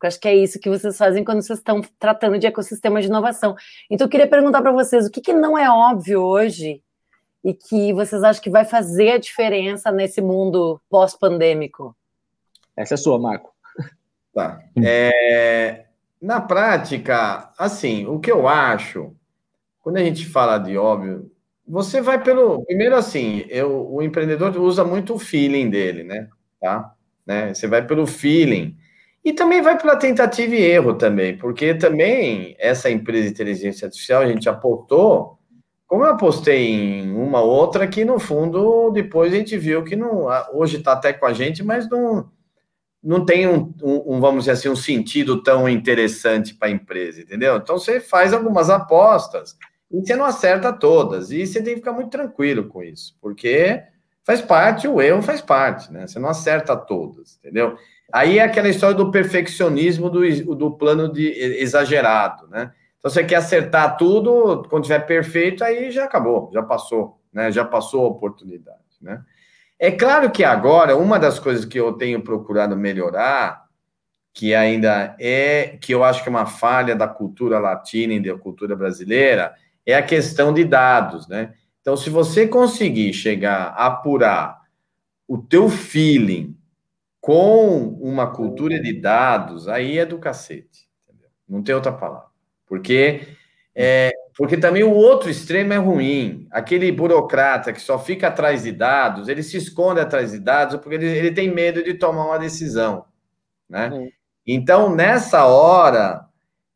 porque 0.00 0.06
acho 0.06 0.18
que 0.20 0.28
é 0.28 0.34
isso 0.34 0.58
que 0.58 0.70
vocês 0.70 0.96
fazem 0.96 1.22
quando 1.22 1.42
vocês 1.42 1.58
estão 1.58 1.82
tratando 1.98 2.38
de 2.38 2.46
ecossistema 2.46 3.02
de 3.02 3.08
inovação. 3.08 3.54
Então, 3.90 4.06
eu 4.06 4.08
queria 4.08 4.26
perguntar 4.26 4.62
para 4.62 4.72
vocês 4.72 5.06
o 5.06 5.10
que, 5.10 5.20
que 5.20 5.34
não 5.34 5.58
é 5.58 5.70
óbvio 5.70 6.22
hoje 6.22 6.82
e 7.44 7.52
que 7.52 7.92
vocês 7.92 8.22
acham 8.22 8.42
que 8.42 8.48
vai 8.48 8.64
fazer 8.64 9.10
a 9.10 9.18
diferença 9.18 9.92
nesse 9.92 10.22
mundo 10.22 10.80
pós-pandêmico? 10.88 11.94
Essa 12.74 12.94
é 12.94 12.96
sua, 12.96 13.18
Marco. 13.18 13.52
Tá. 14.32 14.60
É, 14.80 15.86
na 16.22 16.40
prática, 16.40 17.52
assim, 17.58 18.06
o 18.06 18.20
que 18.20 18.30
eu 18.30 18.46
acho, 18.46 19.12
quando 19.80 19.96
a 19.96 20.04
gente 20.04 20.24
fala 20.24 20.56
de 20.56 20.78
óbvio, 20.78 21.28
você 21.66 22.00
vai 22.00 22.22
pelo. 22.22 22.64
Primeiro, 22.64 22.94
assim, 22.94 23.44
eu, 23.48 23.92
o 23.92 24.00
empreendedor 24.00 24.56
usa 24.56 24.84
muito 24.84 25.14
o 25.14 25.18
feeling 25.18 25.68
dele, 25.68 26.04
né? 26.04 26.28
Tá? 26.60 26.94
Né? 27.26 27.52
Você 27.52 27.66
vai 27.66 27.84
pelo 27.84 28.06
feeling. 28.06 28.78
E 29.24 29.32
também 29.32 29.60
vai 29.60 29.78
pela 29.78 29.96
tentativa 29.96 30.54
e 30.54 30.62
erro 30.62 30.94
também, 30.94 31.36
porque 31.36 31.74
também 31.74 32.56
essa 32.58 32.90
empresa 32.90 33.24
de 33.24 33.30
inteligência 33.32 33.86
artificial 33.86 34.22
a 34.22 34.26
gente 34.26 34.48
aportou, 34.48 35.38
como 35.86 36.04
eu 36.04 36.10
apostei 36.10 36.68
em 36.68 37.12
uma 37.12 37.42
outra 37.42 37.86
que 37.86 38.04
no 38.04 38.18
fundo 38.18 38.90
depois 38.90 39.32
a 39.32 39.36
gente 39.36 39.58
viu 39.58 39.84
que 39.84 39.94
não, 39.94 40.26
hoje 40.54 40.78
está 40.78 40.92
até 40.92 41.12
com 41.12 41.26
a 41.26 41.34
gente, 41.34 41.62
mas 41.62 41.88
não, 41.90 42.30
não 43.02 43.24
tem 43.24 43.46
um, 43.46 43.74
um, 43.82 44.16
um, 44.16 44.20
vamos 44.20 44.44
dizer 44.44 44.52
assim, 44.52 44.70
um 44.70 44.76
sentido 44.76 45.42
tão 45.42 45.68
interessante 45.68 46.54
para 46.54 46.68
a 46.68 46.70
empresa, 46.70 47.20
entendeu? 47.20 47.56
Então 47.56 47.78
você 47.78 48.00
faz 48.00 48.32
algumas 48.32 48.70
apostas 48.70 49.54
e 49.90 50.00
você 50.00 50.16
não 50.16 50.24
acerta 50.24 50.72
todas, 50.72 51.30
e 51.30 51.46
você 51.46 51.60
tem 51.62 51.74
que 51.74 51.80
ficar 51.80 51.92
muito 51.92 52.10
tranquilo 52.10 52.68
com 52.68 52.82
isso, 52.82 53.16
porque 53.20 53.82
faz 54.24 54.40
parte, 54.40 54.86
o 54.86 55.02
erro 55.02 55.20
faz 55.20 55.40
parte, 55.40 55.92
né? 55.92 56.06
Você 56.06 56.18
não 56.18 56.28
acerta 56.28 56.76
todas, 56.76 57.36
entendeu? 57.38 57.76
Aí 58.12 58.38
é 58.38 58.42
aquela 58.42 58.68
história 58.68 58.96
do 58.96 59.10
perfeccionismo 59.10 60.10
do, 60.10 60.54
do 60.54 60.70
plano 60.72 61.12
de 61.12 61.28
exagerado, 61.28 62.48
né? 62.48 62.72
Então 62.98 63.10
você 63.10 63.24
quer 63.24 63.36
acertar 63.36 63.96
tudo, 63.96 64.64
quando 64.68 64.84
tiver 64.84 65.00
perfeito, 65.00 65.64
aí 65.64 65.90
já 65.90 66.04
acabou, 66.04 66.50
já 66.52 66.62
passou, 66.62 67.20
né? 67.32 67.50
Já 67.50 67.64
passou 67.64 68.04
a 68.04 68.08
oportunidade, 68.08 68.78
né? 69.00 69.22
É 69.78 69.90
claro 69.90 70.30
que 70.30 70.44
agora 70.44 70.96
uma 70.96 71.18
das 71.18 71.38
coisas 71.38 71.64
que 71.64 71.80
eu 71.80 71.94
tenho 71.94 72.22
procurado 72.22 72.76
melhorar, 72.76 73.64
que 74.34 74.54
ainda 74.54 75.16
é 75.18 75.78
que 75.80 75.92
eu 75.92 76.04
acho 76.04 76.22
que 76.22 76.28
é 76.28 76.30
uma 76.30 76.46
falha 76.46 76.94
da 76.94 77.08
cultura 77.08 77.58
latina 77.58 78.12
e 78.12 78.20
da 78.20 78.36
cultura 78.36 78.76
brasileira, 78.76 79.54
é 79.86 79.94
a 79.94 80.02
questão 80.02 80.52
de 80.52 80.64
dados, 80.64 81.26
né? 81.26 81.54
Então, 81.80 81.96
se 81.96 82.10
você 82.10 82.46
conseguir 82.46 83.12
chegar 83.14 83.72
a 83.76 83.86
apurar 83.86 84.60
o 85.26 85.38
teu 85.38 85.70
feeling 85.70 86.54
com 87.20 87.98
uma 88.00 88.32
cultura 88.32 88.80
de 88.80 88.98
dados, 88.98 89.68
aí 89.68 89.98
é 89.98 90.06
do 90.06 90.18
cacete. 90.18 90.88
Entendeu? 91.08 91.28
Não 91.48 91.62
tem 91.62 91.74
outra 91.74 91.92
palavra. 91.92 92.28
Porque, 92.66 93.28
é, 93.74 94.10
porque 94.36 94.56
também 94.56 94.82
o 94.82 94.92
outro 94.92 95.28
extremo 95.28 95.72
é 95.72 95.76
ruim. 95.76 96.46
Aquele 96.50 96.90
burocrata 96.90 97.72
que 97.72 97.80
só 97.80 97.98
fica 97.98 98.28
atrás 98.28 98.62
de 98.62 98.72
dados, 98.72 99.28
ele 99.28 99.42
se 99.42 99.56
esconde 99.56 100.00
atrás 100.00 100.32
de 100.32 100.38
dados 100.38 100.76
porque 100.76 100.94
ele, 100.94 101.06
ele 101.06 101.32
tem 101.32 101.52
medo 101.52 101.82
de 101.84 101.94
tomar 101.94 102.26
uma 102.26 102.38
decisão. 102.38 103.04
Né? 103.68 104.10
Então, 104.46 104.94
nessa 104.94 105.44
hora, 105.44 106.26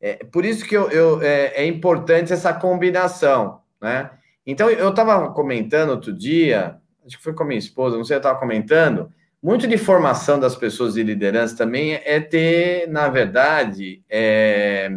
é, 0.00 0.16
por 0.24 0.44
isso 0.44 0.66
que 0.66 0.76
eu, 0.76 0.90
eu 0.90 1.22
é, 1.22 1.62
é, 1.62 1.66
importante 1.66 2.32
essa 2.32 2.52
combinação. 2.52 3.60
Né? 3.80 4.10
Então, 4.46 4.68
eu 4.68 4.90
estava 4.90 5.32
comentando 5.32 5.90
outro 5.90 6.12
dia, 6.12 6.78
acho 7.06 7.16
que 7.16 7.24
foi 7.24 7.32
com 7.32 7.44
a 7.44 7.46
minha 7.46 7.58
esposa, 7.58 7.96
não 7.96 8.04
sei, 8.04 8.16
eu 8.16 8.18
estava 8.18 8.38
comentando 8.38 9.10
muito 9.44 9.68
de 9.68 9.76
formação 9.76 10.40
das 10.40 10.56
pessoas 10.56 10.94
de 10.94 11.02
liderança 11.02 11.54
também 11.54 12.00
é 12.02 12.18
ter, 12.18 12.88
na 12.88 13.10
verdade, 13.10 14.02
é, 14.08 14.90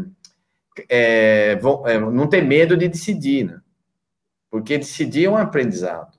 é, 0.90 1.60
é, 1.86 2.00
não 2.00 2.28
ter 2.28 2.42
medo 2.42 2.78
de 2.78 2.88
decidir, 2.88 3.44
né? 3.44 3.60
Porque 4.50 4.78
decidir 4.78 5.26
é 5.26 5.30
um 5.30 5.36
aprendizado. 5.36 6.18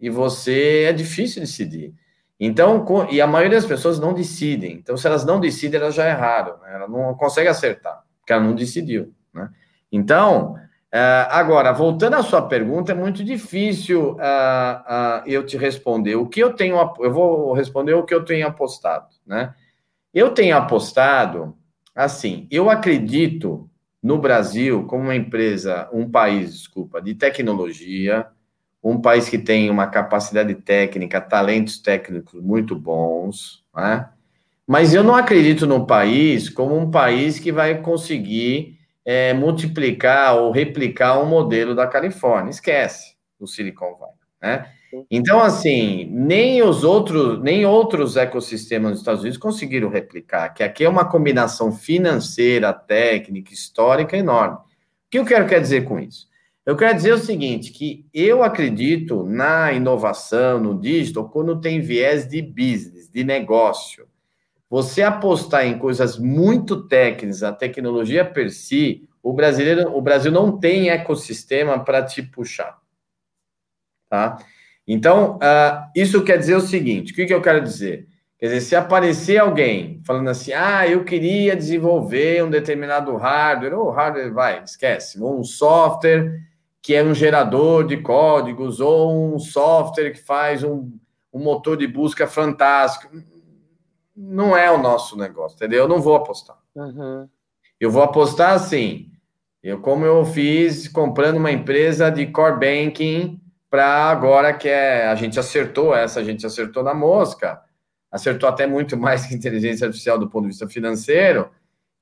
E 0.00 0.08
você 0.08 0.84
é 0.88 0.92
difícil 0.94 1.42
decidir. 1.42 1.92
Então, 2.40 2.86
e 3.10 3.20
a 3.20 3.26
maioria 3.26 3.58
das 3.58 3.68
pessoas 3.68 4.00
não 4.00 4.14
decidem. 4.14 4.72
Então, 4.72 4.96
se 4.96 5.06
elas 5.06 5.26
não 5.26 5.38
decidem, 5.38 5.78
elas 5.78 5.94
já 5.94 6.08
erraram. 6.08 6.58
Né? 6.62 6.74
Ela 6.76 6.88
não 6.88 7.14
consegue 7.14 7.48
acertar, 7.48 8.02
porque 8.18 8.32
ela 8.32 8.42
não 8.42 8.54
decidiu. 8.54 9.12
Né? 9.34 9.50
Então, 9.92 10.56
Uh, 10.96 11.28
agora, 11.28 11.74
voltando 11.74 12.14
à 12.14 12.22
sua 12.22 12.40
pergunta, 12.40 12.92
é 12.92 12.94
muito 12.94 13.22
difícil 13.22 14.12
uh, 14.12 14.14
uh, 14.14 15.22
eu 15.26 15.44
te 15.44 15.54
responder. 15.58 16.16
O 16.16 16.26
que 16.26 16.40
eu 16.40 16.54
tenho, 16.54 16.78
eu 17.00 17.12
vou 17.12 17.52
responder 17.52 17.92
o 17.92 18.02
que 18.02 18.14
eu 18.14 18.24
tenho 18.24 18.46
apostado, 18.46 19.08
né? 19.26 19.54
Eu 20.14 20.30
tenho 20.30 20.56
apostado, 20.56 21.54
assim, 21.94 22.48
eu 22.50 22.70
acredito 22.70 23.68
no 24.02 24.16
Brasil 24.16 24.86
como 24.86 25.02
uma 25.02 25.14
empresa, 25.14 25.86
um 25.92 26.10
país, 26.10 26.54
desculpa, 26.54 27.02
de 27.02 27.14
tecnologia, 27.14 28.26
um 28.82 28.98
país 28.98 29.28
que 29.28 29.36
tem 29.36 29.68
uma 29.68 29.88
capacidade 29.88 30.54
técnica, 30.54 31.20
talentos 31.20 31.78
técnicos 31.78 32.40
muito 32.40 32.74
bons, 32.74 33.62
né? 33.76 34.08
Mas 34.66 34.94
eu 34.94 35.04
não 35.04 35.14
acredito 35.14 35.66
no 35.66 35.86
país 35.86 36.48
como 36.48 36.74
um 36.74 36.90
país 36.90 37.38
que 37.38 37.52
vai 37.52 37.82
conseguir 37.82 38.75
é, 39.06 39.32
multiplicar 39.32 40.36
ou 40.36 40.50
replicar 40.50 41.22
um 41.22 41.26
modelo 41.26 41.76
da 41.76 41.86
Califórnia. 41.86 42.50
Esquece 42.50 43.14
o 43.38 43.46
Silicon 43.46 43.96
Valley, 43.96 44.14
né? 44.42 44.66
Então, 45.10 45.40
assim, 45.40 46.08
nem 46.10 46.62
os 46.62 46.82
outros, 46.82 47.40
nem 47.42 47.64
outros 47.66 48.16
ecossistemas 48.16 48.92
dos 48.92 49.00
Estados 49.00 49.20
Unidos 49.20 49.38
conseguiram 49.38 49.88
replicar, 49.88 50.50
que 50.50 50.62
aqui 50.62 50.84
é 50.84 50.88
uma 50.88 51.04
combinação 51.04 51.70
financeira, 51.70 52.72
técnica, 52.72 53.52
histórica 53.52 54.16
enorme. 54.16 54.56
O 54.56 54.60
que 55.10 55.18
eu 55.18 55.24
quero 55.24 55.46
quer 55.46 55.60
dizer 55.60 55.84
com 55.84 55.98
isso? 55.98 56.26
Eu 56.64 56.76
quero 56.76 56.96
dizer 56.96 57.12
o 57.12 57.18
seguinte, 57.18 57.70
que 57.70 58.06
eu 58.12 58.42
acredito 58.42 59.22
na 59.22 59.72
inovação, 59.72 60.58
no 60.58 60.80
digital, 60.80 61.28
quando 61.28 61.60
tem 61.60 61.80
viés 61.80 62.26
de 62.26 62.42
business, 62.42 63.08
de 63.08 63.22
negócio. 63.22 64.08
Você 64.68 65.02
apostar 65.02 65.64
em 65.64 65.78
coisas 65.78 66.18
muito 66.18 66.88
técnicas, 66.88 67.42
a 67.42 67.52
tecnologia 67.52 68.24
per 68.24 68.50
si, 68.50 69.08
o 69.22 69.32
brasileiro, 69.32 69.96
o 69.96 70.02
Brasil 70.02 70.32
não 70.32 70.58
tem 70.58 70.90
ecossistema 70.90 71.84
para 71.84 72.02
te 72.02 72.22
puxar, 72.22 72.78
tá? 74.08 74.38
Então, 74.86 75.36
uh, 75.36 75.90
isso 75.94 76.22
quer 76.24 76.38
dizer 76.38 76.56
o 76.56 76.60
seguinte: 76.60 77.12
o 77.12 77.14
que, 77.14 77.26
que 77.26 77.34
eu 77.34 77.42
quero 77.42 77.60
dizer? 77.60 78.08
Quer 78.38 78.46
dizer, 78.46 78.60
se 78.60 78.76
aparecer 78.76 79.38
alguém 79.38 80.00
falando 80.04 80.28
assim, 80.28 80.52
ah, 80.52 80.86
eu 80.86 81.04
queria 81.04 81.56
desenvolver 81.56 82.44
um 82.44 82.50
determinado 82.50 83.16
hardware, 83.16 83.78
ou 83.78 83.90
hardware, 83.90 84.32
vai, 84.32 84.62
esquece, 84.62 85.20
ou 85.20 85.40
um 85.40 85.44
software 85.44 86.38
que 86.82 86.94
é 86.94 87.02
um 87.02 87.14
gerador 87.14 87.86
de 87.86 87.96
códigos, 87.96 88.78
ou 88.78 89.34
um 89.34 89.38
software 89.38 90.12
que 90.12 90.20
faz 90.22 90.62
um, 90.62 90.92
um 91.32 91.42
motor 91.42 91.76
de 91.76 91.86
busca 91.86 92.26
fantástico 92.26 93.08
não 94.16 94.56
é 94.56 94.70
o 94.70 94.78
nosso 94.78 95.16
negócio, 95.16 95.56
entendeu? 95.56 95.80
Eu 95.80 95.88
não 95.88 96.00
vou 96.00 96.16
apostar. 96.16 96.56
Uhum. 96.74 97.28
Eu 97.78 97.90
vou 97.90 98.02
apostar 98.02 98.54
assim, 98.54 99.10
eu 99.62 99.80
como 99.80 100.06
eu 100.06 100.24
fiz 100.24 100.88
comprando 100.88 101.36
uma 101.36 101.52
empresa 101.52 102.10
de 102.10 102.26
core 102.26 102.58
banking 102.58 103.40
para 103.68 104.10
agora 104.10 104.54
que 104.54 104.68
é, 104.68 105.06
a 105.06 105.14
gente 105.14 105.38
acertou 105.38 105.94
essa, 105.94 106.20
a 106.20 106.24
gente 106.24 106.46
acertou 106.46 106.82
na 106.82 106.94
mosca, 106.94 107.60
acertou 108.10 108.48
até 108.48 108.66
muito 108.66 108.96
mais 108.98 109.26
que 109.26 109.34
inteligência 109.34 109.86
artificial 109.86 110.18
do 110.18 110.30
ponto 110.30 110.44
de 110.44 110.50
vista 110.50 110.66
financeiro, 110.66 111.50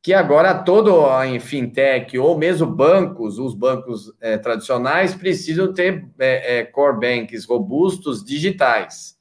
que 0.01 0.13
agora 0.13 0.55
todo 0.55 1.07
em 1.25 1.41
fintech 1.41 2.17
ou 2.19 2.39
mesmo 2.39 2.67
bancos, 2.67 3.39
os 3.39 3.55
bancos 3.55 4.13
é, 4.21 4.37
tradicionais 4.39 5.15
precisam 5.15 5.73
ter 5.73 6.07
é, 6.19 6.59
é, 6.59 6.65
core 6.65 7.01
banks 7.01 7.47
robustos 7.47 8.23
digitais 8.23 9.15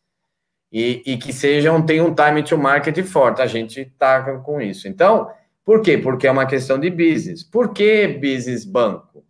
e, 0.73 1.03
e 1.05 1.17
que 1.17 1.31
sejam, 1.31 1.85
tenham 1.85 2.07
um 2.07 2.15
time 2.15 2.41
to 2.41 2.57
market 2.57 2.97
forte. 3.03 3.43
A 3.43 3.45
gente 3.45 3.81
está 3.81 4.23
com 4.39 4.59
isso. 4.59 4.87
Então, 4.87 5.29
por 5.63 5.81
quê? 5.81 5.99
Porque 5.99 6.25
é 6.25 6.31
uma 6.31 6.47
questão 6.47 6.79
de 6.79 6.89
business. 6.89 7.43
Por 7.43 7.71
que 7.71 8.07
business 8.07 8.65
banco? 8.65 9.23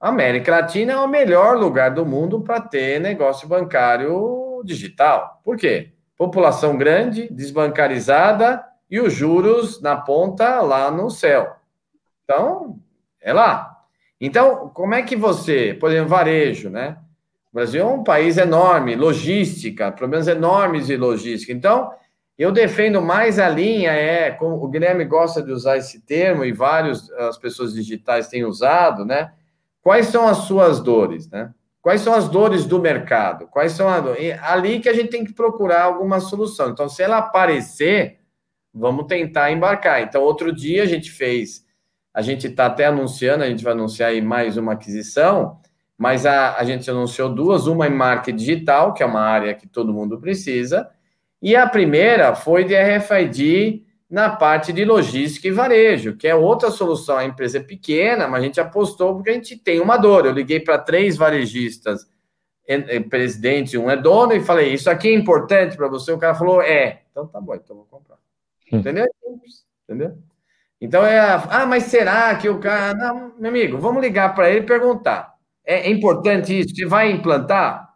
A 0.00 0.10
América 0.10 0.52
Latina 0.52 0.92
é 0.92 0.96
o 0.96 1.08
melhor 1.08 1.58
lugar 1.58 1.90
do 1.90 2.06
mundo 2.06 2.40
para 2.40 2.60
ter 2.60 3.00
negócio 3.00 3.48
bancário 3.48 4.62
digital. 4.64 5.40
Por 5.44 5.56
quê? 5.56 5.92
População 6.16 6.78
grande, 6.78 7.26
desbancarizada 7.32 8.64
e 8.88 9.00
os 9.00 9.12
juros 9.12 9.82
na 9.82 9.96
ponta 9.96 10.60
lá 10.60 10.88
no 10.88 11.10
céu. 11.10 11.56
Então, 12.22 12.78
é 13.20 13.32
lá. 13.32 13.76
Então, 14.20 14.68
como 14.68 14.94
é 14.94 15.02
que 15.02 15.16
você, 15.16 15.74
por 15.74 15.90
exemplo, 15.90 16.10
varejo, 16.10 16.70
né? 16.70 16.96
O 17.56 17.60
Brasil 17.64 17.80
é 17.80 17.86
um 17.86 18.04
país 18.04 18.36
enorme, 18.36 18.94
logística, 18.94 19.90
problemas 19.90 20.28
enormes 20.28 20.88
de 20.88 20.96
logística. 20.98 21.50
Então, 21.50 21.90
eu 22.36 22.52
defendo 22.52 23.00
mais 23.00 23.38
a 23.38 23.48
linha, 23.48 23.92
é, 23.92 24.30
como 24.30 24.62
o 24.62 24.68
Guilherme 24.68 25.06
gosta 25.06 25.42
de 25.42 25.50
usar 25.50 25.78
esse 25.78 26.02
termo, 26.02 26.44
e 26.44 26.52
várias 26.52 27.10
as 27.12 27.38
pessoas 27.38 27.72
digitais 27.72 28.28
têm 28.28 28.44
usado, 28.44 29.06
né? 29.06 29.32
Quais 29.80 30.08
são 30.08 30.28
as 30.28 30.36
suas 30.36 30.80
dores, 30.80 31.30
né? 31.30 31.50
Quais 31.80 32.02
são 32.02 32.12
as 32.12 32.28
dores 32.28 32.66
do 32.66 32.78
mercado? 32.78 33.46
Quais 33.46 33.72
são 33.72 33.88
as 33.88 34.04
dores? 34.04 34.38
Ali 34.42 34.78
que 34.78 34.90
a 34.90 34.92
gente 34.92 35.08
tem 35.08 35.24
que 35.24 35.32
procurar 35.32 35.84
alguma 35.84 36.20
solução. 36.20 36.68
Então, 36.68 36.90
se 36.90 37.02
ela 37.02 37.16
aparecer, 37.16 38.18
vamos 38.70 39.06
tentar 39.06 39.50
embarcar. 39.50 40.02
Então, 40.02 40.22
outro 40.22 40.54
dia 40.54 40.82
a 40.82 40.86
gente 40.86 41.10
fez, 41.10 41.64
a 42.12 42.20
gente 42.20 42.48
está 42.48 42.66
até 42.66 42.84
anunciando, 42.84 43.44
a 43.44 43.48
gente 43.48 43.64
vai 43.64 43.72
anunciar 43.72 44.10
aí 44.10 44.20
mais 44.20 44.58
uma 44.58 44.74
aquisição, 44.74 45.58
mas 45.96 46.26
a, 46.26 46.56
a 46.56 46.64
gente 46.64 46.90
anunciou 46.90 47.28
duas, 47.28 47.66
uma 47.66 47.86
em 47.86 47.90
marketing 47.90 48.36
digital, 48.36 48.92
que 48.92 49.02
é 49.02 49.06
uma 49.06 49.20
área 49.20 49.54
que 49.54 49.66
todo 49.66 49.92
mundo 49.92 50.20
precisa, 50.20 50.90
e 51.40 51.54
a 51.54 51.66
primeira 51.66 52.34
foi 52.34 52.64
de 52.64 52.74
RFID 52.74 53.84
na 54.08 54.30
parte 54.30 54.72
de 54.72 54.84
logística 54.84 55.48
e 55.48 55.50
varejo, 55.50 56.16
que 56.16 56.28
é 56.28 56.34
outra 56.34 56.70
solução. 56.70 57.16
A 57.16 57.24
empresa 57.24 57.58
é 57.58 57.62
pequena, 57.62 58.28
mas 58.28 58.40
a 58.40 58.44
gente 58.44 58.60
apostou 58.60 59.14
porque 59.14 59.30
a 59.30 59.34
gente 59.34 59.56
tem 59.56 59.80
uma 59.80 59.96
dor. 59.96 60.26
Eu 60.26 60.32
liguei 60.32 60.60
para 60.60 60.78
três 60.78 61.16
varejistas, 61.16 62.08
presidente, 63.10 63.76
um 63.76 63.90
é 63.90 63.96
dono, 63.96 64.32
e 64.32 64.40
falei: 64.40 64.72
Isso 64.72 64.90
aqui 64.90 65.08
é 65.08 65.14
importante 65.14 65.76
para 65.76 65.88
você? 65.88 66.12
O 66.12 66.18
cara 66.18 66.34
falou: 66.34 66.62
É. 66.62 67.02
Então 67.10 67.26
tá 67.26 67.40
bom, 67.40 67.54
então 67.54 67.76
vou 67.76 67.86
comprar. 67.86 68.16
Hum. 68.72 68.78
Entendeu? 68.78 69.06
Entendeu? 69.84 70.18
Então 70.80 71.04
é, 71.04 71.18
ah, 71.18 71.66
mas 71.66 71.84
será 71.84 72.34
que 72.36 72.48
o 72.48 72.58
cara. 72.58 72.94
Não, 72.94 73.32
meu 73.38 73.50
amigo, 73.50 73.78
vamos 73.78 74.02
ligar 74.02 74.34
para 74.34 74.50
ele 74.50 74.60
e 74.60 74.66
perguntar. 74.66 75.35
É, 75.66 75.88
é, 75.88 75.90
importante 75.90 76.58
isso. 76.58 76.74
Você 76.74 76.86
vai 76.86 77.10
implantar? 77.10 77.90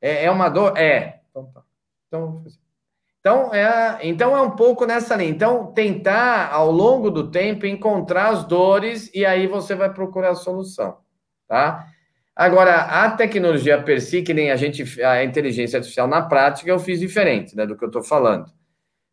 É, 0.00 0.24
é 0.24 0.30
uma 0.30 0.48
dor? 0.48 0.76
É. 0.76 1.20
Então, 1.30 1.52
tá. 1.52 1.62
então, 2.08 2.44
então, 3.20 3.54
é, 3.54 3.98
então 4.02 4.36
é 4.36 4.40
um 4.40 4.52
pouco 4.52 4.86
nessa 4.86 5.14
linha. 5.14 5.30
Então, 5.30 5.66
tentar, 5.72 6.50
ao 6.50 6.70
longo 6.70 7.10
do 7.10 7.30
tempo, 7.30 7.66
encontrar 7.66 8.28
as 8.30 8.44
dores 8.44 9.10
e 9.14 9.26
aí 9.26 9.46
você 9.46 9.74
vai 9.74 9.92
procurar 9.92 10.30
a 10.30 10.34
solução. 10.34 10.96
Tá? 11.46 11.86
Agora, 12.34 12.76
a 12.76 13.10
tecnologia 13.10 13.82
per 13.82 14.00
si, 14.00 14.22
que 14.22 14.32
nem 14.32 14.50
a 14.50 14.56
gente, 14.56 15.02
a 15.02 15.22
inteligência 15.22 15.76
artificial 15.76 16.08
na 16.08 16.22
prática, 16.22 16.70
eu 16.70 16.78
fiz 16.78 16.98
diferente 16.98 17.54
né, 17.54 17.66
do 17.66 17.76
que 17.76 17.84
eu 17.84 17.88
estou 17.88 18.02
falando. 18.02 18.46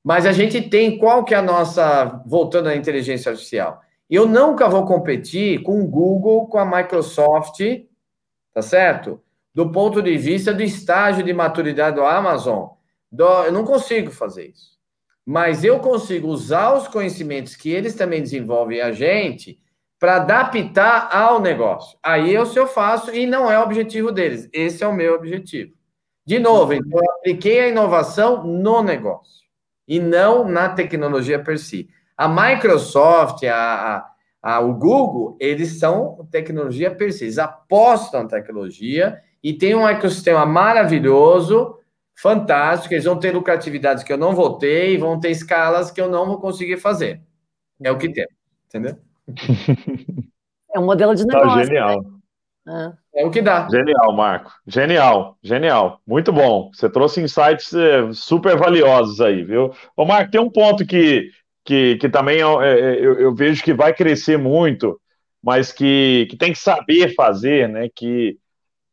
Mas 0.02 0.26
a 0.26 0.32
gente 0.32 0.62
tem 0.62 0.98
qual 0.98 1.26
que 1.26 1.34
é 1.34 1.38
a 1.38 1.42
nossa, 1.42 2.24
voltando 2.26 2.70
à 2.70 2.76
inteligência 2.76 3.30
artificial. 3.30 3.82
Eu 4.10 4.26
nunca 4.26 4.70
vou 4.70 4.86
competir 4.86 5.62
com 5.64 5.82
o 5.82 5.88
Google, 5.88 6.48
com 6.48 6.58
a 6.58 6.66
Microsoft, 6.66 7.60
tá 8.58 8.62
certo? 8.64 9.22
Do 9.54 9.72
ponto 9.72 10.02
de 10.02 10.18
vista 10.18 10.52
do 10.52 10.64
estágio 10.64 11.24
de 11.24 11.32
maturidade 11.32 11.98
do 11.98 12.04
Amazon, 12.04 12.70
do, 13.12 13.44
eu 13.44 13.52
não 13.52 13.64
consigo 13.64 14.10
fazer 14.10 14.48
isso. 14.48 14.72
Mas 15.24 15.64
eu 15.64 15.80
consigo 15.80 16.28
usar 16.28 16.74
os 16.74 16.88
conhecimentos 16.88 17.56
que 17.56 17.70
eles 17.70 17.94
também 17.94 18.20
desenvolvem 18.20 18.82
a 18.82 18.92
gente 18.92 19.60
para 20.00 20.16
adaptar 20.16 21.16
ao 21.16 21.40
negócio. 21.40 22.00
Aí 22.02 22.34
eu 22.34 22.48
se 22.48 22.58
eu 22.58 22.66
faço 22.66 23.14
e 23.14 23.28
não 23.28 23.52
é 23.52 23.60
o 23.60 23.62
objetivo 23.62 24.12
deles. 24.12 24.50
Esse 24.52 24.84
é 24.84 24.88
o 24.88 24.94
meu 24.94 25.14
objetivo. 25.14 25.76
De 26.26 26.40
novo, 26.40 26.74
então, 26.74 27.00
eu 27.00 27.12
apliquei 27.12 27.60
a 27.60 27.68
inovação 27.68 28.44
no 28.44 28.82
negócio 28.82 29.46
e 29.88 30.00
não 30.00 30.48
na 30.48 30.70
tecnologia 30.70 31.38
per 31.38 31.60
si. 31.60 31.88
A 32.18 32.28
Microsoft, 32.28 33.44
a, 33.44 33.98
a 33.98 34.12
ah, 34.50 34.62
o 34.62 34.74
Google, 34.74 35.36
eles 35.42 35.78
são 35.78 36.26
tecnologia 36.32 36.90
per 36.90 37.12
se, 37.12 37.26
eles 37.26 37.38
apostam 37.38 38.24
na 38.24 38.30
tecnologia 38.30 39.22
e 39.44 39.52
tem 39.52 39.76
um 39.76 39.86
ecossistema 39.86 40.46
maravilhoso, 40.46 41.78
fantástico, 42.16 42.94
eles 42.94 43.04
vão 43.04 43.20
ter 43.20 43.36
lucratividades 43.36 44.06
que 44.06 44.14
eu 44.14 44.18
não 44.18 44.34
vou 44.34 44.58
ter 44.58 44.92
e 44.92 44.98
vão 44.98 45.20
ter 45.20 45.32
escalas 45.32 45.92
que 45.92 46.00
eu 46.00 46.08
não 46.10 46.26
vou 46.26 46.40
conseguir 46.40 46.78
fazer. 46.78 47.22
É 47.84 47.92
o 47.92 47.98
que 47.98 48.08
tem, 48.08 48.26
entendeu? 48.68 48.96
É 50.74 50.80
um 50.80 50.86
modelo 50.86 51.16
de 51.16 51.26
tá 51.26 51.40
negócio. 51.40 51.58
Tá 51.58 51.64
genial. 51.66 52.04
Né? 52.66 52.94
É. 53.16 53.24
é 53.24 53.26
o 53.26 53.32
que 53.32 53.42
dá. 53.42 53.68
Genial, 53.70 54.14
Marco. 54.14 54.52
Genial, 54.68 55.38
genial. 55.42 56.02
Muito 56.06 56.32
bom. 56.32 56.70
Você 56.72 56.90
trouxe 56.90 57.22
insights 57.22 57.74
eh, 57.74 58.10
super 58.14 58.58
valiosos 58.58 59.20
aí, 59.20 59.44
viu? 59.44 59.74
Ô, 59.96 60.06
Marco, 60.06 60.30
tem 60.30 60.40
um 60.40 60.52
ponto 60.52 60.86
que 60.86 61.32
que, 61.68 61.98
que 61.98 62.08
também 62.08 62.40
eu, 62.40 62.62
é, 62.62 62.80
é, 62.80 63.06
eu, 63.06 63.20
eu, 63.20 63.36
vejo 63.36 63.62
que 63.62 63.74
vai 63.74 63.94
crescer 63.94 64.38
muito, 64.38 64.98
mas 65.44 65.70
que, 65.70 66.26
que 66.30 66.38
tem 66.38 66.54
que 66.54 66.60
saber 66.60 67.14
fazer, 67.14 67.68
né? 67.68 67.90
Que, 67.94 68.38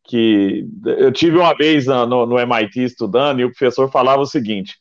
que 0.03 0.67
eu 0.85 1.13
tive 1.13 1.39
uma 1.39 1.55
vez 1.55 1.87
no, 1.87 2.27
no 2.27 2.37
MIT 2.37 2.83
estudando 2.83 3.39
e 3.39 3.45
o 3.45 3.51
professor 3.51 3.89
falava 3.89 4.23
o 4.23 4.27
seguinte: 4.27 4.75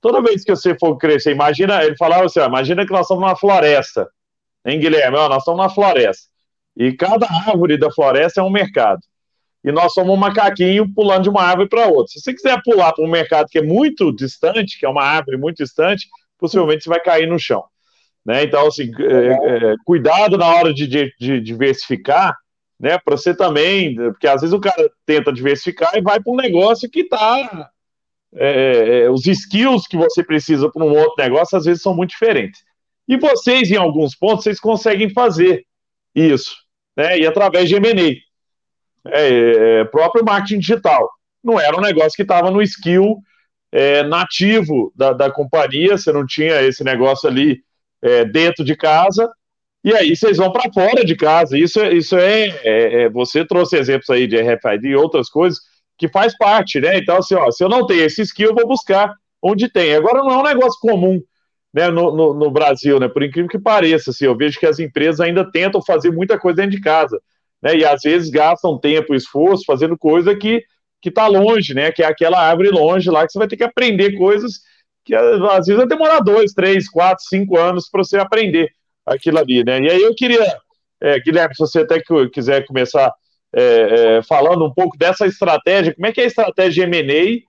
toda 0.00 0.22
vez 0.22 0.44
que 0.44 0.54
você 0.54 0.78
for 0.78 0.96
crescer, 0.96 1.32
imagina, 1.32 1.84
ele 1.84 1.96
falava 1.96 2.26
assim: 2.26 2.38
ó, 2.38 2.46
imagina 2.46 2.86
que 2.86 2.92
nós 2.92 3.02
estamos 3.02 3.24
numa 3.24 3.36
floresta, 3.36 4.08
hein, 4.64 4.78
Guilherme? 4.78 5.16
Ó, 5.16 5.28
nós 5.28 5.38
estamos 5.38 5.60
na 5.60 5.68
floresta. 5.68 6.30
E 6.76 6.92
cada 6.92 7.26
árvore 7.26 7.76
da 7.76 7.90
floresta 7.90 8.40
é 8.40 8.44
um 8.44 8.50
mercado. 8.50 9.00
E 9.64 9.72
nós 9.72 9.92
somos 9.92 10.14
um 10.14 10.16
macaquinho 10.16 10.88
pulando 10.94 11.24
de 11.24 11.28
uma 11.28 11.42
árvore 11.42 11.68
para 11.68 11.88
outra. 11.88 12.12
Se 12.12 12.20
você 12.20 12.32
quiser 12.32 12.60
pular 12.62 12.92
para 12.92 13.04
um 13.04 13.10
mercado 13.10 13.48
que 13.48 13.58
é 13.58 13.62
muito 13.62 14.12
distante, 14.14 14.78
que 14.78 14.86
é 14.86 14.88
uma 14.88 15.02
árvore 15.02 15.36
muito 15.36 15.56
distante, 15.56 16.06
possivelmente 16.42 16.82
você 16.82 16.90
vai 16.90 17.00
cair 17.00 17.28
no 17.28 17.38
chão. 17.38 17.64
Né? 18.26 18.42
Então, 18.42 18.66
assim, 18.66 18.90
é, 18.98 19.70
é, 19.70 19.74
cuidado 19.84 20.36
na 20.36 20.46
hora 20.46 20.74
de, 20.74 20.88
de, 20.88 21.14
de 21.18 21.40
diversificar, 21.40 22.36
né? 22.78 22.98
Para 22.98 23.16
você 23.16 23.34
também, 23.34 23.94
porque 23.94 24.26
às 24.26 24.40
vezes 24.40 24.52
o 24.52 24.60
cara 24.60 24.90
tenta 25.06 25.32
diversificar 25.32 25.96
e 25.96 26.02
vai 26.02 26.20
para 26.20 26.32
um 26.32 26.36
negócio 26.36 26.90
que 26.90 27.00
está. 27.00 27.70
É, 28.34 29.02
é, 29.04 29.10
os 29.10 29.26
skills 29.26 29.86
que 29.86 29.96
você 29.96 30.24
precisa 30.24 30.68
para 30.70 30.84
um 30.84 30.90
outro 30.90 31.14
negócio 31.18 31.56
às 31.56 31.64
vezes 31.64 31.82
são 31.82 31.94
muito 31.94 32.10
diferentes. 32.10 32.60
E 33.06 33.16
vocês, 33.16 33.70
em 33.70 33.76
alguns 33.76 34.16
pontos, 34.16 34.44
vocês 34.44 34.58
conseguem 34.58 35.10
fazer 35.10 35.64
isso, 36.14 36.56
né? 36.96 37.18
E 37.18 37.26
através 37.26 37.68
de 37.68 37.76
M&A, 37.76 38.16
é, 39.10 39.80
é, 39.80 39.84
próprio 39.84 40.24
marketing 40.24 40.58
digital. 40.58 41.08
Não 41.42 41.60
era 41.60 41.76
um 41.76 41.80
negócio 41.80 42.16
que 42.16 42.22
estava 42.22 42.50
no 42.50 42.62
skill 42.62 43.18
é, 43.72 44.02
nativo 44.02 44.92
da, 44.94 45.12
da 45.12 45.30
companhia, 45.30 45.96
você 45.96 46.12
não 46.12 46.26
tinha 46.26 46.60
esse 46.62 46.84
negócio 46.84 47.28
ali 47.28 47.60
é, 48.02 48.24
dentro 48.24 48.64
de 48.64 48.76
casa, 48.76 49.30
e 49.84 49.92
aí 49.94 50.14
vocês 50.14 50.36
vão 50.36 50.52
para 50.52 50.72
fora 50.72 51.04
de 51.04 51.16
casa. 51.16 51.58
Isso, 51.58 51.80
é, 51.80 51.92
isso 51.92 52.16
é, 52.16 52.48
é, 52.62 53.02
é, 53.02 53.08
Você 53.10 53.44
trouxe 53.44 53.76
exemplos 53.76 54.08
aí 54.10 54.26
de 54.26 54.36
RFID 54.36 54.88
e 54.88 54.96
outras 54.96 55.28
coisas 55.28 55.58
que 55.98 56.08
faz 56.08 56.36
parte, 56.36 56.80
né? 56.80 56.98
Então, 56.98 57.16
assim, 57.16 57.34
ó, 57.34 57.50
se 57.50 57.64
eu 57.64 57.68
não 57.68 57.86
tenho 57.86 58.04
esse 58.04 58.22
skill, 58.22 58.50
eu 58.50 58.54
vou 58.54 58.66
buscar 58.66 59.12
onde 59.42 59.68
tem. 59.68 59.94
Agora 59.94 60.22
não 60.22 60.30
é 60.30 60.38
um 60.38 60.42
negócio 60.42 60.78
comum 60.80 61.20
né, 61.74 61.88
no, 61.88 62.14
no, 62.14 62.34
no, 62.34 62.50
Brasil, 62.50 63.00
né? 63.00 63.08
Por 63.08 63.22
incrível 63.22 63.48
que 63.48 63.58
pareça, 63.58 64.10
assim, 64.10 64.26
eu 64.26 64.36
vejo 64.36 64.58
que 64.58 64.66
as 64.66 64.78
empresas 64.78 65.20
ainda 65.20 65.50
tentam 65.50 65.82
fazer 65.82 66.12
muita 66.12 66.38
coisa 66.38 66.56
dentro 66.56 66.76
de 66.76 66.80
casa, 66.80 67.20
né? 67.60 67.76
E 67.76 67.84
às 67.84 68.02
vezes 68.02 68.30
gastam 68.30 68.78
tempo 68.78 69.14
e 69.14 69.16
esforço 69.16 69.64
fazendo 69.66 69.98
coisa 69.98 70.34
que 70.36 70.62
que 71.02 71.08
está 71.08 71.26
longe, 71.26 71.74
né? 71.74 71.90
Que 71.92 72.02
é 72.02 72.06
aquela 72.06 72.40
árvore 72.40 72.70
longe 72.70 73.10
lá 73.10 73.26
que 73.26 73.32
você 73.32 73.38
vai 73.38 73.48
ter 73.48 73.56
que 73.56 73.64
aprender 73.64 74.16
coisas 74.16 74.60
que 75.04 75.14
às 75.14 75.66
vezes 75.66 75.76
vai 75.76 75.86
demorar 75.86 76.20
dois, 76.20 76.52
três, 76.52 76.88
quatro, 76.88 77.24
cinco 77.24 77.58
anos 77.58 77.88
para 77.90 78.04
você 78.04 78.18
aprender 78.18 78.70
aquilo 79.04 79.38
ali, 79.38 79.64
né? 79.64 79.80
E 79.80 79.90
aí 79.90 80.00
eu 80.00 80.14
queria, 80.14 80.56
é, 81.00 81.18
Guilherme, 81.18 81.54
se 81.54 81.60
você 81.60 81.80
até 81.80 82.00
quiser 82.32 82.64
começar 82.66 83.12
é, 83.54 83.62
é, 84.18 84.22
falando 84.22 84.64
um 84.64 84.72
pouco 84.72 84.96
dessa 84.96 85.26
estratégia, 85.26 85.94
como 85.94 86.06
é 86.06 86.12
que 86.12 86.20
é 86.20 86.24
a 86.24 86.28
estratégia 86.28 86.84
M&A 86.84 87.42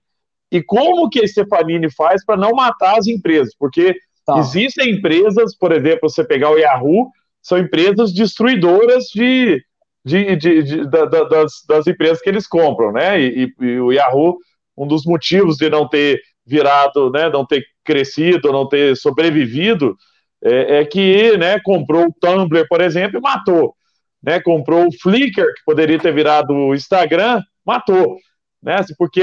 e 0.50 0.62
como 0.62 1.08
que 1.08 1.20
a 1.20 1.28
Stefanini 1.28 1.90
faz 1.90 2.24
para 2.24 2.36
não 2.36 2.50
matar 2.50 2.98
as 2.98 3.06
empresas, 3.06 3.54
porque 3.58 3.94
tá. 4.26 4.38
existem 4.38 4.90
empresas, 4.90 5.56
por 5.56 5.72
exemplo, 5.72 6.10
você 6.10 6.24
pegar 6.24 6.50
o 6.50 6.58
Yahoo, 6.58 7.08
são 7.40 7.58
empresas 7.58 8.12
destruidoras 8.12 9.04
de, 9.14 9.64
de, 10.04 10.36
de, 10.36 10.62
de 10.62 10.88
da, 10.88 11.04
das, 11.06 11.52
das, 11.66 11.86
empresas 11.86 12.20
que 12.20 12.28
eles 12.28 12.46
compram, 12.46 12.92
né? 12.92 13.20
E, 13.20 13.44
e, 13.44 13.64
e, 13.64 13.80
o 13.80 13.92
Yahoo, 13.92 14.36
um 14.76 14.86
dos 14.86 15.04
motivos 15.04 15.56
de 15.56 15.70
não 15.70 15.88
ter 15.88 16.20
virado, 16.46 17.10
né, 17.10 17.30
não 17.30 17.46
ter 17.46 17.64
crescido, 17.82 18.52
não 18.52 18.68
ter 18.68 18.96
sobrevivido, 18.96 19.96
é, 20.42 20.80
é 20.80 20.84
que, 20.84 21.36
né, 21.38 21.58
comprou 21.60 22.06
o 22.06 22.14
Tumblr, 22.20 22.66
por 22.68 22.80
exemplo, 22.82 23.18
e 23.18 23.22
matou. 23.22 23.74
Né, 24.22 24.40
comprou 24.40 24.86
o 24.86 24.92
Flickr, 24.92 25.46
que 25.54 25.64
poderia 25.64 25.98
ter 25.98 26.12
virado 26.12 26.52
o 26.52 26.74
Instagram, 26.74 27.40
matou. 27.64 28.16
Né, 28.62 28.76
porque 28.98 29.22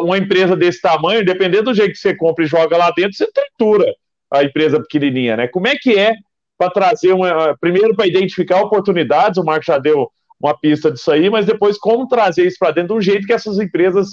uma 0.00 0.18
empresa 0.18 0.56
desse 0.56 0.80
tamanho, 0.80 1.24
dependendo 1.24 1.64
do 1.64 1.74
jeito 1.74 1.92
que 1.92 1.98
você 1.98 2.14
compra 2.14 2.44
e 2.44 2.48
joga 2.48 2.76
lá 2.76 2.90
dentro, 2.90 3.14
você 3.14 3.30
tritura 3.30 3.86
a 4.30 4.44
empresa 4.44 4.80
pequenininha, 4.80 5.36
né? 5.36 5.48
Como 5.48 5.66
é 5.66 5.74
que 5.76 5.98
é 5.98 6.14
para 6.60 6.70
trazer 6.70 7.14
uma. 7.14 7.56
Primeiro, 7.58 7.96
para 7.96 8.06
identificar 8.06 8.60
oportunidades, 8.60 9.38
o 9.38 9.44
Marco 9.44 9.64
já 9.64 9.78
deu 9.78 10.10
uma 10.38 10.54
pista 10.54 10.90
disso 10.90 11.10
aí, 11.10 11.30
mas 11.30 11.46
depois 11.46 11.78
como 11.78 12.06
trazer 12.06 12.46
isso 12.46 12.58
para 12.58 12.70
dentro 12.70 12.88
de 12.88 12.98
um 12.98 13.00
jeito 13.00 13.26
que 13.26 13.32
essas 13.32 13.58
empresas 13.58 14.08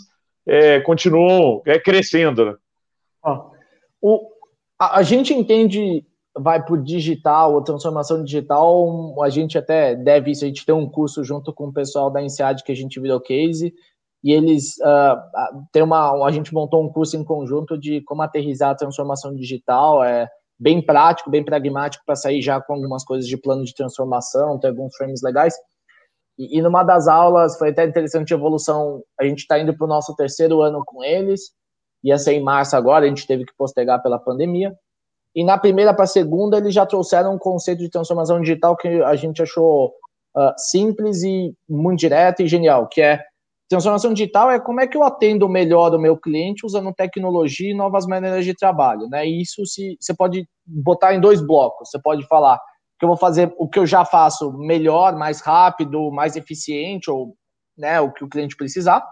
é, 0.47 0.79
continuam 0.79 1.61
é, 1.65 1.77
crescendo. 1.77 2.45
Né? 2.45 2.55
o, 4.01 4.29
a, 4.79 4.99
a, 4.99 5.03
gente 5.03 5.33
entende, 5.33 6.05
vai 6.37 6.63
para 6.63 6.73
o 6.73 6.81
digital, 6.81 7.53
ou 7.53 7.61
transformação 7.61 8.23
digital, 8.23 9.21
a 9.21 9.29
gente 9.29 9.57
até 9.57 9.93
deve 9.93 10.31
isso, 10.31 10.45
a 10.45 10.47
gente 10.47 10.65
tem 10.65 10.73
um 10.73 10.89
curso 10.89 11.25
junto 11.25 11.53
com 11.53 11.67
o 11.67 11.73
pessoal 11.73 12.09
da 12.09 12.21
INSEAD 12.21 12.63
que 12.63 12.71
a 12.71 12.75
gente 12.75 12.97
virou 12.97 13.19
case, 13.19 13.73
e 14.23 14.31
eles 14.31 14.77
uh, 14.79 15.67
tem 15.73 15.83
uma, 15.83 16.25
a 16.25 16.31
gente 16.31 16.53
montou 16.53 16.81
um 16.81 16.89
curso 16.89 17.17
em 17.17 17.25
conjunto 17.25 17.77
de 17.77 18.01
como 18.01 18.21
aterrizar 18.21 18.69
a 18.69 18.75
transformação 18.75 19.35
digital, 19.35 20.01
é 20.01 20.29
bem 20.59 20.83
prático, 20.83 21.29
bem 21.29 21.43
pragmático 21.43 22.03
para 22.05 22.15
sair 22.15 22.41
já 22.41 22.59
com 22.61 22.73
algumas 22.73 23.03
coisas 23.03 23.27
de 23.27 23.37
plano 23.37 23.63
de 23.63 23.73
transformação, 23.73 24.59
tem 24.59 24.69
alguns 24.69 24.95
frames 24.95 25.21
legais. 25.21 25.55
E, 26.37 26.57
e 26.57 26.61
numa 26.61 26.83
das 26.83 27.07
aulas 27.07 27.57
foi 27.57 27.69
até 27.69 27.85
interessante 27.85 28.33
a 28.33 28.37
evolução. 28.37 29.03
A 29.19 29.23
gente 29.23 29.39
está 29.39 29.59
indo 29.59 29.75
para 29.75 29.85
o 29.85 29.89
nosso 29.89 30.15
terceiro 30.15 30.61
ano 30.61 30.83
com 30.85 31.03
eles, 31.03 31.51
ia 32.03 32.17
ser 32.17 32.33
em 32.33 32.43
março 32.43 32.75
agora, 32.75 33.05
a 33.05 33.07
gente 33.09 33.27
teve 33.27 33.45
que 33.45 33.55
postergar 33.57 34.01
pela 34.01 34.19
pandemia. 34.19 34.75
E 35.35 35.43
na 35.43 35.57
primeira 35.57 35.93
para 35.93 36.05
a 36.05 36.07
segunda, 36.07 36.57
eles 36.57 36.73
já 36.73 36.85
trouxeram 36.85 37.35
um 37.35 37.37
conceito 37.37 37.79
de 37.79 37.89
transformação 37.89 38.41
digital 38.41 38.75
que 38.75 38.87
a 39.03 39.15
gente 39.15 39.41
achou 39.41 39.93
uh, 40.35 40.53
simples 40.57 41.21
e 41.21 41.53
muito 41.69 41.99
direto 41.99 42.41
e 42.41 42.47
genial, 42.47 42.87
que 42.87 43.01
é 43.01 43.23
Transformação 43.69 44.13
digital 44.13 44.49
é 44.49 44.59
como 44.59 44.79
é 44.79 44.87
que 44.87 44.95
eu 44.95 45.03
atendo 45.03 45.49
melhor 45.49 45.93
o 45.93 45.99
meu 45.99 46.17
cliente 46.17 46.65
usando 46.65 46.93
tecnologia 46.93 47.71
e 47.71 47.75
novas 47.75 48.05
maneiras 48.05 48.45
de 48.45 48.55
trabalho, 48.55 49.07
né? 49.09 49.27
E 49.27 49.41
isso 49.41 49.65
se, 49.65 49.97
você 49.99 50.15
pode 50.15 50.47
botar 50.65 51.13
em 51.13 51.19
dois 51.19 51.45
blocos. 51.45 51.89
Você 51.89 51.99
pode 52.01 52.25
falar 52.27 52.57
que 52.97 53.05
eu 53.05 53.09
vou 53.09 53.17
fazer 53.17 53.53
o 53.57 53.67
que 53.67 53.77
eu 53.77 53.85
já 53.85 54.05
faço 54.05 54.53
melhor, 54.53 55.15
mais 55.17 55.41
rápido, 55.41 56.09
mais 56.11 56.35
eficiente, 56.37 57.11
ou 57.11 57.35
né, 57.77 57.99
o 57.99 58.11
que 58.11 58.23
o 58.23 58.29
cliente 58.29 58.55
precisar. 58.55 59.03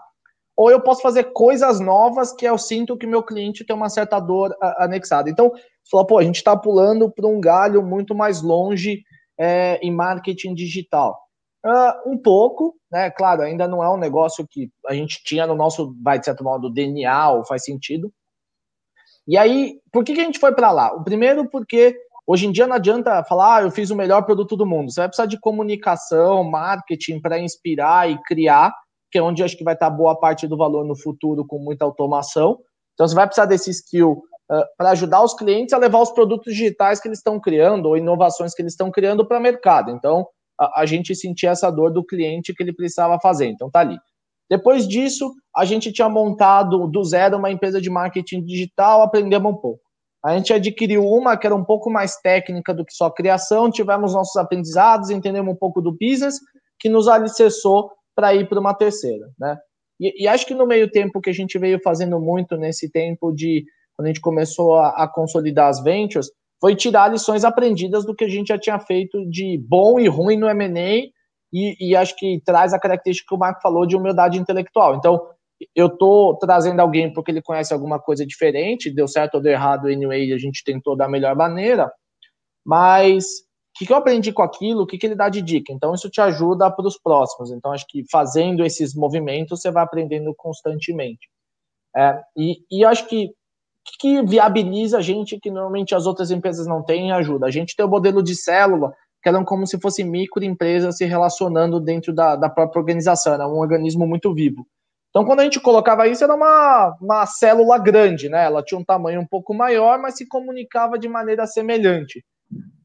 Ou 0.56 0.70
eu 0.70 0.80
posso 0.80 1.02
fazer 1.02 1.32
coisas 1.34 1.78
novas 1.78 2.32
que 2.32 2.46
eu 2.46 2.56
sinto 2.56 2.96
que 2.96 3.06
meu 3.06 3.22
cliente 3.22 3.64
tem 3.64 3.76
uma 3.76 3.90
certa 3.90 4.18
dor 4.18 4.56
anexada. 4.78 5.28
Então, 5.28 5.50
você 5.50 5.90
fala, 5.90 6.06
pô, 6.06 6.18
a 6.18 6.24
gente 6.24 6.36
está 6.36 6.56
pulando 6.56 7.10
para 7.10 7.28
um 7.28 7.38
galho 7.38 7.82
muito 7.82 8.14
mais 8.14 8.40
longe 8.40 9.02
é, 9.38 9.78
em 9.82 9.92
marketing 9.92 10.54
digital. 10.54 11.25
Uh, 11.66 12.12
um 12.12 12.16
pouco, 12.16 12.76
né? 12.92 13.10
Claro, 13.10 13.42
ainda 13.42 13.66
não 13.66 13.82
é 13.82 13.90
um 13.92 13.96
negócio 13.96 14.46
que 14.48 14.70
a 14.86 14.94
gente 14.94 15.20
tinha 15.24 15.48
no 15.48 15.56
nosso, 15.56 15.96
vai 16.00 16.16
de 16.16 16.24
certo 16.24 16.44
modo, 16.44 16.72
DNA, 16.72 17.30
ou 17.32 17.44
faz 17.44 17.64
sentido. 17.64 18.12
E 19.26 19.36
aí, 19.36 19.80
por 19.90 20.04
que, 20.04 20.14
que 20.14 20.20
a 20.20 20.24
gente 20.24 20.38
foi 20.38 20.54
para 20.54 20.70
lá? 20.70 20.94
O 20.94 21.02
primeiro, 21.02 21.50
porque 21.50 21.98
hoje 22.24 22.46
em 22.46 22.52
dia 22.52 22.68
não 22.68 22.76
adianta 22.76 23.24
falar, 23.24 23.56
ah, 23.56 23.62
eu 23.62 23.72
fiz 23.72 23.90
o 23.90 23.96
melhor 23.96 24.22
produto 24.22 24.56
do 24.56 24.64
mundo. 24.64 24.92
Você 24.92 25.00
vai 25.00 25.08
precisar 25.08 25.26
de 25.26 25.40
comunicação, 25.40 26.44
marketing 26.44 27.20
para 27.20 27.40
inspirar 27.40 28.08
e 28.08 28.16
criar, 28.22 28.72
que 29.10 29.18
é 29.18 29.22
onde 29.22 29.42
acho 29.42 29.56
que 29.56 29.64
vai 29.64 29.74
estar 29.74 29.90
boa 29.90 30.16
parte 30.16 30.46
do 30.46 30.56
valor 30.56 30.84
no 30.84 30.96
futuro 30.96 31.44
com 31.44 31.58
muita 31.58 31.84
automação. 31.84 32.60
Então, 32.94 33.08
você 33.08 33.14
vai 33.16 33.26
precisar 33.26 33.46
desse 33.46 33.70
skill 33.70 34.22
uh, 34.52 34.62
para 34.78 34.90
ajudar 34.90 35.20
os 35.24 35.34
clientes 35.34 35.72
a 35.72 35.78
levar 35.78 35.98
os 35.98 36.12
produtos 36.12 36.54
digitais 36.54 37.00
que 37.00 37.08
eles 37.08 37.18
estão 37.18 37.40
criando 37.40 37.86
ou 37.86 37.96
inovações 37.96 38.54
que 38.54 38.62
eles 38.62 38.74
estão 38.74 38.88
criando 38.88 39.26
para 39.26 39.38
o 39.38 39.42
mercado. 39.42 39.90
Então, 39.90 40.28
a, 40.58 40.82
a 40.82 40.86
gente 40.86 41.14
sentia 41.14 41.50
essa 41.50 41.70
dor 41.70 41.92
do 41.92 42.04
cliente 42.04 42.54
que 42.54 42.62
ele 42.62 42.72
precisava 42.72 43.18
fazer. 43.20 43.46
Então 43.46 43.70
tá 43.70 43.80
ali. 43.80 43.98
Depois 44.48 44.86
disso, 44.86 45.32
a 45.54 45.64
gente 45.64 45.92
tinha 45.92 46.08
montado 46.08 46.86
do 46.86 47.04
zero 47.04 47.36
uma 47.36 47.50
empresa 47.50 47.80
de 47.80 47.90
marketing 47.90 48.44
digital, 48.44 49.02
aprendemos 49.02 49.52
um 49.52 49.56
pouco. 49.56 49.80
A 50.24 50.36
gente 50.36 50.52
adquiriu 50.52 51.04
uma 51.04 51.36
que 51.36 51.46
era 51.46 51.54
um 51.54 51.64
pouco 51.64 51.90
mais 51.90 52.16
técnica 52.16 52.74
do 52.74 52.84
que 52.84 52.92
só 52.92 53.10
criação, 53.10 53.70
tivemos 53.70 54.14
nossos 54.14 54.36
aprendizados, 54.36 55.10
entendemos 55.10 55.52
um 55.52 55.56
pouco 55.56 55.80
do 55.80 55.92
business, 55.92 56.36
que 56.78 56.88
nos 56.88 57.08
alicerçou 57.08 57.90
para 58.14 58.34
ir 58.34 58.48
para 58.48 58.58
uma 58.58 58.74
terceira, 58.74 59.28
né? 59.38 59.56
E, 60.00 60.24
e, 60.24 60.28
acho 60.28 60.46
que 60.46 60.54
no 60.54 60.66
meio 60.66 60.90
tempo 60.90 61.20
que 61.20 61.30
a 61.30 61.32
gente 61.32 61.58
veio 61.58 61.80
fazendo 61.82 62.20
muito 62.20 62.56
nesse 62.56 62.90
tempo 62.90 63.32
de 63.32 63.64
quando 63.96 64.06
a 64.06 64.08
gente 64.08 64.20
começou 64.20 64.74
a, 64.74 65.04
a 65.04 65.08
consolidar 65.08 65.68
as 65.68 65.82
ventures, 65.82 66.28
foi 66.60 66.74
tirar 66.74 67.10
lições 67.10 67.44
aprendidas 67.44 68.04
do 68.04 68.14
que 68.14 68.24
a 68.24 68.28
gente 68.28 68.48
já 68.48 68.58
tinha 68.58 68.78
feito 68.78 69.28
de 69.28 69.58
bom 69.68 69.98
e 69.98 70.08
ruim 70.08 70.36
no 70.36 70.48
M&A 70.48 71.10
e, 71.52 71.76
e, 71.80 71.96
acho 71.96 72.16
que 72.16 72.40
traz 72.44 72.74
a 72.74 72.78
característica 72.78 73.28
que 73.28 73.34
o 73.34 73.38
Marco 73.38 73.62
falou 73.62 73.86
de 73.86 73.96
humildade 73.96 74.38
intelectual. 74.38 74.96
Então, 74.96 75.28
eu 75.74 75.86
estou 75.86 76.36
trazendo 76.36 76.80
alguém 76.80 77.12
porque 77.12 77.30
ele 77.30 77.40
conhece 77.40 77.72
alguma 77.72 77.98
coisa 77.98 78.26
diferente, 78.26 78.90
deu 78.90 79.08
certo 79.08 79.36
ou 79.36 79.40
deu 79.40 79.52
errado, 79.52 79.86
anyway, 79.86 80.32
a 80.32 80.38
gente 80.38 80.64
tentou 80.64 80.96
da 80.96 81.08
melhor 81.08 81.34
maneira, 81.34 81.90
mas 82.64 83.24
o 83.24 83.78
que, 83.78 83.86
que 83.86 83.92
eu 83.92 83.96
aprendi 83.96 84.32
com 84.32 84.42
aquilo, 84.42 84.82
o 84.82 84.86
que, 84.86 84.98
que 84.98 85.06
ele 85.06 85.14
dá 85.14 85.28
de 85.28 85.40
dica? 85.40 85.72
Então, 85.72 85.94
isso 85.94 86.10
te 86.10 86.20
ajuda 86.20 86.70
para 86.70 86.86
os 86.86 86.98
próximos. 86.98 87.50
Então, 87.50 87.72
acho 87.72 87.86
que 87.88 88.04
fazendo 88.10 88.64
esses 88.64 88.94
movimentos, 88.94 89.60
você 89.60 89.70
vai 89.70 89.84
aprendendo 89.84 90.34
constantemente. 90.34 91.28
É, 91.94 92.20
e, 92.36 92.56
e 92.70 92.84
acho 92.84 93.06
que 93.06 93.30
que 93.98 94.22
viabiliza 94.22 94.98
a 94.98 95.02
gente 95.02 95.38
que 95.40 95.50
normalmente 95.50 95.94
as 95.94 96.06
outras 96.06 96.30
empresas 96.30 96.66
não 96.66 96.82
têm 96.82 97.08
e 97.08 97.12
ajuda. 97.12 97.46
A 97.46 97.50
gente 97.50 97.74
tem 97.76 97.84
o 97.84 97.88
modelo 97.88 98.22
de 98.22 98.34
célula, 98.34 98.92
que 99.22 99.28
eram 99.28 99.44
como 99.44 99.66
se 99.66 99.80
fossem 99.80 100.04
microempresas 100.08 100.96
se 100.96 101.04
relacionando 101.04 101.80
dentro 101.80 102.14
da, 102.14 102.36
da 102.36 102.48
própria 102.48 102.80
organização, 102.80 103.34
era 103.34 103.48
um 103.48 103.58
organismo 103.58 104.06
muito 104.06 104.32
vivo. 104.34 104.66
Então, 105.10 105.24
quando 105.24 105.40
a 105.40 105.44
gente 105.44 105.60
colocava 105.60 106.06
isso, 106.06 106.22
era 106.22 106.34
uma, 106.34 106.94
uma 107.00 107.24
célula 107.24 107.78
grande, 107.78 108.28
né? 108.28 108.44
Ela 108.44 108.62
tinha 108.62 108.78
um 108.78 108.84
tamanho 108.84 109.20
um 109.20 109.26
pouco 109.26 109.54
maior, 109.54 109.98
mas 109.98 110.16
se 110.16 110.28
comunicava 110.28 110.98
de 110.98 111.08
maneira 111.08 111.46
semelhante. 111.46 112.22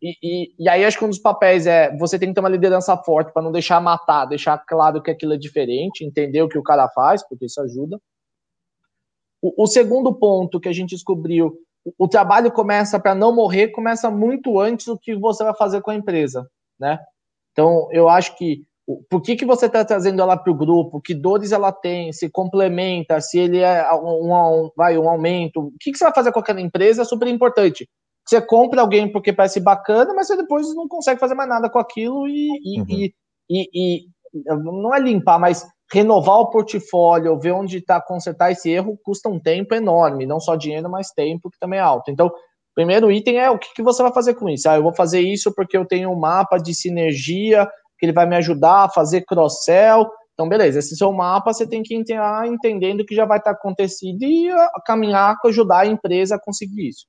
E, 0.02 0.16
e, 0.24 0.54
e, 0.58 0.70
aí 0.70 0.84
acho 0.84 0.97
que 0.97 1.06
um 1.06 1.10
dos 1.10 1.20
papéis 1.20 1.68
é 1.68 1.95
você 1.97 2.18
tem 2.18 2.30
que 2.30 2.34
ter 2.34 2.39
uma 2.39 2.49
liderança 2.49 2.97
forte 2.97 3.32
para 3.32 3.43
não 3.43 3.52
deixar 3.52 3.80
matar, 3.80 4.26
deixar 4.26 4.58
claro 4.58 5.02
que 5.02 5.12
aquilo 5.12 5.34
é 5.34 5.38
diferente, 5.38 6.04
entender 6.04 6.41
o 6.41 6.47
que 6.47 6.58
o 6.58 6.64
cara 6.64 6.89
faz, 6.89 7.22
porque 7.28 7.45
isso 7.45 7.62
ajuda. 7.62 7.99
O, 9.42 9.64
o 9.64 9.68
segundo 9.68 10.14
ponto 10.14 10.60
que 10.60 10.70
a 10.70 10.74
gente 10.74 10.92
descobriu, 10.92 11.54
o, 11.86 12.06
o 12.06 12.08
trabalho 12.08 12.52
começa 12.52 13.00
para 13.00 13.16
não 13.16 13.34
morrer, 13.34 13.70
começa 13.70 14.10
muito 14.10 14.60
antes 14.60 14.86
do 14.86 14.98
que 14.98 15.16
você 15.16 15.44
vai 15.44 15.56
fazer 15.56 15.82
com 15.82 15.92
a 15.92 15.96
empresa, 15.96 16.48
né? 16.80 17.00
Então 17.52 17.88
eu 17.92 18.08
acho 18.08 18.38
que 18.38 18.64
por 19.10 19.22
que, 19.22 19.36
que 19.36 19.46
você 19.46 19.68
está 19.68 19.86
trazendo 19.86 20.22
ela 20.22 20.36
para 20.36 20.52
o 20.52 20.56
grupo? 20.56 21.02
Que 21.02 21.14
dores 21.14 21.52
ela 21.52 21.72
tem? 21.72 22.12
Se 22.12 22.30
complementa? 22.30 23.22
Se 23.22 23.39
ele 23.39 23.60
é 23.60 23.88
um, 23.94 24.34
um, 24.34 24.72
vai, 24.76 24.98
um 24.98 25.10
aumento? 25.10 25.62
O 25.62 25.74
que, 25.80 25.92
que 25.92 25.98
você 25.98 26.04
vai 26.04 26.14
fazer 26.14 26.32
com 26.32 26.39
aquela 26.39 26.62
empresa 26.62 27.04
é 27.04 27.06
super 27.06 27.28
importante. 27.28 27.88
Você 28.28 28.42
compra 28.42 28.82
alguém 28.82 29.12
porque 29.12 29.34
parece 29.34 29.60
bacana, 29.60 30.14
mas 30.14 30.28
você 30.28 30.38
depois 30.38 30.74
não 30.76 30.88
consegue 30.88 31.20
fazer 31.20 31.36
mais 31.36 31.50
nada 31.50 31.70
com 31.70 31.80
aquilo 31.80 32.28
e, 32.28 32.50
e, 32.64 32.80
uhum. 32.80 32.86
e, 32.89 33.14
e, 33.50 34.00
e 34.34 34.56
não 34.56 34.94
é 34.94 35.00
limpar, 35.00 35.39
mas 35.39 35.66
renovar 35.92 36.39
o 36.39 36.50
portfólio, 36.50 37.38
ver 37.39 37.52
onde 37.52 37.78
está, 37.78 38.02
consertar 38.02 38.52
esse 38.52 38.70
erro, 38.70 38.98
custa 39.04 39.28
um 39.28 39.39
tempo 39.39 39.76
enorme, 39.76 40.26
não 40.26 40.39
só 40.39 40.56
dinheiro, 40.56 40.89
mas 40.89 41.12
tempo, 41.12 41.50
que 41.50 41.60
também 41.60 41.80
é 41.80 41.82
alto. 41.82 42.10
Então, 42.10 42.32
primeiro 42.74 43.12
item 43.12 43.39
é 43.39 43.50
o 43.50 43.60
que, 43.60 43.74
que 43.74 43.84
você 43.84 44.02
vai 44.02 44.14
fazer 44.14 44.36
com 44.36 44.48
isso. 44.48 44.70
Ah, 44.70 44.76
eu 44.76 44.84
vou 44.84 44.94
fazer 44.94 45.20
isso 45.20 45.54
porque 45.54 45.76
eu 45.76 45.86
tenho 45.86 46.10
um 46.10 46.20
mapa 46.20 46.58
de 46.58 46.74
sinergia 46.74 47.68
que 48.00 48.06
ele 48.06 48.14
vai 48.14 48.26
me 48.26 48.36
ajudar 48.38 48.86
a 48.86 48.89
fazer 48.89 49.26
cross-sell. 49.26 50.10
Então, 50.34 50.48
beleza, 50.48 50.80
esse 50.80 50.96
seu 50.96 51.12
mapa 51.12 51.54
você 51.54 51.68
tem 51.68 51.84
que 51.84 51.94
entrar 51.94 52.48
entendendo 52.48 53.06
que 53.06 53.14
já 53.14 53.26
vai 53.26 53.38
estar 53.38 53.52
acontecido 53.52 54.24
e 54.24 54.50
caminhar 54.86 55.36
com 55.42 55.50
ajudar 55.50 55.82
a 55.82 55.86
empresa 55.86 56.36
a 56.36 56.39
conseguir 56.39 56.88
isso. 56.88 57.06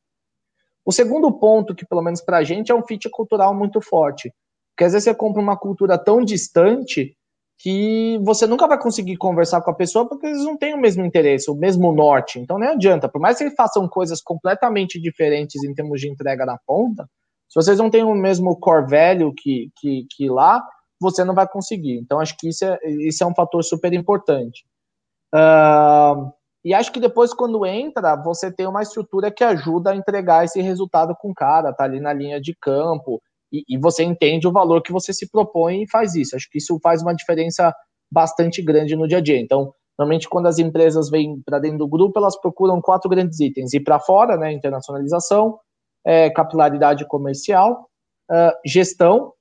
O 0.85 0.91
segundo 0.91 1.33
ponto, 1.39 1.75
que 1.75 1.87
pelo 1.87 2.03
menos 2.03 2.21
para 2.21 2.39
a 2.39 2.43
gente, 2.43 2.73
é 2.73 2.75
um 2.75 2.85
fit 2.85 3.09
cultural 3.11 3.55
muito 3.55 3.81
forte. 3.81 4.35
Porque 4.75 4.85
às 4.85 4.93
vezes 4.93 5.05
você 5.05 5.15
compra 5.15 5.41
uma 5.41 5.57
cultura 5.57 5.97
tão 5.97 6.25
distante 6.25 7.17
que 7.63 8.19
você 8.25 8.45
nunca 8.45 8.67
vai 8.67 8.77
conseguir 8.77 9.17
conversar 9.17 9.63
com 9.63 9.71
a 9.71 9.75
pessoa 9.75 10.09
porque 10.09 10.27
eles 10.27 10.45
não 10.45 10.57
têm 10.57 10.75
o 10.75 10.81
mesmo 10.81 11.05
interesse, 11.05 11.49
o 11.49 11.55
mesmo 11.55 11.93
norte. 11.93 12.41
Então 12.41 12.59
nem 12.59 12.69
adianta. 12.69 13.09
Por 13.09 13.21
mais 13.21 13.39
que 13.39 13.45
eles 13.45 13.55
façam 13.55 13.89
coisas 13.89 14.21
completamente 14.21 15.01
diferentes 15.01 15.63
em 15.63 15.73
termos 15.73 16.01
de 16.01 16.11
entrega 16.11 16.45
na 16.45 16.59
ponta, 16.67 17.09
se 17.49 17.55
vocês 17.55 17.79
não 17.79 17.89
têm 17.89 18.03
o 18.03 18.17
mesmo 18.17 18.59
core 18.59 18.91
value 18.91 19.33
que, 19.33 19.71
que, 19.79 20.07
que 20.11 20.29
lá, 20.29 20.61
você 21.01 21.23
não 21.23 21.35
vai 21.37 21.47
conseguir. 21.47 21.99
Então 21.99 22.19
acho 22.19 22.37
que 22.37 22.49
isso 22.49 22.65
é, 22.65 22.79
isso 23.07 23.23
é 23.23 23.27
um 23.29 23.35
fator 23.35 23.63
super 23.63 23.93
importante. 23.93 24.65
Uh, 25.33 26.33
e 26.65 26.75
acho 26.75 26.91
que 26.91 26.99
depois, 26.99 27.33
quando 27.33 27.65
entra, 27.65 28.17
você 28.17 28.51
tem 28.51 28.67
uma 28.67 28.83
estrutura 28.83 29.31
que 29.31 29.45
ajuda 29.45 29.91
a 29.93 29.97
entregar 29.97 30.45
esse 30.45 30.61
resultado 30.61 31.15
com 31.21 31.31
o 31.31 31.35
cara, 31.35 31.73
tá 31.73 31.85
ali 31.85 32.01
na 32.01 32.13
linha 32.13 32.41
de 32.41 32.57
campo, 32.61 33.23
e, 33.53 33.65
e, 33.69 33.79
você 33.79 34.03
entende 34.03 34.49
o 34.49 34.53
valor 34.53 34.83
que 34.83 34.93
você 34.93 35.13
se 35.13 35.29
propõe 35.31 35.83
e 35.83 35.89
faz 35.89 36.15
isso. 36.15 36.35
Acho 36.35 36.49
que 36.51 36.59
isso 36.59 36.79
faz 36.83 37.03
uma 37.03 37.15
diferença 37.15 37.75
bastante 38.11 38.63
grande 38.63 38.97
no 38.97 39.07
dia 39.07 39.19
a 39.19 39.21
dia. 39.21 39.39
Então, 39.39 39.73
normalmente, 39.99 40.29
quando 40.29 40.47
as 40.47 40.59
empresas 40.59 41.11
vêm 41.11 41.41
para 41.45 41.59
dentro 41.59 41.79
do 41.79 41.89
grupo, 41.89 42.19
elas 42.19 42.41
procuram 42.41 42.81
quatro 42.81 43.11
grandes 43.11 43.39
itens: 43.41 43.73
ir 43.75 43.81
para 43.81 44.01
fora, 44.01 44.37
né, 44.37 44.53
internacionalização, 44.53 45.59
é, 46.05 46.31
capilaridade 46.31 47.07
comercial, 47.07 47.89
uh, 48.31 48.53
gestão. 48.65 49.33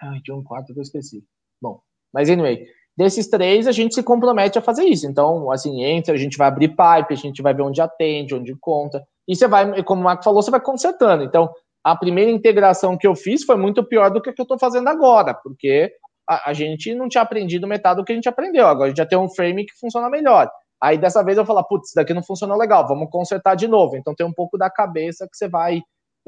Ai, 0.00 0.20
tinha 0.20 0.36
um 0.36 0.44
quarto 0.44 0.72
que 0.72 0.78
eu 0.78 0.82
esqueci. 0.82 1.24
Bom, 1.60 1.80
mas 2.12 2.28
anyway, 2.28 2.66
Desses 2.96 3.26
três, 3.26 3.66
a 3.66 3.72
gente 3.72 3.94
se 3.94 4.02
compromete 4.02 4.58
a 4.58 4.62
fazer 4.62 4.84
isso. 4.84 5.06
Então, 5.06 5.50
assim, 5.50 5.82
entra, 5.82 6.14
a 6.14 6.18
gente 6.18 6.36
vai 6.36 6.48
abrir 6.48 6.68
pipe, 6.68 7.14
a 7.14 7.14
gente 7.14 7.40
vai 7.40 7.54
ver 7.54 7.62
onde 7.62 7.80
atende, 7.80 8.34
onde 8.34 8.54
conta. 8.60 9.02
E 9.26 9.34
você 9.34 9.48
vai, 9.48 9.82
como 9.82 10.02
o 10.02 10.04
Marco 10.04 10.22
falou, 10.22 10.42
você 10.42 10.50
vai 10.50 10.60
consertando. 10.60 11.24
Então, 11.24 11.50
a 11.84 11.96
primeira 11.96 12.30
integração 12.30 12.96
que 12.96 13.06
eu 13.06 13.14
fiz 13.14 13.44
foi 13.44 13.56
muito 13.56 13.84
pior 13.84 14.10
do 14.10 14.20
que 14.20 14.30
a 14.30 14.32
que 14.32 14.40
eu 14.40 14.44
estou 14.44 14.58
fazendo 14.58 14.88
agora, 14.88 15.34
porque 15.34 15.92
a, 16.28 16.50
a, 16.50 16.52
gente 16.52 16.94
não 16.94 17.08
tinha 17.08 17.22
aprendido 17.22 17.66
metade 17.66 17.96
do 18.00 18.04
que 18.04 18.12
a 18.12 18.14
gente 18.14 18.28
aprendeu. 18.28 18.66
Agora 18.66 18.86
a 18.86 18.88
gente 18.88 18.98
já 18.98 19.06
tem 19.06 19.18
um 19.18 19.28
frame 19.28 19.66
que 19.66 19.78
funciona 19.78 20.08
melhor. 20.08 20.50
Aí 20.80 20.98
dessa 20.98 21.22
vez 21.24 21.38
eu 21.38 21.46
falo, 21.46 21.62
putz, 21.64 21.88
isso 21.88 21.94
daqui 21.96 22.14
não 22.14 22.22
funcionou 22.22 22.56
legal, 22.56 22.86
vamos 22.86 23.08
consertar 23.10 23.54
de 23.54 23.66
novo. 23.66 23.96
Então 23.96 24.14
tem 24.14 24.26
um 24.26 24.32
pouco 24.32 24.56
da 24.56 24.70
cabeça 24.70 25.26
que 25.30 25.36
você 25.36 25.48
vai 25.48 25.78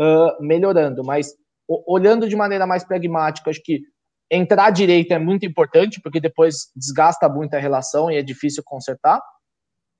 uh, 0.00 0.44
melhorando. 0.44 1.04
Mas 1.04 1.32
olhando 1.68 2.28
de 2.28 2.36
maneira 2.36 2.66
mais 2.66 2.84
pragmática, 2.84 3.50
acho 3.50 3.62
que 3.62 3.80
Entrar 4.30 4.70
direito 4.70 5.12
é 5.12 5.18
muito 5.18 5.44
importante, 5.44 6.00
porque 6.00 6.18
depois 6.18 6.70
desgasta 6.74 7.28
muito 7.28 7.54
a 7.54 7.58
relação 7.58 8.10
e 8.10 8.16
é 8.16 8.22
difícil 8.22 8.62
consertar. 8.64 9.20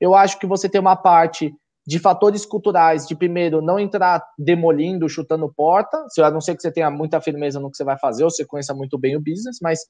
Eu 0.01 0.15
acho 0.15 0.39
que 0.39 0.47
você 0.47 0.69
tem 0.69 0.81
uma 0.81 0.97
parte 0.97 1.55
de 1.87 1.99
fatores 1.99 2.47
culturais, 2.47 3.07
de 3.07 3.15
primeiro, 3.15 3.61
não 3.61 3.79
entrar 3.79 4.23
demolindo, 4.39 5.09
chutando 5.09 5.53
porta, 5.55 6.05
a 6.19 6.31
não 6.31 6.41
ser 6.41 6.57
que 6.57 6.63
você 6.63 6.73
tenha 6.73 6.91
muita 6.91 7.21
firmeza 7.21 7.61
no 7.61 7.71
que 7.71 7.77
você 7.77 7.85
vai 7.85 7.99
fazer, 7.99 8.25
ou 8.25 8.31
você 8.31 8.45
conheça 8.45 8.73
muito 8.75 8.99
bem 8.99 9.17
o 9.17 9.21
business, 9.21 9.59
mas 9.61 9.81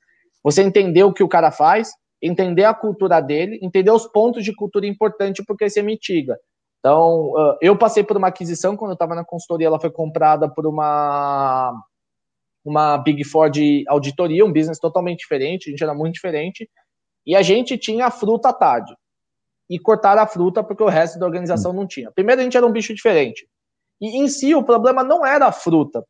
você 0.43 0.63
entender 0.63 1.05
o 1.05 1.13
que 1.13 1.23
o 1.23 1.29
cara 1.29 1.51
faz, 1.53 1.91
entender 2.21 2.65
a 2.65 2.75
cultura 2.75 3.21
dele, 3.21 3.59
entender 3.63 3.91
os 3.91 4.07
pontos 4.07 4.45
de 4.45 4.55
cultura 4.55 4.87
importante, 4.87 5.45
porque 5.47 5.69
você 5.69 5.83
mitiga. 5.83 6.37
Então, 6.81 7.33
eu 7.63 7.79
passei 7.79 8.03
por 8.03 8.17
uma 8.17 8.29
aquisição, 8.29 8.77
quando 8.77 8.91
eu 8.91 8.95
estava 8.95 9.15
na 9.15 9.25
consultoria, 9.25 9.69
ela 9.69 9.81
foi 9.81 9.91
comprada 9.91 10.49
por 10.49 10.67
uma 10.67 11.73
uma 12.65 12.97
Big 12.97 13.23
Four 13.25 13.51
de 13.51 13.85
auditoria, 13.87 14.45
um 14.45 14.53
business 14.53 14.79
totalmente 14.79 15.19
diferente, 15.19 15.69
a 15.69 15.71
gente 15.71 15.85
era 15.85 15.95
muito 15.95 16.15
diferente, 16.15 16.69
e 17.27 17.37
a 17.37 17.43
gente 17.43 17.77
tinha 17.77 18.11
fruta 18.11 18.49
à 18.49 18.53
tarde. 18.53 18.95
E 19.69 19.79
cortar 19.79 20.19
a 20.19 20.27
fruta 20.27 20.63
porque 20.63 20.83
o 20.83 20.89
resto 20.89 21.19
da 21.19 21.27
organização 21.27 21.73
não 21.73 21.87
tinha. 21.87 22.11
Primeiro, 22.13 22.41
a 22.41 22.45
gente 22.45 22.57
era 22.57 22.67
um 22.67 22.73
bicho 22.73 22.95
diferente. 22.95 23.47
E 24.01 24.19
em 24.19 24.29
si, 24.29 24.55
o 24.55 24.63
problema 24.63 25.03
não 25.03 25.25
era 25.25 25.47
a 25.47 25.53
fruta, 25.53 26.05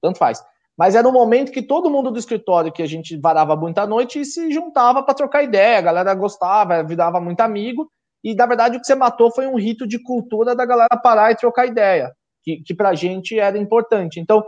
tanto 0.00 0.18
faz. 0.18 0.42
Mas 0.76 0.94
era 0.94 1.08
o 1.08 1.12
momento 1.12 1.52
que 1.52 1.62
todo 1.62 1.90
mundo 1.90 2.10
do 2.10 2.18
escritório, 2.18 2.72
que 2.72 2.82
a 2.82 2.86
gente 2.86 3.16
varava 3.16 3.56
muita 3.56 3.86
noite, 3.86 4.20
e 4.20 4.24
se 4.24 4.50
juntava 4.50 5.02
para 5.02 5.14
trocar 5.14 5.42
ideia. 5.42 5.78
A 5.78 5.82
galera 5.82 6.14
gostava, 6.14 6.82
virava 6.82 7.20
muito 7.20 7.40
amigo. 7.40 7.90
E, 8.24 8.34
na 8.34 8.46
verdade, 8.46 8.76
o 8.76 8.80
que 8.80 8.86
você 8.86 8.94
matou 8.94 9.30
foi 9.32 9.46
um 9.46 9.58
rito 9.58 9.86
de 9.86 10.00
cultura 10.02 10.54
da 10.54 10.64
galera 10.64 11.00
parar 11.02 11.32
e 11.32 11.36
trocar 11.36 11.66
ideia, 11.66 12.12
que, 12.42 12.62
que 12.62 12.74
para 12.74 12.90
a 12.90 12.94
gente 12.94 13.38
era 13.38 13.58
importante. 13.58 14.20
Então, 14.20 14.44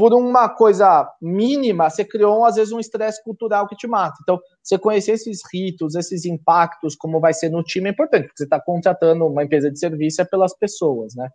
por 0.00 0.14
uma 0.14 0.48
coisa 0.48 1.06
mínima, 1.20 1.90
você 1.90 2.02
criou, 2.06 2.46
às 2.46 2.54
vezes, 2.54 2.72
um 2.72 2.80
estresse 2.80 3.22
cultural 3.22 3.68
que 3.68 3.76
te 3.76 3.86
mata. 3.86 4.16
Então, 4.22 4.40
você 4.62 4.78
conhecer 4.78 5.12
esses 5.12 5.42
ritos, 5.52 5.94
esses 5.94 6.24
impactos, 6.24 6.96
como 6.96 7.20
vai 7.20 7.34
ser 7.34 7.50
no 7.50 7.62
time, 7.62 7.90
é 7.90 7.92
importante, 7.92 8.22
porque 8.22 8.38
você 8.38 8.44
está 8.44 8.58
contratando 8.58 9.26
uma 9.26 9.44
empresa 9.44 9.70
de 9.70 9.78
serviço 9.78 10.22
é 10.22 10.24
pelas 10.24 10.56
pessoas, 10.56 11.14
né? 11.14 11.28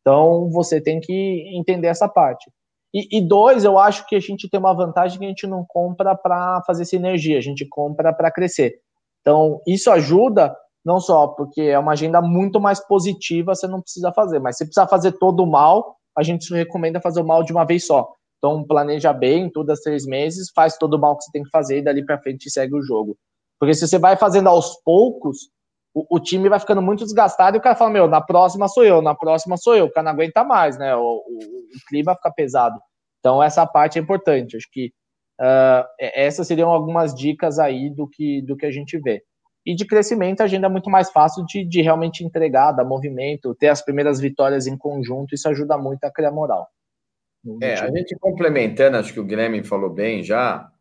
Então, 0.00 0.50
você 0.50 0.80
tem 0.80 0.98
que 0.98 1.44
entender 1.56 1.86
essa 1.86 2.08
parte. 2.08 2.50
E, 2.92 3.18
e 3.18 3.20
dois, 3.20 3.62
eu 3.62 3.78
acho 3.78 4.04
que 4.08 4.16
a 4.16 4.20
gente 4.20 4.50
tem 4.50 4.58
uma 4.58 4.74
vantagem 4.74 5.16
que 5.16 5.24
a 5.24 5.28
gente 5.28 5.46
não 5.46 5.64
compra 5.64 6.16
para 6.16 6.60
fazer 6.66 6.86
sinergia, 6.86 7.38
a 7.38 7.42
gente 7.42 7.68
compra 7.68 8.12
para 8.12 8.32
crescer. 8.32 8.80
Então, 9.20 9.60
isso 9.64 9.92
ajuda 9.92 10.56
não 10.84 10.98
só 10.98 11.28
porque 11.28 11.60
é 11.60 11.78
uma 11.78 11.92
agenda 11.92 12.20
muito 12.20 12.60
mais 12.60 12.84
positiva, 12.84 13.54
você 13.54 13.68
não 13.68 13.80
precisa 13.80 14.10
fazer, 14.12 14.40
mas 14.40 14.56
se 14.56 14.64
precisar 14.64 14.88
fazer 14.88 15.12
todo 15.12 15.44
o 15.44 15.46
mal, 15.46 15.97
a 16.18 16.22
gente 16.24 16.52
recomenda 16.52 17.00
fazer 17.00 17.20
o 17.20 17.26
mal 17.26 17.44
de 17.44 17.52
uma 17.52 17.64
vez 17.64 17.86
só. 17.86 18.12
Então, 18.38 18.64
planeja 18.64 19.12
bem, 19.12 19.48
todas 19.48 19.78
as 19.78 19.84
três 19.84 20.04
meses, 20.04 20.50
faz 20.54 20.76
todo 20.76 20.94
o 20.94 20.98
mal 20.98 21.16
que 21.16 21.24
você 21.24 21.30
tem 21.30 21.42
que 21.44 21.50
fazer 21.50 21.78
e 21.78 21.82
dali 21.82 22.04
para 22.04 22.20
frente 22.20 22.50
segue 22.50 22.74
o 22.74 22.82
jogo. 22.82 23.16
Porque 23.58 23.74
se 23.74 23.86
você 23.86 23.98
vai 23.98 24.16
fazendo 24.16 24.48
aos 24.48 24.80
poucos, 24.82 25.48
o, 25.94 26.16
o, 26.16 26.20
time 26.20 26.48
vai 26.48 26.58
ficando 26.58 26.82
muito 26.82 27.04
desgastado 27.04 27.56
e 27.56 27.58
o 27.58 27.62
cara 27.62 27.76
fala: 27.76 27.90
Meu, 27.90 28.08
na 28.08 28.20
próxima 28.20 28.68
sou 28.68 28.84
eu, 28.84 29.00
na 29.00 29.14
próxima 29.14 29.56
sou 29.56 29.76
eu, 29.76 29.86
o 29.86 29.90
cara 29.90 30.04
não 30.04 30.12
aguenta 30.12 30.44
mais, 30.44 30.76
né? 30.76 30.94
O, 30.94 31.00
o, 31.00 31.38
o 31.38 31.88
clima 31.88 32.14
fica 32.14 32.32
pesado. 32.32 32.78
Então, 33.20 33.42
essa 33.42 33.66
parte 33.66 33.98
é 33.98 34.02
importante. 34.02 34.56
Acho 34.56 34.68
que 34.70 34.92
uh, 35.40 35.84
essas 35.98 36.46
seriam 36.46 36.70
algumas 36.70 37.14
dicas 37.14 37.58
aí 37.58 37.90
do 37.90 38.08
que, 38.08 38.42
do 38.42 38.56
que 38.56 38.66
a 38.66 38.70
gente 38.70 38.98
vê. 38.98 39.22
E 39.68 39.74
de 39.74 39.84
crescimento, 39.84 40.40
a 40.40 40.44
agenda 40.44 40.66
é 40.66 40.70
muito 40.70 40.88
mais 40.88 41.10
fácil 41.10 41.44
de, 41.44 41.62
de 41.62 41.82
realmente 41.82 42.24
entregar, 42.24 42.72
dar 42.72 42.86
movimento, 42.86 43.54
ter 43.54 43.68
as 43.68 43.82
primeiras 43.82 44.18
vitórias 44.18 44.66
em 44.66 44.78
conjunto, 44.78 45.34
isso 45.34 45.46
ajuda 45.46 45.76
muito 45.76 46.02
a 46.04 46.10
criar 46.10 46.30
moral. 46.30 46.66
É, 47.60 47.74
a 47.74 47.90
gente 47.90 48.16
complementando, 48.18 48.96
acho 48.96 49.12
que 49.12 49.20
o 49.20 49.24
Guilherme 49.24 49.62
falou 49.62 49.90
bem 49.90 50.22
já, 50.22 50.72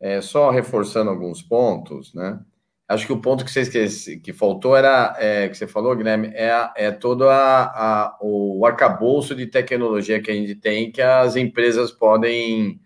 é, 0.00 0.22
só 0.22 0.48
reforçando 0.48 1.10
alguns 1.10 1.42
pontos, 1.42 2.14
né? 2.14 2.40
Acho 2.88 3.06
que 3.06 3.12
o 3.12 3.20
ponto 3.20 3.44
que 3.44 3.50
você 3.50 4.16
que 4.16 4.32
faltou 4.32 4.74
era, 4.74 5.14
é, 5.18 5.46
que 5.46 5.54
você 5.54 5.66
falou, 5.66 5.94
Guilherme, 5.94 6.28
é, 6.28 6.50
é 6.76 6.90
todo 6.90 7.28
a, 7.28 7.64
a, 7.64 8.18
o 8.22 8.64
arcabouço 8.64 9.34
de 9.34 9.48
tecnologia 9.48 10.18
que 10.18 10.30
a 10.30 10.34
gente 10.34 10.54
tem 10.54 10.90
que 10.90 11.02
as 11.02 11.36
empresas 11.36 11.92
podem 11.92 12.80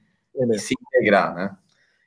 se 0.58 0.74
integrar, 0.74 1.32
né? 1.32 1.56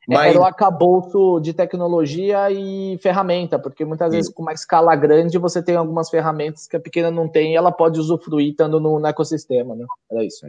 Mas... 0.08 0.30
Era 0.30 0.40
o 0.40 0.46
acabouço 0.46 1.42
de 1.42 1.54
tecnologia 1.54 2.50
e 2.50 2.98
ferramenta, 3.00 3.60
porque 3.60 3.84
muitas 3.84 4.14
vezes 4.14 4.32
com 4.32 4.42
uma 4.42 4.54
escala 4.54 4.96
grande 4.96 5.38
você 5.38 5.62
tem 5.62 5.76
algumas 5.76 6.10
ferramentas 6.10 6.66
que 6.66 6.78
a 6.78 6.80
pequena 6.80 7.12
não 7.12 7.28
tem 7.28 7.52
e 7.52 7.56
ela 7.58 7.74
pode 7.74 8.00
usufruir 8.00 8.52
estando 8.52 8.80
no, 8.80 9.00
no 9.00 9.08
ecossistema, 9.08 9.76
né? 9.76 9.86
Era 10.10 10.24
isso. 10.24 10.48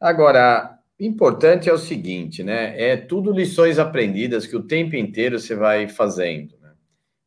Agora, 0.00 0.76
importante 0.98 1.70
é 1.70 1.72
o 1.72 1.78
seguinte, 1.78 2.42
né? 2.42 2.74
É 2.76 2.96
tudo 2.96 3.30
lições 3.30 3.78
aprendidas 3.78 4.44
que 4.44 4.56
o 4.56 4.62
tempo 4.62 4.96
inteiro 4.96 5.38
você 5.38 5.54
vai 5.54 5.86
fazendo. 5.86 6.56
Né? 6.60 6.70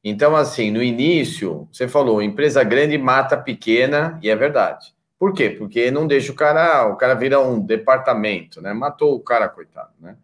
Então, 0.04 0.36
assim, 0.36 0.70
no 0.70 0.84
início, 0.84 1.66
você 1.72 1.88
falou, 1.88 2.22
empresa 2.22 2.62
grande 2.62 2.98
mata 2.98 3.38
pequena, 3.38 4.20
e 4.22 4.30
é 4.30 4.36
verdade. 4.36 4.94
Por 5.18 5.34
quê? 5.34 5.50
Porque 5.50 5.90
não 5.90 6.06
deixa 6.06 6.32
o 6.32 6.36
cara, 6.36 6.88
o 6.88 6.98
cara 6.98 7.14
vira 7.14 7.40
um 7.40 7.58
departamento, 7.58 8.62
né? 8.62 8.74
Matou 8.74 9.16
o 9.16 9.20
cara, 9.22 9.48
coitado, 9.48 9.94
né? 9.98 10.18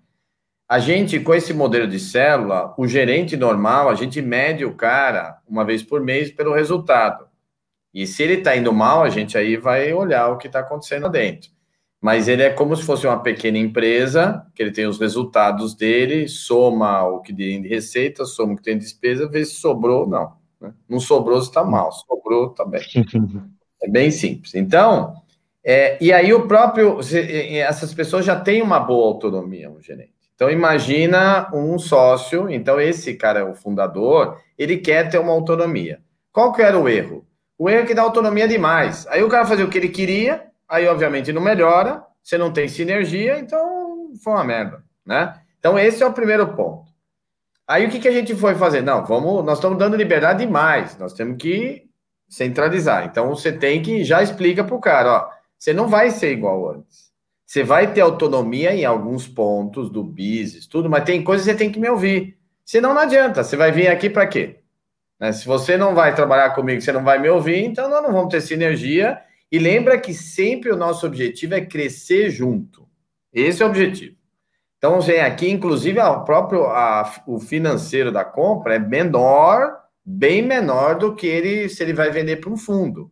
A 0.73 0.79
gente, 0.79 1.19
com 1.19 1.35
esse 1.35 1.53
modelo 1.53 1.87
de 1.87 1.99
célula, 1.99 2.73
o 2.79 2.87
gerente 2.87 3.37
normal, 3.37 3.89
a 3.89 3.93
gente 3.93 4.19
mede 4.23 4.65
o 4.65 4.73
cara 4.73 5.39
uma 5.47 5.63
vez 5.63 5.83
por 5.83 6.01
mês 6.01 6.31
pelo 6.31 6.51
resultado. 6.51 7.27
E 7.93 8.07
se 8.07 8.23
ele 8.23 8.39
está 8.39 8.57
indo 8.57 8.73
mal, 8.73 9.03
a 9.03 9.09
gente 9.09 9.37
aí 9.37 9.55
vai 9.55 9.93
olhar 9.93 10.29
o 10.29 10.37
que 10.39 10.47
está 10.47 10.61
acontecendo 10.61 11.07
dentro. 11.09 11.51
Mas 12.01 12.27
ele 12.27 12.41
é 12.41 12.49
como 12.49 12.75
se 12.75 12.81
fosse 12.81 13.05
uma 13.05 13.21
pequena 13.21 13.59
empresa, 13.59 14.47
que 14.55 14.63
ele 14.63 14.71
tem 14.71 14.87
os 14.87 14.99
resultados 14.99 15.75
dele, 15.75 16.27
soma 16.27 17.03
o 17.03 17.21
que 17.21 17.31
tem 17.31 17.61
de 17.61 17.67
receita, 17.67 18.25
soma 18.25 18.53
o 18.53 18.55
que 18.55 18.63
tem 18.63 18.75
de 18.75 18.83
despesa, 18.83 19.29
vê 19.29 19.45
se 19.45 19.53
sobrou, 19.53 20.07
não. 20.07 20.33
Né? 20.59 20.73
Não 20.89 20.99
sobrou, 20.99 21.37
está 21.37 21.63
mal. 21.63 21.91
Sobrou, 21.91 22.49
está 22.49 22.65
bem. 22.65 22.81
É 23.79 23.87
bem 23.87 24.09
simples. 24.09 24.55
Então, 24.55 25.13
é, 25.63 26.03
e 26.03 26.11
aí 26.11 26.33
o 26.33 26.47
próprio, 26.47 26.97
essas 27.61 27.93
pessoas 27.93 28.25
já 28.25 28.39
têm 28.39 28.63
uma 28.63 28.79
boa 28.79 29.05
autonomia, 29.05 29.69
um 29.69 29.79
gerente. 29.79 30.12
Então 30.43 30.51
imagina 30.51 31.49
um 31.53 31.79
sócio, 31.79 32.49
então 32.49 32.77
esse 32.77 33.13
cara 33.13 33.39
é 33.39 33.43
o 33.45 33.55
fundador, 33.55 34.41
ele 34.57 34.75
quer 34.75 35.09
ter 35.09 35.17
uma 35.17 35.31
autonomia. 35.31 36.01
Qual 36.33 36.51
que 36.51 36.61
era 36.61 36.77
o 36.77 36.89
erro? 36.89 37.25
O 37.57 37.69
erro 37.69 37.83
é 37.83 37.85
que 37.85 37.93
dá 37.93 38.01
autonomia 38.01 38.45
demais. 38.45 39.07
Aí 39.07 39.23
o 39.23 39.29
cara 39.29 39.45
fazia 39.45 39.63
o 39.63 39.69
que 39.69 39.77
ele 39.77 39.87
queria, 39.87 40.47
aí 40.67 40.85
obviamente 40.85 41.31
não 41.31 41.41
melhora, 41.41 42.03
você 42.21 42.37
não 42.37 42.51
tem 42.51 42.67
sinergia, 42.67 43.39
então 43.39 44.11
foi 44.21 44.33
uma 44.33 44.43
merda, 44.43 44.83
né? 45.05 45.33
Então 45.59 45.79
esse 45.79 46.03
é 46.03 46.05
o 46.05 46.11
primeiro 46.11 46.45
ponto. 46.53 46.91
Aí 47.65 47.85
o 47.85 47.89
que, 47.89 47.99
que 47.99 48.09
a 48.09 48.11
gente 48.11 48.35
foi 48.35 48.53
fazer? 48.53 48.81
Não, 48.81 49.05
vamos, 49.05 49.45
nós 49.45 49.59
estamos 49.59 49.77
dando 49.77 49.95
liberdade 49.95 50.45
demais, 50.45 50.97
nós 50.97 51.13
temos 51.13 51.37
que 51.37 51.85
centralizar. 52.27 53.05
Então 53.05 53.29
você 53.29 53.49
tem 53.49 53.81
que 53.81 54.03
já 54.03 54.21
explica 54.21 54.61
para 54.61 54.75
o 54.75 54.81
cara, 54.81 55.09
ó, 55.09 55.29
você 55.57 55.71
não 55.71 55.87
vai 55.87 56.09
ser 56.09 56.33
igual 56.33 56.69
antes. 56.69 57.02
Você 57.53 57.61
vai 57.61 57.93
ter 57.93 58.01
autonomia 58.01 58.73
em 58.73 58.83
alguns 58.83 59.27
pontos 59.27 59.87
do 59.87 60.03
business, 60.03 60.65
tudo, 60.65 60.89
mas 60.89 61.03
tem 61.03 61.23
coisas 61.23 61.45
que 61.45 61.51
você 61.51 61.55
tem 61.55 61.71
que 61.71 61.79
me 61.79 61.87
ouvir. 61.87 62.35
Senão 62.65 62.95
não 62.95 63.01
adianta. 63.01 63.43
Você 63.43 63.55
vai 63.55 63.71
vir 63.71 63.89
aqui 63.89 64.09
para 64.09 64.25
quê? 64.25 64.61
Né? 65.19 65.31
Se 65.31 65.45
você 65.45 65.77
não 65.77 65.93
vai 65.93 66.15
trabalhar 66.15 66.49
comigo, 66.55 66.81
você 66.81 66.91
não 66.91 67.03
vai 67.03 67.19
me 67.19 67.29
ouvir, 67.29 67.63
então 67.63 67.87
nós 67.87 68.01
não 68.01 68.11
vamos 68.11 68.31
ter 68.31 68.41
sinergia. 68.41 69.21
E 69.51 69.59
lembra 69.59 69.99
que 69.99 70.15
sempre 70.15 70.71
o 70.71 70.75
nosso 70.75 71.05
objetivo 71.05 71.53
é 71.53 71.61
crescer 71.61 72.31
junto. 72.31 72.87
Esse 73.31 73.61
é 73.61 73.67
o 73.67 73.69
objetivo. 73.69 74.15
Então, 74.79 74.99
vem 74.99 75.21
aqui, 75.21 75.47
inclusive, 75.47 75.99
o 75.99 76.23
próprio 76.23 76.65
a, 76.65 77.21
o 77.27 77.37
financeiro 77.39 78.11
da 78.11 78.25
compra 78.25 78.77
é 78.77 78.79
menor 78.79 79.79
bem 80.03 80.41
menor 80.41 80.97
do 80.97 81.13
que 81.13 81.27
ele 81.27 81.69
se 81.69 81.83
ele 81.83 81.93
vai 81.93 82.09
vender 82.09 82.37
para 82.37 82.49
um 82.49 82.57
fundo. 82.57 83.11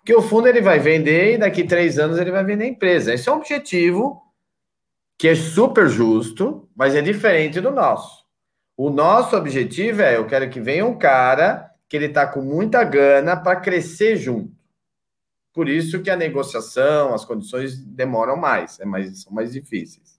Porque 0.00 0.14
o 0.14 0.22
fundo 0.22 0.48
ele 0.48 0.62
vai 0.62 0.78
vender 0.78 1.34
e 1.34 1.38
daqui 1.38 1.62
três 1.62 1.98
anos 1.98 2.18
ele 2.18 2.30
vai 2.30 2.42
vender 2.42 2.64
a 2.64 2.68
empresa. 2.68 3.12
Esse 3.12 3.28
é 3.28 3.32
um 3.32 3.36
objetivo 3.36 4.20
que 5.18 5.28
é 5.28 5.34
super 5.34 5.86
justo, 5.86 6.66
mas 6.74 6.94
é 6.94 7.02
diferente 7.02 7.60
do 7.60 7.70
nosso. 7.70 8.24
O 8.76 8.88
nosso 8.88 9.36
objetivo 9.36 10.00
é: 10.00 10.16
eu 10.16 10.26
quero 10.26 10.48
que 10.48 10.58
venha 10.58 10.86
um 10.86 10.96
cara 10.96 11.70
que 11.86 11.96
ele 11.96 12.06
está 12.06 12.26
com 12.26 12.40
muita 12.40 12.82
gana 12.82 13.36
para 13.36 13.60
crescer 13.60 14.16
junto. 14.16 14.50
Por 15.52 15.68
isso 15.68 16.00
que 16.00 16.08
a 16.08 16.16
negociação, 16.16 17.12
as 17.12 17.24
condições 17.24 17.76
demoram 17.76 18.36
mais, 18.36 18.80
é 18.80 18.86
mais, 18.86 19.22
são 19.22 19.32
mais 19.32 19.52
difíceis. 19.52 20.18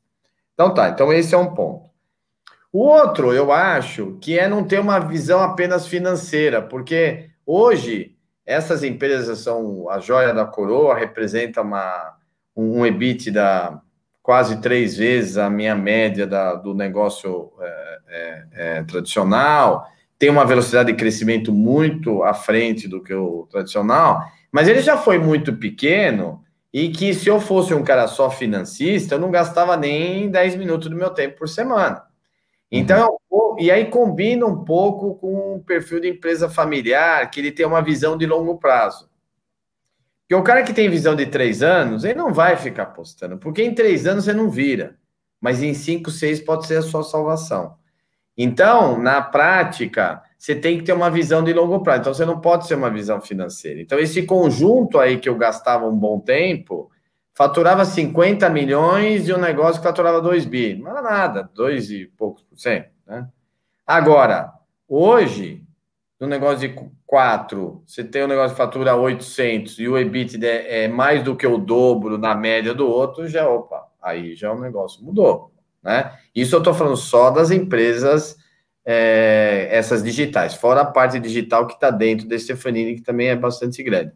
Então 0.54 0.74
tá, 0.74 0.90
então 0.90 1.12
esse 1.12 1.34
é 1.34 1.38
um 1.38 1.56
ponto. 1.56 1.90
O 2.72 2.84
outro, 2.84 3.34
eu 3.34 3.52
acho, 3.52 4.18
que 4.22 4.38
é 4.38 4.48
não 4.48 4.64
ter 4.64 4.80
uma 4.80 5.00
visão 5.00 5.42
apenas 5.42 5.88
financeira, 5.88 6.62
porque 6.62 7.32
hoje 7.46 8.16
essas 8.46 8.84
empresas 8.84 9.40
são 9.40 9.90
a 9.90 10.00
joia 10.00 10.34
da 10.34 10.46
coroa, 10.46 10.98
representa 10.98 11.62
uma, 11.62 12.16
um 12.56 12.86
EBITDA 12.86 13.82
quase 14.22 14.62
três 14.62 14.96
vezes 14.96 15.38
a 15.38 15.50
minha 15.50 15.76
média 15.76 16.28
da, 16.28 16.56
do 16.56 16.74
negócio 16.74 17.52
é, 17.60 17.98
é, 18.08 18.46
é, 18.54 18.84
tradicional, 18.84 19.86
tem 20.18 20.30
uma 20.30 20.46
velocidade 20.46 20.92
de 20.92 20.98
crescimento 20.98 21.52
muito 21.52 22.24
à 22.24 22.34
frente 22.34 22.88
do 22.88 23.02
que 23.02 23.14
o 23.14 23.48
tradicional, 23.50 24.24
mas 24.52 24.68
ele 24.68 24.82
já 24.82 24.98
foi 24.98 25.18
muito 25.18 25.56
pequeno 25.56 26.44
e 26.74 26.90
que 26.90 27.14
se 27.14 27.28
eu 27.28 27.40
fosse 27.40 27.74
um 27.74 27.84
cara 27.84 28.08
só 28.08 28.30
financista, 28.30 29.16
eu 29.16 29.20
não 29.20 29.32
gastava 29.32 29.76
nem 29.76 30.30
10 30.30 30.56
minutos 30.56 30.90
do 30.90 30.96
meu 30.96 31.10
tempo 31.10 31.40
por 31.40 31.50
semana. 31.50 32.04
Então, 32.72 33.18
uhum. 33.30 33.58
e 33.60 33.70
aí 33.70 33.86
combina 33.86 34.46
um 34.46 34.64
pouco 34.64 35.16
com 35.16 35.56
o 35.56 35.64
perfil 35.64 36.00
de 36.00 36.10
empresa 36.10 36.50
familiar, 36.50 37.30
que 37.30 37.40
ele 37.40 37.52
tem 37.52 37.66
uma 37.66 37.82
visão 37.82 38.18
de 38.18 38.26
longo 38.26 38.58
prazo. 38.58 39.10
Porque 40.22 40.36
o 40.36 40.44
cara 40.44 40.64
que 40.64 40.74
tem 40.74 40.90
visão 40.90 41.14
de 41.14 41.26
três 41.26 41.62
anos, 41.62 42.06
ele 42.06 42.14
não 42.14 42.34
vai 42.34 42.56
ficar 42.56 42.84
apostando, 42.84 43.38
porque 43.38 43.62
em 43.62 43.76
três 43.76 44.08
anos 44.08 44.24
você 44.24 44.34
não 44.34 44.50
vira, 44.50 44.96
mas 45.42 45.62
em 45.62 45.74
cinco, 45.74 46.10
seis 46.10 46.40
pode 46.40 46.66
ser 46.66 46.78
a 46.78 46.82
sua 46.82 47.04
salvação. 47.04 47.76
Então, 48.38 48.98
na 48.98 49.22
prática, 49.22 50.24
você 50.38 50.56
tem 50.56 50.78
que 50.78 50.86
ter 50.86 50.94
uma 50.94 51.12
visão 51.12 51.44
de 51.44 51.52
longo 51.52 51.84
prazo. 51.84 52.00
Então, 52.02 52.14
você 52.14 52.26
não 52.26 52.40
pode 52.40 52.66
ser 52.66 52.76
uma 52.76 52.90
visão 52.90 53.20
financeira. 53.20 53.82
Então, 53.82 54.00
esse 54.00 54.24
conjunto 54.24 54.98
aí 54.98 55.20
que 55.20 55.28
eu 55.28 55.36
gastava 55.36 55.86
um 55.86 55.98
bom 55.98 56.20
tempo, 56.20 56.90
faturava 57.34 57.86
50 57.86 58.50
milhões 58.50 59.28
e 59.28 59.34
um 59.34 59.38
negócio 59.38 59.82
que 59.82 59.88
faturava 59.88 60.22
2 60.22 60.46
bi. 60.46 60.76
Não 60.76 60.92
era 60.92 61.02
nada, 61.02 61.50
2 61.54 61.92
e 61.92 62.06
poucos 62.18 62.44
por 62.44 62.58
cento. 62.58 62.90
Né? 63.08 63.28
Agora, 63.86 64.52
hoje, 64.88 65.64
no 66.20 66.28
negócio 66.28 66.68
de 66.68 66.76
4, 67.06 67.84
você 67.86 68.04
tem 68.04 68.24
um 68.24 68.28
negócio 68.28 68.52
que 68.52 68.62
fatura 68.62 68.96
800 68.96 69.80
e 69.80 69.88
o 69.88 69.98
EBITDA 69.98 70.48
é 70.48 70.88
mais 70.88 71.24
do 71.24 71.36
que 71.36 71.46
o 71.46 71.58
dobro 71.58 72.18
na 72.18 72.36
média 72.36 72.74
do 72.74 72.88
outro, 72.88 73.28
já, 73.28 73.50
opa, 73.50 73.86
aí 74.02 74.36
já 74.36 74.52
o 74.52 74.60
negócio 74.60 75.04
mudou. 75.04 75.52
Né? 75.84 76.12
Isso 76.34 76.56
eu 76.56 76.60
estou 76.60 76.74
falando 76.74 76.96
só 76.96 77.32
das 77.32 77.52
empresas, 77.52 78.38
é, 78.86 79.68
essas 79.72 80.04
digitais, 80.04 80.54
fora 80.54 80.82
a 80.82 80.86
parte 80.86 81.20
digital 81.20 81.68
que 81.68 81.74
está 81.74 81.92
dentro 81.92 82.28
desse 82.28 82.46
Stefanini, 82.46 82.96
que 82.96 83.02
também 83.02 83.28
é 83.28 83.36
bastante 83.36 83.82
grande. 83.84 84.14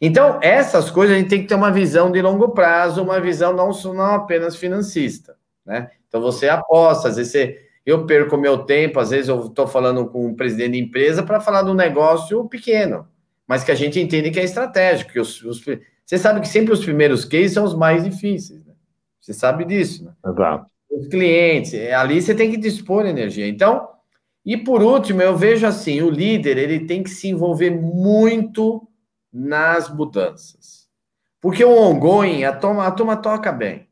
Então, 0.00 0.38
essas 0.42 0.90
coisas 0.90 1.16
a 1.16 1.18
gente 1.18 1.30
tem 1.30 1.42
que 1.42 1.48
ter 1.48 1.54
uma 1.54 1.70
visão 1.70 2.10
de 2.10 2.20
longo 2.20 2.50
prazo, 2.50 3.02
uma 3.02 3.20
visão 3.20 3.52
não, 3.52 3.70
não 3.70 4.14
apenas 4.14 4.56
financista, 4.56 5.36
né? 5.64 5.90
Então, 6.08 6.20
você 6.20 6.48
aposta, 6.48 7.08
às 7.08 7.16
vezes 7.16 7.32
você, 7.32 7.58
eu 7.86 8.06
perco 8.06 8.36
meu 8.36 8.58
tempo, 8.58 9.00
às 9.00 9.10
vezes 9.10 9.28
eu 9.28 9.46
estou 9.46 9.66
falando 9.66 10.06
com 10.06 10.26
um 10.26 10.34
presidente 10.34 10.72
de 10.72 10.78
empresa 10.78 11.22
para 11.22 11.40
falar 11.40 11.62
de 11.62 11.70
um 11.70 11.74
negócio 11.74 12.48
pequeno, 12.48 13.06
mas 13.46 13.64
que 13.64 13.70
a 13.70 13.74
gente 13.74 14.00
entende 14.00 14.30
que 14.30 14.40
é 14.40 14.44
estratégico. 14.44 15.12
Que 15.12 15.20
os, 15.20 15.42
os, 15.42 15.64
você 16.04 16.18
sabe 16.18 16.40
que 16.40 16.48
sempre 16.48 16.72
os 16.72 16.84
primeiros 16.84 17.24
cases 17.24 17.52
são 17.52 17.64
os 17.64 17.74
mais 17.74 18.04
difíceis, 18.04 18.64
né? 18.64 18.74
Você 19.20 19.32
sabe 19.32 19.64
disso, 19.64 20.04
né? 20.04 20.12
Exato. 20.26 20.66
Os 20.90 21.08
clientes, 21.08 21.74
é, 21.74 21.94
ali 21.94 22.20
você 22.20 22.34
tem 22.34 22.50
que 22.50 22.56
dispor 22.56 23.06
energia. 23.06 23.48
Então, 23.48 23.88
e 24.44 24.56
por 24.56 24.82
último, 24.82 25.22
eu 25.22 25.36
vejo 25.36 25.66
assim, 25.66 26.02
o 26.02 26.10
líder, 26.10 26.58
ele 26.58 26.80
tem 26.80 27.02
que 27.02 27.10
se 27.10 27.28
envolver 27.28 27.70
muito 27.70 28.86
nas 29.34 29.92
mudanças. 29.92 30.88
Porque 31.40 31.64
o 31.64 31.76
ongoing, 31.76 32.44
a 32.44 32.54
turma, 32.54 32.86
a 32.86 32.90
turma 32.92 33.16
toca 33.16 33.50
bem. 33.50 33.88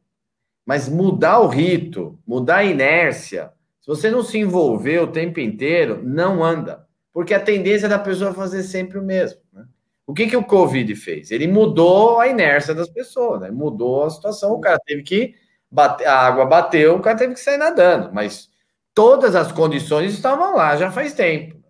Mas 0.65 0.89
mudar 0.89 1.41
o 1.41 1.49
rito, 1.49 2.17
mudar 2.25 2.59
a 2.59 2.65
inércia, 2.65 3.53
se 3.81 3.89
você 3.89 4.09
não 4.09 4.23
se 4.23 4.39
envolver 4.39 5.01
o 5.01 5.11
tempo 5.11 5.41
inteiro, 5.41 6.01
não 6.05 6.45
anda. 6.45 6.87
Porque 7.13 7.35
a 7.35 7.41
tendência 7.41 7.89
da 7.89 7.99
pessoa 7.99 8.33
fazer 8.33 8.63
sempre 8.63 8.97
o 8.97 9.03
mesmo. 9.03 9.41
Né? 9.53 9.67
O 10.07 10.15
que, 10.15 10.29
que 10.29 10.37
o 10.37 10.45
Covid 10.45 10.95
fez? 10.95 11.33
Ele 11.33 11.49
mudou 11.49 12.21
a 12.21 12.29
inércia 12.29 12.75
das 12.75 12.89
pessoas, 12.89 13.41
né? 13.41 13.51
mudou 13.51 14.05
a 14.05 14.11
situação. 14.11 14.53
O 14.53 14.61
cara 14.61 14.79
teve 14.87 15.03
que 15.03 15.35
bater, 15.69 16.07
a 16.07 16.17
água 16.21 16.47
bateu, 16.47 16.97
o 16.97 17.01
cara 17.01 17.19
teve 17.19 17.35
que 17.35 17.41
sair 17.41 17.59
nadando. 17.59 18.15
Mas 18.15 18.49
todas 18.95 19.35
as 19.35 19.51
condições 19.51 20.15
estavam 20.15 20.55
lá 20.55 20.77
já 20.77 20.91
faz 20.91 21.13
tempo. 21.13 21.61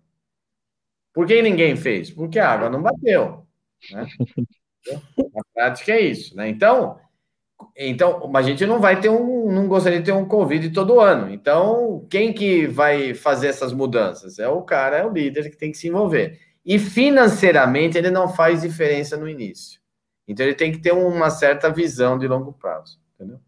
Por 1.11 1.25
que 1.25 1.41
ninguém 1.41 1.75
fez? 1.75 2.11
Porque 2.11 2.37
a 2.37 2.49
água 2.49 2.69
não 2.69 2.81
bateu. 2.81 3.42
Né? 3.91 4.07
Na 5.33 5.41
prática 5.53 5.91
é 5.93 6.01
isso, 6.01 6.35
né? 6.35 6.49
Então, 6.49 6.99
então, 7.77 8.31
a 8.35 8.41
gente 8.41 8.65
não 8.65 8.79
vai 8.79 8.99
ter 8.99 9.09
um, 9.09 9.51
não 9.51 9.67
gostaria 9.67 9.99
de 9.99 10.05
ter 10.05 10.11
um 10.11 10.27
Covid 10.27 10.69
todo 10.71 10.99
ano. 10.99 11.31
Então, 11.31 12.05
quem 12.09 12.33
que 12.33 12.67
vai 12.67 13.13
fazer 13.13 13.47
essas 13.47 13.71
mudanças? 13.71 14.39
É 14.39 14.47
o 14.47 14.61
cara, 14.61 14.97
é 14.97 15.05
o 15.05 15.11
líder 15.11 15.49
que 15.49 15.57
tem 15.57 15.71
que 15.71 15.77
se 15.77 15.87
envolver. 15.87 16.39
E 16.65 16.79
financeiramente 16.79 17.97
ele 17.97 18.09
não 18.09 18.27
faz 18.27 18.61
diferença 18.61 19.17
no 19.17 19.27
início. 19.27 19.79
Então 20.27 20.45
ele 20.45 20.55
tem 20.55 20.71
que 20.71 20.79
ter 20.79 20.93
uma 20.93 21.29
certa 21.29 21.69
visão 21.69 22.17
de 22.17 22.27
longo 22.27 22.53
prazo, 22.53 22.99
entendeu? 23.15 23.39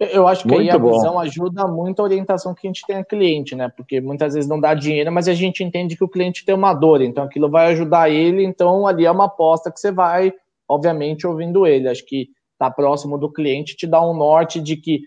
Eu 0.00 0.28
acho 0.28 0.46
que 0.46 0.48
muito 0.48 0.62
aí 0.62 0.70
a 0.70 0.78
bom. 0.78 0.92
visão 0.92 1.18
ajuda 1.18 1.66
muito 1.66 2.00
a 2.00 2.04
orientação 2.04 2.54
que 2.54 2.66
a 2.66 2.70
gente 2.70 2.86
tem 2.86 2.96
a 2.96 3.04
cliente, 3.04 3.56
né? 3.56 3.68
Porque 3.68 4.00
muitas 4.00 4.34
vezes 4.34 4.48
não 4.48 4.60
dá 4.60 4.72
dinheiro, 4.72 5.10
mas 5.10 5.26
a 5.26 5.34
gente 5.34 5.64
entende 5.64 5.96
que 5.96 6.04
o 6.04 6.08
cliente 6.08 6.44
tem 6.44 6.54
uma 6.54 6.72
dor, 6.72 7.02
então 7.02 7.24
aquilo 7.24 7.50
vai 7.50 7.72
ajudar 7.72 8.08
ele, 8.08 8.44
então 8.44 8.86
ali 8.86 9.04
é 9.04 9.10
uma 9.10 9.24
aposta 9.26 9.72
que 9.72 9.80
você 9.80 9.90
vai, 9.90 10.32
obviamente, 10.68 11.26
ouvindo 11.26 11.66
ele. 11.66 11.88
Acho 11.88 12.06
que 12.06 12.28
tá 12.56 12.70
próximo 12.70 13.18
do 13.18 13.32
cliente 13.32 13.76
te 13.76 13.86
dá 13.86 14.00
um 14.00 14.14
norte 14.14 14.60
de 14.60 14.76
que 14.76 15.00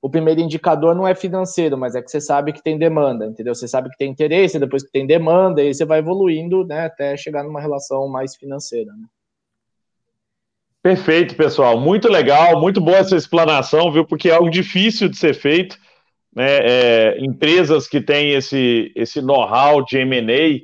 o 0.00 0.08
primeiro 0.08 0.40
indicador 0.40 0.94
não 0.94 1.08
é 1.08 1.14
financeiro, 1.14 1.76
mas 1.76 1.96
é 1.96 2.02
que 2.02 2.10
você 2.10 2.20
sabe 2.20 2.52
que 2.52 2.62
tem 2.62 2.78
demanda, 2.78 3.26
entendeu? 3.26 3.54
Você 3.54 3.66
sabe 3.66 3.90
que 3.90 3.96
tem 3.98 4.10
interesse, 4.10 4.60
depois 4.60 4.84
que 4.84 4.92
tem 4.92 5.06
demanda, 5.06 5.60
aí 5.60 5.74
você 5.74 5.84
vai 5.84 5.98
evoluindo, 5.98 6.64
né, 6.64 6.86
até 6.86 7.16
chegar 7.16 7.42
numa 7.42 7.60
relação 7.60 8.06
mais 8.08 8.36
financeira, 8.36 8.92
né? 8.92 9.06
Perfeito, 10.86 11.34
pessoal. 11.34 11.80
Muito 11.80 12.06
legal, 12.06 12.60
muito 12.60 12.80
boa 12.80 12.98
essa 12.98 13.16
explanação, 13.16 13.90
viu? 13.90 14.04
Porque 14.04 14.28
é 14.28 14.34
algo 14.34 14.48
difícil 14.48 15.08
de 15.08 15.16
ser 15.16 15.34
feito. 15.34 15.76
Né? 16.32 16.58
É, 16.62 17.18
empresas 17.18 17.88
que 17.88 18.00
têm 18.00 18.34
esse, 18.34 18.92
esse 18.94 19.20
know-how 19.20 19.84
de 19.84 19.98
M&A, 19.98 20.60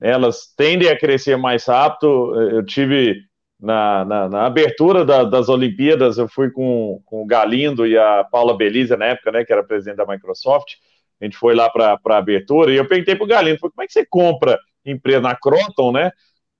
elas 0.00 0.54
tendem 0.56 0.88
a 0.88 0.98
crescer 0.98 1.36
mais 1.36 1.66
rápido. 1.66 2.34
Eu 2.50 2.64
tive 2.64 3.20
na, 3.60 4.06
na, 4.06 4.28
na 4.30 4.46
abertura 4.46 5.04
da, 5.04 5.22
das 5.24 5.50
Olimpíadas, 5.50 6.16
eu 6.16 6.28
fui 6.30 6.50
com, 6.50 7.02
com 7.04 7.22
o 7.22 7.26
Galindo 7.26 7.86
e 7.86 7.98
a 7.98 8.24
Paula 8.24 8.56
Belize 8.56 8.96
na 8.96 9.04
época, 9.04 9.32
né, 9.32 9.44
que 9.44 9.52
era 9.52 9.62
presidente 9.62 9.98
da 9.98 10.06
Microsoft. 10.06 10.76
A 11.20 11.26
gente 11.26 11.36
foi 11.36 11.54
lá 11.54 11.68
para 11.68 12.00
a 12.02 12.16
abertura 12.16 12.72
e 12.72 12.76
eu 12.76 12.88
perguntei 12.88 13.14
para 13.14 13.24
o 13.24 13.28
Galindo, 13.28 13.58
como 13.58 13.82
é 13.82 13.86
que 13.86 13.92
você 13.92 14.06
compra 14.06 14.58
empresa 14.82 15.20
na 15.20 15.36
Croton, 15.36 15.92
né? 15.92 16.10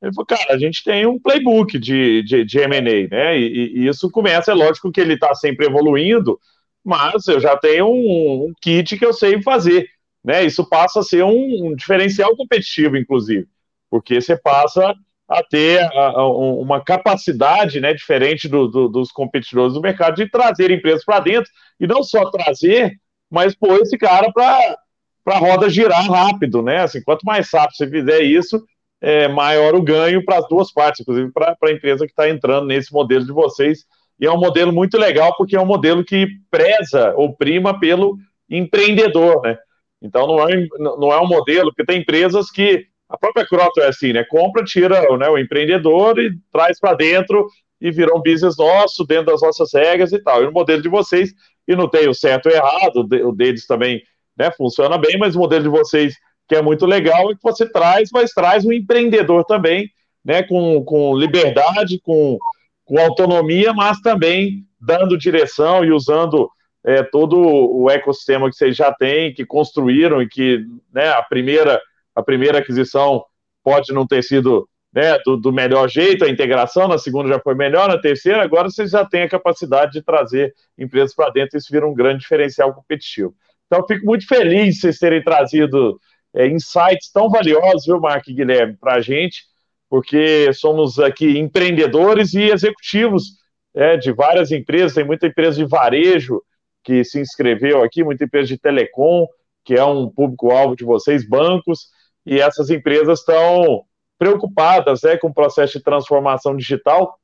Ele 0.01 0.12
falou, 0.14 0.26
cara, 0.26 0.55
a 0.55 0.59
gente 0.59 0.84
tem 0.84 1.07
um 1.07 1.18
playbook 1.18 1.78
de, 1.78 2.22
de, 2.22 2.44
de 2.44 2.59
M&A, 2.61 3.09
né? 3.09 3.38
E, 3.38 3.78
e, 3.78 3.88
isso 3.88 4.11
começa, 4.11 4.53
é 4.53 4.55
lógico 4.55 4.92
que 4.92 5.01
ele 5.01 5.14
está 5.14 5.34
sempre 5.34 5.66
evoluindo, 5.66 6.38
mas 6.84 7.26
eu 7.26 7.40
já 7.40 7.57
tenho 7.57 7.86
um, 7.86 8.46
um, 8.46 8.53
kit 8.61 8.96
que 8.96 9.05
eu 9.05 9.12
sei 9.12 9.42
fazer, 9.42 9.88
né? 10.24 10.44
Isso 10.44 10.68
passa 10.68 11.01
a 11.01 11.03
ser 11.03 11.24
um, 11.24 11.66
um 11.66 11.74
diferencial 11.74 12.36
competitivo, 12.36 12.96
inclusive, 12.96 13.49
porque 13.90 14.20
você 14.20 14.36
passa 14.36 14.94
a 15.28 15.42
ter 15.42 15.80
a, 15.80 16.07
a, 16.11 16.28
uma 16.28 16.82
capacidade 16.82 17.80
né, 17.80 17.92
diferente 17.92 18.49
do, 18.49 18.66
do, 18.68 18.88
dos 18.88 19.12
competidores 19.12 19.74
do 19.74 19.80
mercado 19.80 20.16
de 20.16 20.30
trazer 20.30 20.70
empresas 20.70 21.05
para 21.05 21.20
dentro, 21.20 21.51
e 21.78 21.86
não 21.86 22.03
só 22.03 22.30
trazer, 22.30 22.92
mas 23.30 23.55
pôr 23.55 23.80
esse 23.80 23.99
cara 23.99 24.32
para 24.32 24.78
a 25.26 25.38
roda 25.38 25.68
girar 25.68 26.09
rápido, 26.09 26.62
né? 26.62 26.82
Assim, 26.82 27.03
quanto 27.03 27.24
mais 27.24 27.51
rápido 27.53 27.76
você 27.76 27.90
fizer 27.90 28.22
isso, 28.22 28.64
é, 29.01 29.28
maior 29.28 29.74
o 29.74 29.82
ganho 29.82 30.24
para 30.24 30.38
as 30.38 30.49
duas 30.49 30.72
partes, 30.72 31.01
inclusive 31.01 31.30
para 31.32 31.57
a 31.62 31.70
empresa 31.70 32.05
que 32.05 32.12
está 32.12 32.28
entrando 32.28 32.66
nesse 32.66 32.92
modelo 32.92 33.24
de 33.24 33.32
vocês. 33.32 33.84
E 34.20 34.26
é 34.26 34.32
um 34.32 34.38
modelo 34.38 34.72
muito 34.72 34.99
legal, 34.99 35.34
porque 35.36 35.57
é 35.57 35.61
um 35.61 35.66
modelo 35.66 36.05
que 36.05 36.26
preza 36.51 37.14
ou 37.16 37.36
prima 37.36 37.78
pelo 37.78 38.16
empreendedor, 38.51 39.42
né? 39.42 39.57
Então 40.03 40.26
não 40.26 40.49
é, 40.49 40.66
não 40.78 41.12
é 41.12 41.20
um 41.20 41.26
modelo, 41.26 41.70
porque 41.70 41.84
tem 41.84 42.01
empresas 42.01 42.51
que 42.51 42.86
a 43.09 43.16
própria 43.16 43.46
Croto 43.46 43.80
é 43.80 43.88
assim, 43.88 44.12
né? 44.12 44.24
Compra, 44.24 44.64
tira 44.64 45.01
né, 45.16 45.28
o 45.28 45.38
empreendedor 45.38 46.18
e 46.18 46.32
traz 46.53 46.78
para 46.78 46.94
dentro 46.94 47.46
e 47.80 47.90
virou 47.90 48.18
um 48.18 48.22
business 48.22 48.57
nosso, 48.57 49.05
dentro 49.07 49.26
das 49.26 49.40
nossas 49.40 49.72
regras 49.72 50.12
e 50.12 50.18
tal. 50.18 50.42
E 50.42 50.46
o 50.46 50.53
modelo 50.53 50.82
de 50.82 50.88
vocês, 50.88 51.32
e 51.66 51.74
não 51.74 51.88
tem 51.88 52.09
o 52.09 52.14
certo 52.14 52.49
e 52.49 52.53
o 52.53 52.55
errado, 52.55 53.09
o 53.26 53.32
deles 53.32 53.66
também 53.66 54.03
né, 54.36 54.51
funciona 54.51 54.99
bem, 54.99 55.18
mas 55.18 55.34
o 55.34 55.38
modelo 55.38 55.64
de 55.64 55.70
vocês, 55.70 56.14
que 56.49 56.55
é 56.55 56.62
muito 56.62 56.86
legal, 56.86 57.30
é 57.30 57.34
que 57.34 57.42
você 57.42 57.70
traz, 57.70 58.09
mas 58.12 58.32
traz 58.32 58.64
um 58.64 58.72
empreendedor 58.72 59.44
também, 59.44 59.90
né? 60.24 60.42
Com, 60.42 60.82
com 60.84 61.16
liberdade, 61.16 62.01
com, 62.03 62.38
com 62.84 62.99
autonomia, 62.99 63.72
mas 63.72 64.01
também 64.01 64.64
dando 64.80 65.18
direção 65.18 65.84
e 65.84 65.92
usando 65.92 66.51
é, 66.84 67.03
todo 67.03 67.38
o 67.38 67.90
ecossistema 67.90 68.49
que 68.49 68.57
vocês 68.57 68.76
já 68.76 68.92
têm, 68.92 69.34
que 69.34 69.44
construíram 69.44 70.22
e 70.22 70.28
que 70.28 70.64
né, 70.92 71.09
a 71.11 71.22
primeira 71.22 71.80
a 72.14 72.22
primeira 72.22 72.59
aquisição 72.59 73.24
pode 73.62 73.92
não 73.92 74.05
ter 74.05 74.24
sido 74.24 74.68
né, 74.92 75.18
do, 75.24 75.36
do, 75.36 75.53
melhor 75.53 75.88
jeito, 75.88 76.24
a 76.24 76.28
integração, 76.28 76.88
na 76.88 76.99
segunda 76.99 77.28
já 77.28 77.38
foi 77.38 77.55
melhor, 77.55 77.88
na 77.88 77.99
terceira, 77.99 78.42
agora 78.42 78.68
vocês 78.68 78.90
já 78.90 79.05
têm 79.05 79.22
a 79.22 79.28
capacidade 79.28 79.92
de 79.92 80.03
trazer 80.03 80.53
empresas 80.76 81.14
para 81.14 81.30
dentro, 81.30 81.57
e 81.57 81.59
isso 81.59 81.68
vira 81.70 81.86
um 81.86 81.94
grande 81.94 82.20
diferencial 82.20 82.74
competitivo. 82.74 83.34
Então, 83.66 83.86
fico 83.86 84.05
muito 84.05 84.26
feliz 84.26 84.74
de 84.74 84.80
vocês 84.80 84.99
terem 84.99 85.22
trazido 85.22 86.01
é, 86.35 86.47
insights 86.47 87.11
tão 87.12 87.29
valiosos, 87.29 87.87
viu, 87.87 88.01
Mark 88.01 88.26
e 88.29 88.35
Guilherme, 88.35 88.76
para 88.76 88.95
a 88.95 89.01
gente, 89.01 89.45
porque 89.89 90.53
somos 90.53 90.99
aqui 90.99 91.39
empreendedores 91.39 92.35
e 92.35 92.43
executivos 92.43 93.39
é, 93.74 93.97
de 93.97 94.12
várias 94.12 94.51
empresas, 94.51 94.95
tem 94.95 95.05
muita 95.05 95.26
empresa 95.26 95.57
de 95.57 95.64
varejo 95.64 96.43
que 96.85 97.05
se 97.05 97.20
inscreveu 97.20 97.83
aqui, 97.83 98.03
muita 98.03 98.24
empresa 98.24 98.49
de 98.49 98.59
telecom, 98.59 99.26
que 99.64 99.74
é 99.74 99.85
um 99.85 100.09
público-alvo 100.09 100.74
de 100.74 100.85
vocês, 100.85 101.29
bancos, 101.29 101.89
e 102.24 102.41
essas 102.41 102.70
empresas 102.70 103.20
estão 103.20 103.85
preocupadas 104.18 105.03
né, 105.03 105.16
com 105.16 105.29
o 105.29 105.35
processo 105.35 105.79
de 105.79 105.85
transformação 105.85 106.57
digital. 106.57 107.18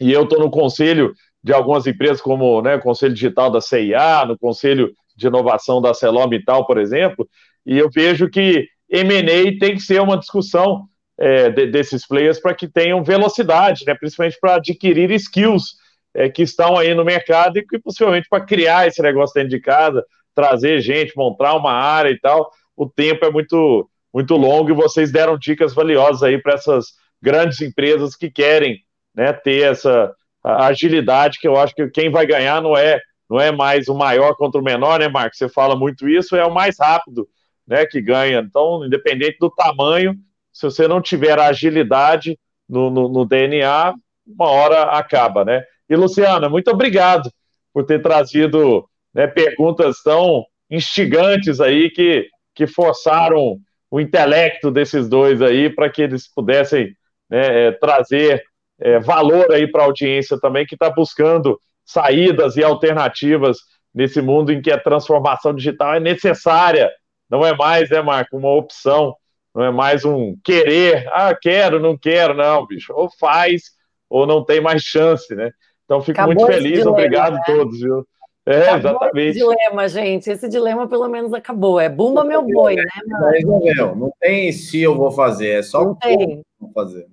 E 0.00 0.12
eu 0.12 0.24
estou 0.24 0.40
no 0.40 0.50
conselho 0.50 1.12
de 1.42 1.52
algumas 1.52 1.86
empresas, 1.86 2.20
como 2.20 2.62
né, 2.62 2.76
o 2.76 2.80
Conselho 2.80 3.12
Digital 3.12 3.50
da 3.50 3.60
CIA, 3.60 4.24
no 4.24 4.38
Conselho 4.38 4.92
de 5.14 5.26
Inovação 5.26 5.80
da 5.80 5.92
Celomital, 5.92 6.66
por 6.66 6.78
exemplo, 6.78 7.28
e 7.66 7.78
eu 7.78 7.88
vejo 7.90 8.28
que 8.28 8.66
M&A 8.90 9.58
tem 9.58 9.74
que 9.74 9.80
ser 9.80 10.00
uma 10.00 10.18
discussão 10.18 10.86
é, 11.18 11.50
de, 11.50 11.66
desses 11.66 12.06
players 12.06 12.40
para 12.40 12.54
que 12.54 12.68
tenham 12.68 13.02
velocidade, 13.02 13.84
né, 13.86 13.94
principalmente 13.94 14.38
para 14.40 14.56
adquirir 14.56 15.10
skills 15.12 15.76
é, 16.14 16.28
que 16.28 16.42
estão 16.42 16.76
aí 16.76 16.94
no 16.94 17.04
mercado 17.04 17.58
e 17.58 17.78
possivelmente 17.80 18.28
para 18.28 18.44
criar 18.44 18.86
esse 18.86 19.02
negócio 19.02 19.34
dentro 19.34 19.50
de 19.50 19.60
casa, 19.60 20.04
trazer 20.34 20.80
gente, 20.80 21.16
montar 21.16 21.54
uma 21.54 21.72
área 21.72 22.10
e 22.10 22.18
tal, 22.18 22.50
o 22.76 22.88
tempo 22.88 23.24
é 23.24 23.30
muito 23.30 23.88
muito 24.12 24.36
longo 24.36 24.70
e 24.70 24.74
vocês 24.74 25.10
deram 25.10 25.36
dicas 25.36 25.74
valiosas 25.74 26.22
aí 26.22 26.40
para 26.40 26.54
essas 26.54 26.92
grandes 27.20 27.60
empresas 27.60 28.14
que 28.14 28.30
querem 28.30 28.78
né, 29.12 29.32
ter 29.32 29.72
essa 29.72 30.14
agilidade, 30.44 31.40
que 31.40 31.48
eu 31.48 31.56
acho 31.56 31.74
que 31.74 31.88
quem 31.88 32.10
vai 32.10 32.24
ganhar 32.24 32.62
não 32.62 32.76
é 32.76 33.00
não 33.28 33.40
é 33.40 33.50
mais 33.50 33.88
o 33.88 33.94
maior 33.94 34.36
contra 34.36 34.60
o 34.60 34.64
menor, 34.64 35.00
né, 35.00 35.08
Marcos? 35.08 35.38
Você 35.38 35.48
fala 35.48 35.74
muito 35.74 36.06
isso, 36.08 36.36
é 36.36 36.44
o 36.44 36.52
mais 36.52 36.76
rápido 36.78 37.26
né, 37.66 37.86
que 37.86 38.00
ganha. 38.00 38.40
Então, 38.40 38.84
independente 38.84 39.38
do 39.38 39.50
tamanho, 39.50 40.14
se 40.52 40.64
você 40.64 40.86
não 40.86 41.00
tiver 41.00 41.38
agilidade 41.38 42.38
no, 42.68 42.90
no, 42.90 43.08
no 43.08 43.24
DNA, 43.24 43.94
uma 44.26 44.50
hora 44.50 44.82
acaba, 44.84 45.44
né? 45.44 45.64
E, 45.88 45.96
Luciana, 45.96 46.48
muito 46.48 46.70
obrigado 46.70 47.30
por 47.72 47.84
ter 47.84 48.00
trazido 48.00 48.88
né, 49.12 49.26
perguntas 49.26 50.02
tão 50.02 50.44
instigantes 50.70 51.60
aí 51.60 51.90
que, 51.90 52.28
que 52.54 52.66
forçaram 52.66 53.58
o 53.90 54.00
intelecto 54.00 54.70
desses 54.70 55.08
dois 55.08 55.42
aí 55.42 55.68
para 55.68 55.90
que 55.90 56.02
eles 56.02 56.26
pudessem 56.32 56.96
né, 57.28 57.66
é, 57.66 57.72
trazer 57.72 58.42
é, 58.80 58.98
valor 58.98 59.52
aí 59.52 59.70
para 59.70 59.82
a 59.82 59.86
audiência 59.86 60.38
também 60.40 60.66
que 60.66 60.74
está 60.74 60.90
buscando 60.90 61.58
saídas 61.84 62.56
e 62.56 62.64
alternativas 62.64 63.58
nesse 63.94 64.20
mundo 64.20 64.52
em 64.52 64.60
que 64.60 64.72
a 64.72 64.80
transformação 64.80 65.54
digital 65.54 65.94
é 65.94 66.00
necessária, 66.00 66.90
não 67.34 67.44
é 67.44 67.52
mais, 67.52 67.90
né, 67.90 68.00
Marco, 68.00 68.36
uma 68.36 68.50
opção, 68.50 69.16
não 69.52 69.64
é 69.64 69.70
mais 69.72 70.04
um 70.04 70.36
querer, 70.44 71.08
ah, 71.08 71.34
quero, 71.34 71.80
não 71.80 71.98
quero, 71.98 72.32
não, 72.32 72.64
bicho, 72.64 72.92
ou 72.94 73.10
faz 73.18 73.62
ou 74.08 74.24
não 74.24 74.44
tem 74.44 74.60
mais 74.60 74.82
chance, 74.82 75.34
né? 75.34 75.50
Então 75.84 76.00
fico 76.00 76.20
Acabou 76.20 76.36
muito 76.36 76.46
feliz, 76.46 76.78
dilema, 76.78 76.90
obrigado 76.92 77.34
a 77.34 77.38
né? 77.38 77.42
todos, 77.44 77.80
viu? 77.80 78.06
É, 78.46 78.68
acabou 78.68 78.78
exatamente. 78.78 79.30
Esse 79.30 79.38
dilema, 79.38 79.88
gente. 79.88 80.30
Esse 80.30 80.48
dilema 80.48 80.86
pelo 80.86 81.08
menos 81.08 81.32
acabou. 81.32 81.80
É 81.80 81.88
bumba 81.88 82.24
meu 82.24 82.42
boi, 82.42 82.76
né, 82.76 82.84
mano? 83.08 83.96
Não 83.96 84.12
tem 84.20 84.52
se 84.52 84.80
eu 84.80 84.94
vou 84.94 85.10
fazer, 85.10 85.58
é 85.58 85.62
só 85.62 85.82
não 85.82 85.94
tem. 85.96 86.42
vou 86.60 86.70
fazer. 86.72 87.08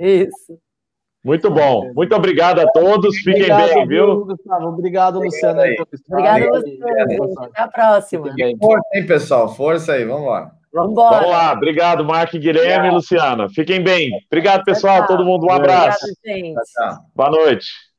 Isso. 0.00 0.58
Muito 1.24 1.50
bom. 1.50 1.92
Muito 1.94 2.14
obrigado 2.14 2.60
a 2.60 2.66
todos. 2.72 3.16
Fiquem 3.18 3.42
obrigado, 3.42 3.74
bem, 3.74 3.86
viu? 3.86 4.24
Gustavo. 4.24 4.68
Obrigado, 4.68 5.20
Luciano. 5.20 5.60
Obrigado, 6.08 6.48
Luciano. 6.48 7.44
Até 7.44 7.62
a 7.62 7.68
próxima. 7.68 8.34
Força, 8.60 8.88
hein, 8.94 9.06
pessoal? 9.06 9.48
Força 9.54 9.92
aí, 9.92 10.04
vamos 10.04 10.28
lá. 10.28 10.50
Vamos 10.72 10.96
lá. 10.96 11.52
Obrigado, 11.52 12.04
Marco, 12.04 12.38
Guilherme 12.38 12.88
e 12.88 12.90
Luciana. 12.92 13.48
Fiquem 13.48 13.82
bem. 13.82 14.10
Obrigado, 14.30 14.64
pessoal. 14.64 15.06
Todo 15.06 15.24
mundo, 15.24 15.46
um 15.46 15.50
abraço. 15.50 15.98
Obrigado, 16.24 16.44
gente. 16.44 17.02
Boa 17.14 17.30
noite. 17.30 17.89